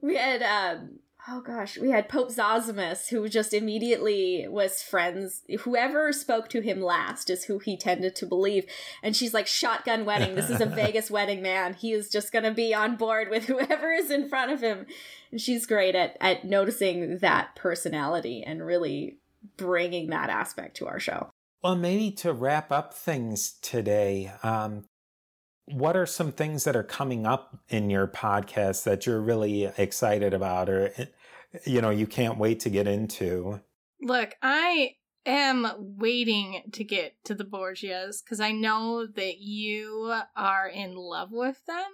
We 0.00 0.16
had 0.16 0.42
um 0.42 1.00
oh 1.30 1.40
gosh, 1.40 1.78
we 1.78 1.90
had 1.90 2.08
Pope 2.08 2.30
Zosimus, 2.30 3.08
who 3.08 3.28
just 3.28 3.52
immediately 3.52 4.46
was 4.48 4.82
friends. 4.82 5.42
Whoever 5.60 6.12
spoke 6.12 6.48
to 6.50 6.60
him 6.60 6.80
last 6.80 7.28
is 7.28 7.44
who 7.44 7.58
he 7.58 7.76
tended 7.76 8.16
to 8.16 8.26
believe. 8.26 8.64
And 9.02 9.14
she's 9.14 9.34
like, 9.34 9.46
shotgun 9.46 10.04
wedding. 10.04 10.34
This 10.34 10.50
is 10.50 10.60
a 10.60 10.66
Vegas 10.78 11.10
wedding, 11.10 11.42
man. 11.42 11.74
He 11.74 11.92
is 11.92 12.08
just 12.08 12.32
going 12.32 12.44
to 12.44 12.52
be 12.52 12.74
on 12.74 12.96
board 12.96 13.28
with 13.28 13.46
whoever 13.46 13.92
is 13.92 14.10
in 14.10 14.28
front 14.28 14.52
of 14.52 14.60
him. 14.60 14.86
And 15.30 15.40
she's 15.40 15.66
great 15.66 15.94
at, 15.94 16.16
at 16.20 16.44
noticing 16.44 17.18
that 17.18 17.54
personality 17.54 18.42
and 18.42 18.64
really 18.64 19.18
bringing 19.56 20.08
that 20.10 20.30
aspect 20.30 20.76
to 20.78 20.86
our 20.86 21.00
show. 21.00 21.30
Well, 21.62 21.76
maybe 21.76 22.10
to 22.12 22.32
wrap 22.32 22.72
up 22.72 22.94
things 22.94 23.56
today, 23.60 24.32
um, 24.42 24.84
what 25.66 25.96
are 25.96 26.06
some 26.06 26.32
things 26.32 26.64
that 26.64 26.76
are 26.76 26.84
coming 26.84 27.26
up 27.26 27.58
in 27.68 27.90
your 27.90 28.06
podcast 28.06 28.84
that 28.84 29.06
you're 29.06 29.20
really 29.20 29.64
excited 29.76 30.32
about 30.32 30.70
or 30.70 30.92
you 31.64 31.80
know 31.80 31.90
you 31.90 32.06
can't 32.06 32.38
wait 32.38 32.60
to 32.60 32.70
get 32.70 32.86
into. 32.86 33.60
Look 34.00 34.34
i 34.42 34.92
am 35.26 35.66
waiting 35.78 36.62
to 36.72 36.84
get 36.84 37.14
to 37.24 37.34
the 37.34 37.44
borgias 37.44 38.22
because 38.22 38.40
i 38.40 38.52
know 38.52 39.06
that 39.06 39.38
you 39.38 40.14
are 40.36 40.68
in 40.68 40.94
love 40.94 41.30
with 41.32 41.64
them. 41.66 41.90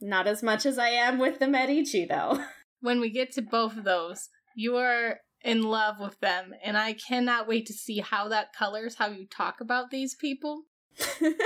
Not 0.00 0.26
as 0.26 0.42
much 0.42 0.66
as 0.66 0.78
i 0.78 0.88
am 0.88 1.18
with 1.18 1.38
the 1.38 1.48
medici 1.48 2.04
though. 2.04 2.44
When 2.80 3.00
we 3.00 3.08
get 3.08 3.32
to 3.32 3.42
both 3.42 3.78
of 3.78 3.84
those 3.84 4.28
you 4.54 4.76
are 4.76 5.20
in 5.42 5.62
love 5.62 6.00
with 6.00 6.20
them 6.20 6.52
and 6.62 6.76
i 6.76 6.92
cannot 6.92 7.48
wait 7.48 7.64
to 7.66 7.72
see 7.72 8.00
how 8.00 8.28
that 8.28 8.52
colors 8.52 8.96
how 8.96 9.08
you 9.08 9.26
talk 9.26 9.60
about 9.60 9.90
these 9.90 10.14
people. 10.14 10.64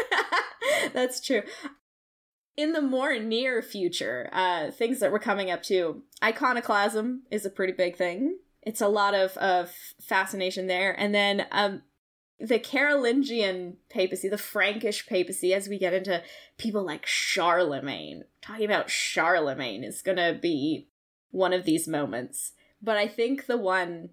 That's 0.92 1.24
true. 1.24 1.42
In 2.58 2.72
the 2.72 2.82
more 2.82 3.16
near 3.20 3.62
future, 3.62 4.28
uh, 4.32 4.72
things 4.72 4.98
that 4.98 5.12
we're 5.12 5.20
coming 5.20 5.48
up 5.48 5.62
to, 5.62 6.02
iconoclasm 6.20 7.22
is 7.30 7.46
a 7.46 7.50
pretty 7.50 7.72
big 7.72 7.94
thing. 7.94 8.38
It's 8.62 8.80
a 8.80 8.88
lot 8.88 9.14
of, 9.14 9.36
of 9.36 9.70
fascination 10.00 10.66
there. 10.66 10.90
And 10.98 11.14
then 11.14 11.46
um, 11.52 11.82
the 12.40 12.58
Carolingian 12.58 13.76
papacy, 13.88 14.28
the 14.28 14.36
Frankish 14.36 15.06
papacy, 15.06 15.54
as 15.54 15.68
we 15.68 15.78
get 15.78 15.94
into 15.94 16.20
people 16.58 16.82
like 16.82 17.06
Charlemagne, 17.06 18.24
talking 18.42 18.64
about 18.64 18.90
Charlemagne 18.90 19.84
is 19.84 20.02
going 20.02 20.18
to 20.18 20.36
be 20.42 20.88
one 21.30 21.52
of 21.52 21.64
these 21.64 21.86
moments. 21.86 22.54
But 22.82 22.96
I 22.96 23.06
think 23.06 23.46
the 23.46 23.56
one 23.56 24.08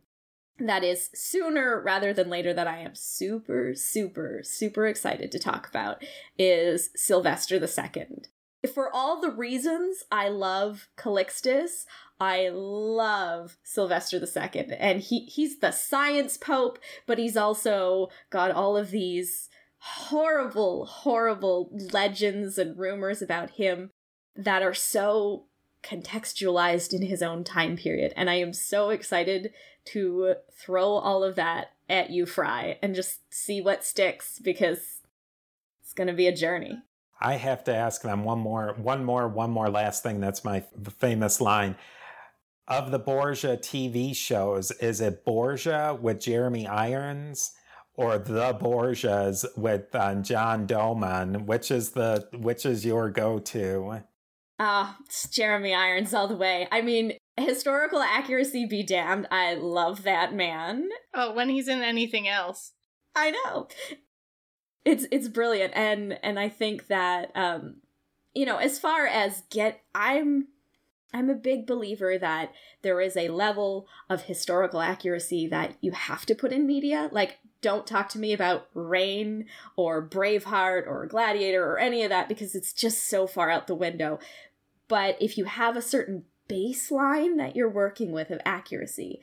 that 0.59 0.83
is 0.83 1.09
sooner 1.15 1.81
rather 1.81 2.13
than 2.13 2.29
later 2.29 2.53
that 2.53 2.67
I 2.67 2.77
am 2.77 2.93
super, 2.93 3.73
super, 3.73 4.41
super 4.43 4.85
excited 4.85 5.31
to 5.31 5.39
talk 5.39 5.67
about 5.67 6.03
is 6.37 6.91
Sylvester 6.95 7.55
II. 7.55 8.25
For 8.67 8.93
all 8.93 9.19
the 9.19 9.31
reasons 9.31 10.03
I 10.11 10.29
love 10.29 10.87
Calixtus, 10.97 11.85
I 12.19 12.49
love 12.51 13.57
Sylvester 13.63 14.17
II. 14.17 14.67
And 14.79 15.01
he, 15.01 15.25
he's 15.25 15.59
the 15.59 15.71
science 15.71 16.37
pope, 16.37 16.79
but 17.05 17.17
he's 17.17 17.37
also 17.37 18.09
got 18.29 18.51
all 18.51 18.77
of 18.77 18.91
these 18.91 19.49
horrible, 19.77 20.85
horrible 20.85 21.69
legends 21.91 22.57
and 22.57 22.77
rumors 22.77 23.21
about 23.21 23.51
him 23.51 23.91
that 24.35 24.63
are 24.63 24.73
so 24.73 25.45
contextualized 25.83 26.93
in 26.93 27.03
his 27.03 27.21
own 27.21 27.43
time 27.43 27.77
period. 27.77 28.11
And 28.15 28.29
I 28.29 28.35
am 28.35 28.53
so 28.53 28.89
excited 28.89 29.53
to 29.85 30.35
throw 30.51 30.89
all 30.89 31.23
of 31.23 31.35
that 31.35 31.73
at 31.87 32.09
you, 32.09 32.25
Fry, 32.25 32.79
and 32.81 32.95
just 32.95 33.21
see 33.31 33.61
what 33.61 33.83
sticks 33.83 34.39
because 34.39 35.01
it's 35.83 35.93
going 35.93 36.07
to 36.07 36.13
be 36.13 36.27
a 36.27 36.35
journey. 36.35 36.81
I 37.25 37.37
have 37.37 37.63
to 37.63 37.75
ask 37.75 38.03
them 38.03 38.23
one 38.23 38.37
more, 38.37 38.75
one 38.77 39.03
more, 39.03 39.27
one 39.27 39.49
more 39.49 39.67
last 39.67 40.03
thing. 40.03 40.19
That's 40.19 40.45
my 40.45 40.63
famous 40.99 41.41
line. 41.41 41.75
Of 42.67 42.91
the 42.91 42.99
Borgia 42.99 43.57
TV 43.57 44.15
shows, 44.15 44.69
is 44.69 45.01
it 45.01 45.25
Borgia 45.25 45.97
with 45.99 46.19
Jeremy 46.19 46.67
Irons 46.67 47.53
or 47.95 48.19
the 48.19 48.53
Borgias 48.53 49.43
with 49.57 49.95
uh, 49.95 50.13
John 50.21 50.67
Doman? 50.67 51.47
Which 51.47 51.71
is 51.71 51.91
the 51.91 52.27
which 52.31 52.63
is 52.63 52.85
your 52.85 53.09
go 53.09 53.39
to? 53.39 54.03
Ah, 54.59 54.95
uh, 54.95 55.03
Jeremy 55.31 55.73
Irons 55.73 56.13
all 56.13 56.27
the 56.27 56.35
way. 56.35 56.67
I 56.71 56.81
mean, 56.83 57.13
historical 57.37 58.03
accuracy 58.03 58.67
be 58.67 58.83
damned. 58.83 59.27
I 59.31 59.55
love 59.55 60.03
that 60.03 60.31
man. 60.31 60.89
Oh, 61.11 61.33
when 61.33 61.49
he's 61.49 61.67
in 61.67 61.81
anything 61.81 62.27
else. 62.27 62.73
I 63.15 63.31
know. 63.31 63.67
It's 64.85 65.05
it's 65.11 65.27
brilliant 65.27 65.73
and 65.75 66.17
and 66.23 66.39
I 66.39 66.49
think 66.49 66.87
that 66.87 67.31
um 67.35 67.77
you 68.33 68.45
know, 68.45 68.57
as 68.57 68.77
far 68.77 69.07
as 69.07 69.43
get 69.49 69.81
I'm 69.93 70.47
I'm 71.13 71.29
a 71.29 71.35
big 71.35 71.65
believer 71.65 72.17
that 72.17 72.51
there 72.81 72.99
is 72.99 73.15
a 73.15 73.29
level 73.29 73.87
of 74.09 74.23
historical 74.23 74.81
accuracy 74.81 75.47
that 75.47 75.75
you 75.79 75.91
have 75.91 76.25
to 76.27 76.35
put 76.35 76.51
in 76.51 76.67
media. 76.67 77.09
Like 77.11 77.39
don't 77.61 77.87
talk 77.87 78.09
to 78.09 78.19
me 78.19 78.33
about 78.33 78.67
Reign 78.73 79.45
or 79.75 80.07
Braveheart 80.07 80.85
or 80.85 81.07
Gladiator 81.07 81.65
or 81.65 81.79
any 81.79 82.03
of 82.03 82.09
that 82.09 82.27
because 82.27 82.53
it's 82.53 82.73
just 82.73 83.09
so 83.09 83.25
far 83.25 83.49
out 83.49 83.67
the 83.67 83.73
window. 83.73 84.19
But 84.87 85.17
if 85.19 85.37
you 85.37 85.45
have 85.45 85.75
a 85.75 85.81
certain 85.81 86.25
baseline 86.49 87.37
that 87.37 87.55
you're 87.55 87.69
working 87.69 88.11
with 88.11 88.29
of 88.29 88.41
accuracy. 88.45 89.21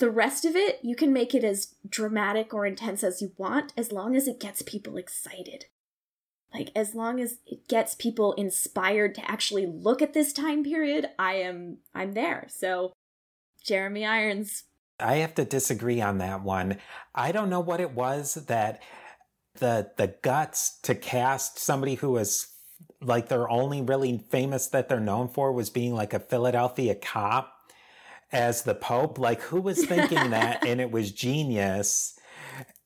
The 0.00 0.10
rest 0.10 0.46
of 0.46 0.56
it, 0.56 0.78
you 0.82 0.96
can 0.96 1.12
make 1.12 1.34
it 1.34 1.44
as 1.44 1.74
dramatic 1.86 2.54
or 2.54 2.64
intense 2.64 3.04
as 3.04 3.20
you 3.20 3.32
want 3.36 3.74
as 3.76 3.92
long 3.92 4.16
as 4.16 4.26
it 4.26 4.40
gets 4.40 4.62
people 4.62 4.96
excited. 4.96 5.66
Like, 6.54 6.72
as 6.74 6.94
long 6.94 7.20
as 7.20 7.36
it 7.46 7.68
gets 7.68 7.94
people 7.94 8.32
inspired 8.32 9.14
to 9.16 9.30
actually 9.30 9.66
look 9.66 10.00
at 10.00 10.14
this 10.14 10.32
time 10.32 10.64
period, 10.64 11.10
I 11.18 11.34
am, 11.34 11.80
I'm 11.94 12.14
there. 12.14 12.46
So, 12.48 12.94
Jeremy 13.62 14.06
Irons. 14.06 14.64
I 14.98 15.16
have 15.16 15.34
to 15.34 15.44
disagree 15.44 16.00
on 16.00 16.16
that 16.16 16.42
one. 16.42 16.78
I 17.14 17.30
don't 17.30 17.50
know 17.50 17.60
what 17.60 17.80
it 17.80 17.92
was 17.92 18.34
that 18.46 18.82
the 19.56 19.90
the 19.98 20.14
guts 20.22 20.78
to 20.82 20.94
cast 20.94 21.58
somebody 21.58 21.96
who 21.96 22.12
was 22.12 22.46
like 23.02 23.28
they're 23.28 23.50
only 23.50 23.82
really 23.82 24.24
famous 24.30 24.68
that 24.68 24.88
they're 24.88 24.98
known 24.98 25.28
for 25.28 25.52
was 25.52 25.68
being 25.68 25.92
like 25.92 26.14
a 26.14 26.20
Philadelphia 26.20 26.94
cop 26.94 27.59
as 28.32 28.62
the 28.62 28.74
Pope. 28.74 29.18
Like, 29.18 29.40
who 29.42 29.60
was 29.60 29.84
thinking 29.84 30.30
that? 30.30 30.64
and 30.66 30.80
it 30.80 30.90
was 30.90 31.12
genius. 31.12 32.18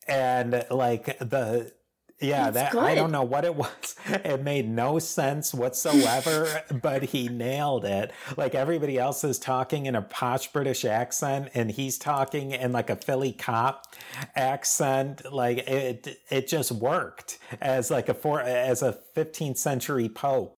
And 0.07 0.65
like 0.71 1.19
the 1.19 1.73
yeah, 2.21 2.51
that 2.51 2.73
good. 2.73 2.83
I 2.83 2.95
don't 2.95 3.11
know 3.11 3.23
what 3.23 3.45
it 3.45 3.55
was. 3.55 3.97
It 4.07 4.43
made 4.43 4.69
no 4.69 4.99
sense 4.99 5.55
whatsoever, 5.55 6.63
but 6.83 7.03
he 7.03 7.29
nailed 7.29 7.85
it. 7.85 8.13
Like 8.37 8.55
everybody 8.55 8.99
else 8.99 9.25
is 9.25 9.39
talking 9.39 9.87
in 9.87 9.97
a 9.97 10.03
posh 10.03 10.53
British 10.53 10.85
accent, 10.85 11.51
and 11.55 11.71
he's 11.71 11.99
talking 11.99 12.53
in 12.53 12.73
like 12.73 12.91
a 12.91 12.97
Philly 12.97 13.33
cop 13.33 13.95
accent. 14.35 15.33
Like 15.33 15.59
it, 15.69 16.19
it 16.31 16.49
just 16.49 16.71
worked 16.73 17.39
as 17.61 17.91
like 17.91 18.09
a 18.09 18.15
four 18.15 18.41
as 18.41 18.83
a 18.83 18.99
15th 19.17 19.59
century 19.59 20.09
pope. 20.09 20.55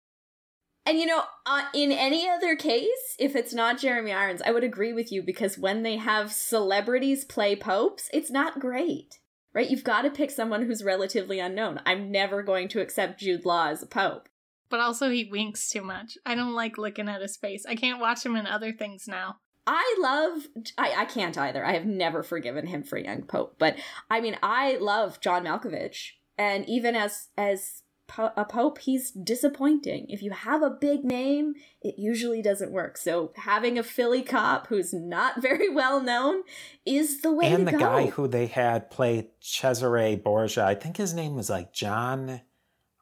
And 0.87 0.99
you 0.99 1.07
know, 1.07 1.24
uh, 1.45 1.64
in 1.74 1.91
any 1.91 2.28
other 2.28 2.55
case, 2.55 3.16
if 3.18 3.34
it's 3.34 3.53
not 3.53 3.80
Jeremy 3.80 4.12
Irons, 4.12 4.41
I 4.41 4.53
would 4.53 4.64
agree 4.64 4.93
with 4.93 5.11
you 5.11 5.22
because 5.22 5.59
when 5.59 5.82
they 5.82 5.97
have 5.97 6.32
celebrities 6.32 7.24
play 7.24 7.57
popes, 7.57 8.09
it's 8.12 8.30
not 8.30 8.61
great 8.61 9.18
right? 9.57 9.70
You've 9.70 9.84
got 9.84 10.03
to 10.03 10.11
pick 10.11 10.30
someone 10.30 10.66
who's 10.66 10.84
relatively 10.84 11.41
unknown. 11.41 11.80
I'm 11.87 12.12
never 12.12 12.43
going 12.43 12.68
to 12.68 12.82
accept 12.82 13.20
Jude 13.20 13.47
Law 13.47 13.68
as 13.68 13.82
a 13.82 13.87
pope. 13.87 14.28
But 14.68 14.80
also, 14.80 15.09
he 15.09 15.24
winks 15.24 15.70
too 15.70 15.80
much. 15.80 16.18
I 16.26 16.34
don't 16.34 16.53
like 16.53 16.76
looking 16.76 17.09
at 17.09 17.22
his 17.22 17.39
face. 17.39 17.64
I 17.66 17.74
can't 17.74 17.99
watch 17.99 18.24
him 18.24 18.37
in 18.37 18.47
other 18.47 18.72
things 18.72 19.09
now. 19.09 19.37
I 19.66 19.97
love 19.99 20.47
I, 20.78 20.95
I 20.99 21.05
can't 21.07 21.37
either. 21.37 21.64
I 21.64 21.72
have 21.72 21.87
never 21.87 22.22
forgiven 22.22 22.66
him 22.66 22.84
for 22.84 22.99
young 22.99 23.22
Pope. 23.22 23.57
But 23.59 23.76
I 24.09 24.20
mean 24.20 24.37
I 24.41 24.76
love 24.76 25.20
John 25.20 25.45
Malkovich. 25.45 26.11
And 26.39 26.68
even 26.68 26.95
as 26.95 27.28
as 27.37 27.82
po- 28.07 28.33
a 28.37 28.45
pope, 28.45 28.79
he's 28.79 29.11
disappointing. 29.11 30.07
If 30.09 30.23
you 30.23 30.31
have 30.31 30.63
a 30.63 30.71
big 30.71 31.05
name, 31.05 31.55
it 31.83 31.97
usually 31.99 32.43
doesn't 32.43 32.73
work. 32.73 32.97
So 32.97 33.33
having 33.37 33.79
a 33.79 33.83
Philly 33.83 34.23
cop 34.23 34.69
who's 34.69 34.93
not 34.93 35.43
very 35.43 35.69
well 35.69 36.01
known 36.01 36.43
is 36.85 37.21
the 37.23 37.33
way 37.33 37.47
and 37.47 37.67
the 37.67 37.73
go. 37.73 37.79
guy 37.79 38.07
who 38.07 38.29
they 38.29 38.47
had 38.47 38.91
play 38.91 39.31
Cesare 39.41 40.17
Borgia, 40.17 40.65
I 40.65 40.75
think 40.75 40.97
his 40.97 41.15
name 41.15 41.35
was 41.35 41.51
like 41.51 41.73
John. 41.73 42.41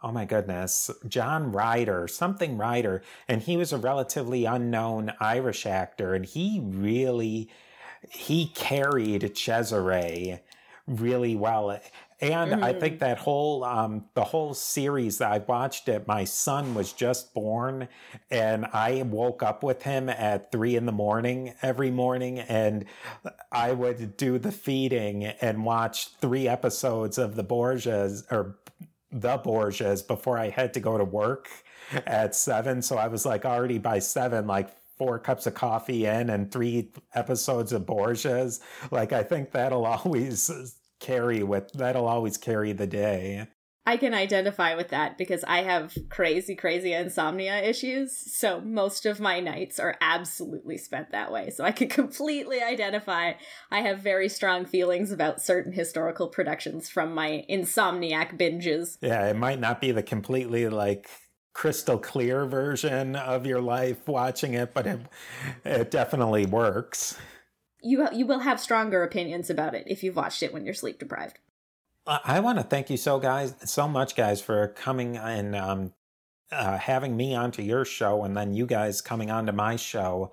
Oh 0.03 0.13
my 0.13 0.27
goodness, 0.27 0.91
John 1.09 1.51
Ryder, 1.51 2.09
something 2.09 2.59
Ryder, 2.59 3.03
and 3.27 3.41
he 3.41 3.57
was 3.57 3.73
a 3.73 3.79
relatively 3.79 4.45
unknown 4.45 5.13
Irish 5.19 5.65
actor, 5.65 6.13
and 6.13 6.27
he 6.27 6.61
really 6.63 7.49
he 8.11 8.49
carried 8.49 9.35
Cesare 9.35 10.41
really 10.87 11.35
well. 11.35 11.81
And 12.25 12.53
mm-hmm. 12.53 12.64
I 12.64 12.72
think 12.72 13.01
that 13.01 13.18
whole 13.18 13.64
um, 13.64 14.07
the 14.14 14.25
whole 14.25 14.55
series 14.55 15.18
that 15.18 15.31
I 15.31 15.39
watched 15.39 15.91
it, 15.91 16.09
my 16.09 16.25
son 16.25 16.75
was 16.75 16.95
just 16.95 17.35
born, 17.35 17.87
and 18.31 18.64
I 18.72 19.03
woke 19.03 19.43
up 19.43 19.62
with 19.62 19.83
him 19.83 20.09
at 20.09 20.51
three 20.51 20.75
in 20.75 20.87
the 20.87 20.93
morning 20.93 21.53
every 21.61 21.91
morning, 21.91 22.39
and 22.39 22.87
I 23.53 23.72
would 23.72 24.16
do 24.16 24.39
the 24.39 24.53
feeding 24.53 25.25
and 25.25 25.66
watch 25.66 26.14
three 26.14 26.49
episodes 26.49 27.18
of 27.18 27.37
the 27.37 27.45
Borgias 27.45 28.25
or 28.33 28.57
the 29.12 29.37
Borgias 29.37 30.07
before 30.07 30.39
I 30.39 30.49
had 30.49 30.72
to 30.75 30.81
go 30.81 30.97
to 30.97 31.05
work 31.05 31.51
at 32.07 32.35
seven. 32.35 32.81
So 32.81 32.97
I 32.97 33.09
was 33.09 33.27
like 33.27 33.45
already 33.45 33.77
by 33.77 33.99
seven, 33.99 34.47
like 34.47 34.75
four 34.97 35.18
cups 35.18 35.47
of 35.47 35.53
coffee 35.53 36.07
in 36.07 36.31
and 36.31 36.51
three 36.51 36.91
episodes 37.14 37.75
of 37.75 37.85
Borgias. 37.85 38.61
Like 38.91 39.12
I 39.12 39.22
think 39.22 39.51
that'll 39.51 39.85
always 39.85 40.75
carry 41.05 41.43
with 41.43 41.73
that'll 41.73 42.09
always 42.09 42.39
carry 42.39 42.73
the 42.73 42.87
day. 42.87 43.47
I 43.87 43.99
can 43.99 44.15
identify 44.15 44.75
with 44.75 44.89
that 44.89 45.19
because 45.19 45.45
I 45.45 45.59
have 45.59 45.95
crazy, 46.09 46.55
crazy 46.55 46.95
insomnia 46.95 47.59
issues. 47.63 48.17
So 48.35 48.63
most 48.63 49.05
of 49.05 49.21
my 49.21 49.41
nights 49.41 49.79
are 49.79 49.97
absolutely 50.01 50.79
spent 50.79 51.13
that 51.13 51.31
way. 51.31 51.51
So 51.51 51.65
I 51.65 51.73
can 51.73 51.89
completely 52.01 52.63
identify. 52.63 53.33
I 53.71 53.83
have 53.83 53.99
very 53.99 54.31
strong 54.31 54.65
feelings 54.65 55.13
about 55.13 55.43
certain 55.43 55.73
historical 55.73 56.29
productions 56.29 56.89
from 56.89 57.15
my 57.15 57.45
insomniac 57.51 58.39
binges. 58.39 58.97
Yeah, 59.03 59.29
it 59.29 59.37
might 59.37 59.61
not 59.61 59.83
be 59.83 59.93
the 59.93 60.03
completely 60.03 60.67
like 60.71 61.11
crystal 61.53 61.99
clear 61.99 62.47
version 62.47 63.17
of 63.17 63.45
your 63.47 63.61
life 63.61 64.09
watching 64.09 64.55
it, 64.55 64.73
but 64.73 64.87
it, 64.87 65.01
it 65.67 65.91
definitely 65.91 66.47
works 66.47 67.19
you 67.85 68.09
you 68.12 68.26
will 68.26 68.41
have 68.41 68.61
stronger 68.61 69.03
opinions 69.03 69.51
about 69.51 69.74
it 69.74 69.85
if 69.87 70.03
you've 70.03 70.16
watched 70.16 70.43
it 70.43 70.53
when 70.53 70.64
you're 70.64 70.74
sleep 70.74 70.99
deprived. 70.99 71.39
I 72.07 72.41
want 72.41 72.59
to 72.59 72.64
thank 72.64 72.91
you 72.91 72.97
so 72.97 73.18
guys 73.18 73.55
so 73.64 73.89
much 73.89 74.14
guys 74.14 74.41
for 74.41 74.68
coming 74.68 75.16
and 75.16 75.57
um, 75.57 75.93
uh, 76.53 76.78
having 76.78 77.16
me 77.16 77.35
onto 77.35 77.62
your 77.62 77.85
show 77.85 78.24
and 78.24 78.37
then 78.37 78.55
you 78.55 78.66
guys 78.66 79.01
coming 79.01 79.30
onto 79.30 79.53
my 79.53 79.76
show. 79.76 80.32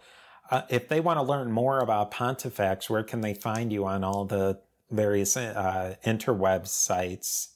Uh, 0.50 0.64
if 0.70 0.90
they 0.90 1.00
want 1.00 1.18
to 1.18 1.24
learn 1.24 1.50
more 1.50 1.80
about 1.80 2.12
Pontifex, 2.12 2.90
where 2.90 3.04
can 3.04 3.22
they 3.22 3.34
find 3.34 3.72
you 3.72 3.86
on 3.86 4.04
all 4.04 4.26
the 4.26 4.60
various 4.90 5.38
uh, 5.38 5.96
interweb 6.06 6.68
sites? 6.68 7.56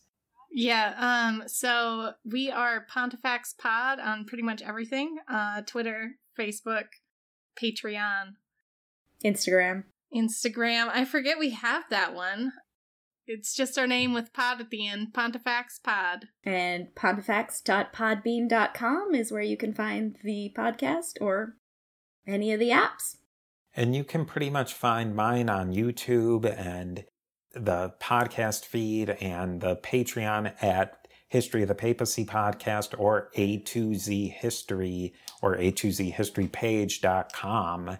Yeah, 0.49 0.93
um, 0.97 1.43
so 1.47 2.13
we 2.23 2.49
are 2.49 2.85
Pontifex 2.87 3.53
Pod 3.57 3.99
on 3.99 4.23
pretty 4.23 4.43
much 4.43 4.61
everything 4.61 5.17
uh, 5.27 5.61
Twitter, 5.63 6.11
Facebook, 6.39 6.85
Patreon, 7.61 8.35
Instagram. 9.25 9.85
Instagram. 10.15 10.89
I 10.89 11.03
forget 11.05 11.39
we 11.39 11.49
have 11.51 11.85
that 11.89 12.13
one. 12.13 12.51
It's 13.27 13.55
just 13.55 13.79
our 13.79 13.87
name 13.87 14.13
with 14.13 14.33
pod 14.33 14.61
at 14.61 14.69
the 14.69 14.87
end, 14.87 15.13
Pontifex 15.13 15.79
Pod. 15.79 16.27
And 16.43 16.93
pontifex.podbean.com 16.95 19.15
is 19.15 19.31
where 19.31 19.41
you 19.41 19.57
can 19.57 19.73
find 19.73 20.15
the 20.23 20.53
podcast 20.55 21.13
or 21.19 21.55
any 22.27 22.53
of 22.53 22.59
the 22.59 22.69
apps. 22.69 23.15
And 23.75 23.95
you 23.95 24.03
can 24.03 24.25
pretty 24.25 24.51
much 24.51 24.75
find 24.75 25.15
mine 25.15 25.49
on 25.49 25.73
YouTube 25.73 26.45
and 26.45 27.05
the 27.53 27.95
podcast 27.99 28.65
feed 28.65 29.09
and 29.09 29.61
the 29.61 29.77
Patreon 29.77 30.53
at 30.61 31.07
History 31.27 31.63
of 31.63 31.67
the 31.67 31.75
Papacy 31.75 32.25
Podcast 32.25 32.93
or 32.99 33.31
A2Z 33.35 34.33
History 34.33 35.15
or 35.41 35.57
A2Z 35.57 36.13
History 36.13 36.47
Page.com. 36.47 37.97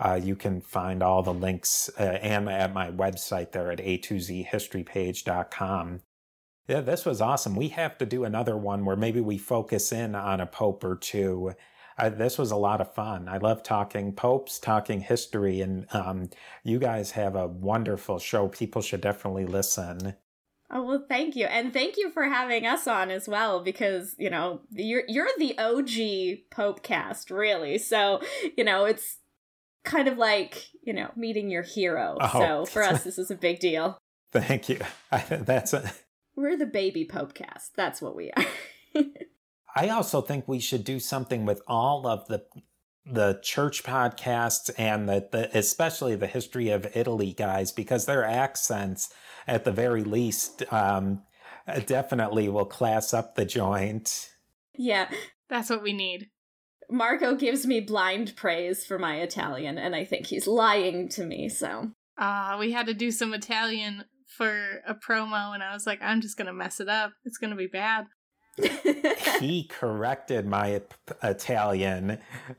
Uh, 0.00 0.20
you 0.20 0.34
can 0.34 0.60
find 0.62 1.00
all 1.02 1.22
the 1.22 1.34
links 1.34 1.90
uh, 1.98 2.02
and 2.02 2.48
at 2.48 2.72
my 2.72 2.90
website 2.90 3.52
there 3.52 3.70
at 3.70 3.80
a2zhistorypage.com. 3.80 6.00
Yeah, 6.66 6.80
this 6.80 7.04
was 7.04 7.20
awesome. 7.20 7.54
We 7.54 7.68
have 7.68 7.98
to 7.98 8.06
do 8.06 8.24
another 8.24 8.56
one 8.56 8.86
where 8.86 8.96
maybe 8.96 9.20
we 9.20 9.36
focus 9.36 9.92
in 9.92 10.14
on 10.14 10.40
a 10.40 10.46
pope 10.46 10.82
or 10.84 10.96
two. 10.96 11.52
Uh, 11.98 12.08
this 12.08 12.38
was 12.38 12.50
a 12.50 12.56
lot 12.56 12.80
of 12.80 12.94
fun. 12.94 13.28
I 13.28 13.36
love 13.36 13.62
talking 13.62 14.14
popes, 14.14 14.58
talking 14.58 15.00
history, 15.00 15.60
and 15.60 15.84
um, 15.92 16.30
you 16.64 16.78
guys 16.78 17.10
have 17.10 17.36
a 17.36 17.46
wonderful 17.46 18.18
show. 18.18 18.48
People 18.48 18.80
should 18.80 19.02
definitely 19.02 19.44
listen. 19.44 20.16
Oh 20.70 20.84
well, 20.84 21.04
thank 21.08 21.36
you, 21.36 21.46
and 21.46 21.72
thank 21.72 21.96
you 21.96 22.10
for 22.10 22.22
having 22.22 22.64
us 22.64 22.86
on 22.86 23.10
as 23.10 23.28
well. 23.28 23.60
Because 23.60 24.14
you 24.16 24.30
know 24.30 24.60
you're 24.70 25.02
you're 25.08 25.28
the 25.38 25.58
OG 25.58 26.50
Pope 26.50 26.82
cast, 26.82 27.30
really. 27.30 27.76
So 27.76 28.22
you 28.56 28.64
know 28.64 28.84
it's 28.84 29.18
kind 29.84 30.08
of 30.08 30.18
like 30.18 30.68
you 30.82 30.92
know 30.92 31.10
meeting 31.16 31.50
your 31.50 31.62
hero. 31.62 32.16
Oh. 32.20 32.40
So 32.40 32.66
for 32.66 32.82
us, 32.82 33.04
this 33.04 33.18
is 33.18 33.30
a 33.30 33.36
big 33.36 33.60
deal. 33.60 33.98
Thank 34.32 34.68
you. 34.68 34.80
I, 35.12 35.18
that's 35.18 35.72
a. 35.72 35.92
We're 36.36 36.56
the 36.56 36.66
baby 36.66 37.06
Popecast. 37.10 37.70
That's 37.76 38.00
what 38.00 38.16
we 38.16 38.30
are. 38.32 38.44
I 39.76 39.88
also 39.88 40.20
think 40.20 40.48
we 40.48 40.58
should 40.58 40.84
do 40.84 40.98
something 40.98 41.44
with 41.44 41.60
all 41.66 42.06
of 42.06 42.26
the 42.28 42.44
the 43.06 43.40
church 43.42 43.82
podcasts 43.82 44.70
and 44.78 45.08
the, 45.08 45.28
the 45.32 45.58
especially 45.58 46.14
the 46.14 46.26
history 46.26 46.68
of 46.68 46.86
Italy 46.94 47.32
guys 47.32 47.72
because 47.72 48.04
their 48.04 48.24
accents 48.24 49.12
at 49.46 49.64
the 49.64 49.72
very 49.72 50.04
least 50.04 50.62
um, 50.72 51.22
definitely 51.86 52.48
will 52.48 52.66
class 52.66 53.12
up 53.14 53.34
the 53.34 53.44
joint. 53.44 54.30
Yeah, 54.74 55.10
that's 55.48 55.70
what 55.70 55.82
we 55.82 55.92
need. 55.92 56.30
Marco 56.90 57.34
gives 57.34 57.66
me 57.66 57.80
blind 57.80 58.34
praise 58.36 58.84
for 58.84 58.98
my 58.98 59.20
Italian, 59.20 59.78
and 59.78 59.94
I 59.94 60.04
think 60.04 60.26
he's 60.26 60.46
lying 60.46 61.08
to 61.10 61.24
me, 61.24 61.48
so. 61.48 61.92
Ah, 62.18 62.54
uh, 62.54 62.58
we 62.58 62.72
had 62.72 62.86
to 62.86 62.94
do 62.94 63.10
some 63.10 63.32
Italian 63.32 64.04
for 64.26 64.82
a 64.86 64.94
promo, 64.94 65.54
and 65.54 65.62
I 65.62 65.72
was 65.72 65.86
like, 65.86 66.00
I'm 66.02 66.20
just 66.20 66.36
gonna 66.36 66.52
mess 66.52 66.80
it 66.80 66.88
up. 66.88 67.12
It's 67.24 67.38
gonna 67.38 67.56
be 67.56 67.66
bad. 67.66 68.06
he 69.40 69.66
corrected 69.68 70.46
my 70.46 70.82
Italian. 71.22 72.18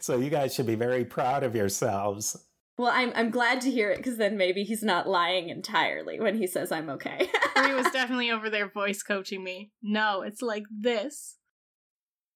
so 0.00 0.18
you 0.18 0.30
guys 0.30 0.54
should 0.54 0.66
be 0.66 0.74
very 0.74 1.04
proud 1.04 1.42
of 1.42 1.54
yourselves. 1.54 2.36
Well, 2.78 2.92
I'm 2.94 3.12
I'm 3.16 3.30
glad 3.30 3.60
to 3.62 3.70
hear 3.70 3.90
it 3.90 3.96
because 3.96 4.18
then 4.18 4.36
maybe 4.36 4.62
he's 4.62 4.84
not 4.84 5.08
lying 5.08 5.48
entirely 5.48 6.20
when 6.20 6.36
he 6.36 6.46
says 6.46 6.70
I'm 6.70 6.88
okay. 6.90 7.28
He 7.66 7.72
was 7.72 7.90
definitely 7.92 8.30
over 8.30 8.48
there 8.48 8.70
voice 8.70 9.02
coaching 9.02 9.42
me. 9.42 9.72
No, 9.82 10.22
it's 10.22 10.42
like 10.42 10.62
this. 10.70 11.37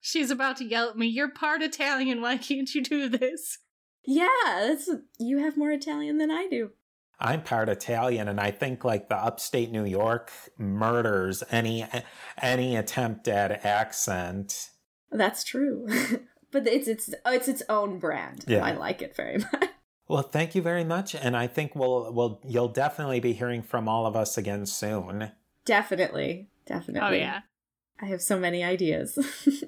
She's 0.02 0.30
about 0.30 0.58
to 0.58 0.64
yell 0.64 0.90
at 0.90 0.98
me. 0.98 1.06
You're 1.06 1.30
part 1.30 1.62
Italian. 1.62 2.20
Why 2.20 2.36
can't 2.36 2.72
you 2.74 2.82
do 2.82 3.08
this? 3.08 3.58
yeah, 4.04 4.26
that's 4.58 4.90
you 5.18 5.38
have 5.38 5.56
more 5.56 5.70
Italian 5.70 6.18
than 6.18 6.30
I 6.30 6.48
do. 6.50 6.70
I'm 7.20 7.42
part 7.42 7.68
Italian, 7.68 8.26
and 8.26 8.40
I 8.40 8.50
think 8.50 8.84
like 8.84 9.08
the 9.08 9.16
upstate 9.16 9.70
New 9.70 9.84
York 9.84 10.32
murders 10.58 11.44
any 11.50 11.86
any 12.40 12.76
attempt 12.76 13.28
at 13.28 13.64
accent. 13.64 14.70
That's 15.10 15.44
true. 15.44 15.86
but 16.50 16.66
it's 16.66 16.88
it's 16.88 17.14
oh, 17.24 17.32
it's 17.32 17.48
its 17.48 17.62
own 17.68 17.98
brand. 17.98 18.44
Yeah. 18.48 18.64
I 18.64 18.72
like 18.72 19.02
it 19.02 19.14
very 19.14 19.38
much. 19.52 19.68
Well, 20.08 20.22
thank 20.22 20.56
you 20.56 20.62
very 20.62 20.84
much, 20.84 21.14
and 21.14 21.36
I 21.36 21.46
think 21.46 21.76
we'll 21.76 22.12
we'll 22.12 22.40
you'll 22.44 22.68
definitely 22.68 23.20
be 23.20 23.34
hearing 23.34 23.62
from 23.62 23.88
all 23.88 24.04
of 24.04 24.16
us 24.16 24.36
again 24.36 24.66
soon. 24.66 25.30
Definitely. 25.64 26.48
Definitely. 26.66 27.18
Oh, 27.18 27.20
yeah. 27.20 27.40
I 28.00 28.06
have 28.06 28.20
so 28.20 28.36
many 28.38 28.64
ideas. 28.64 29.16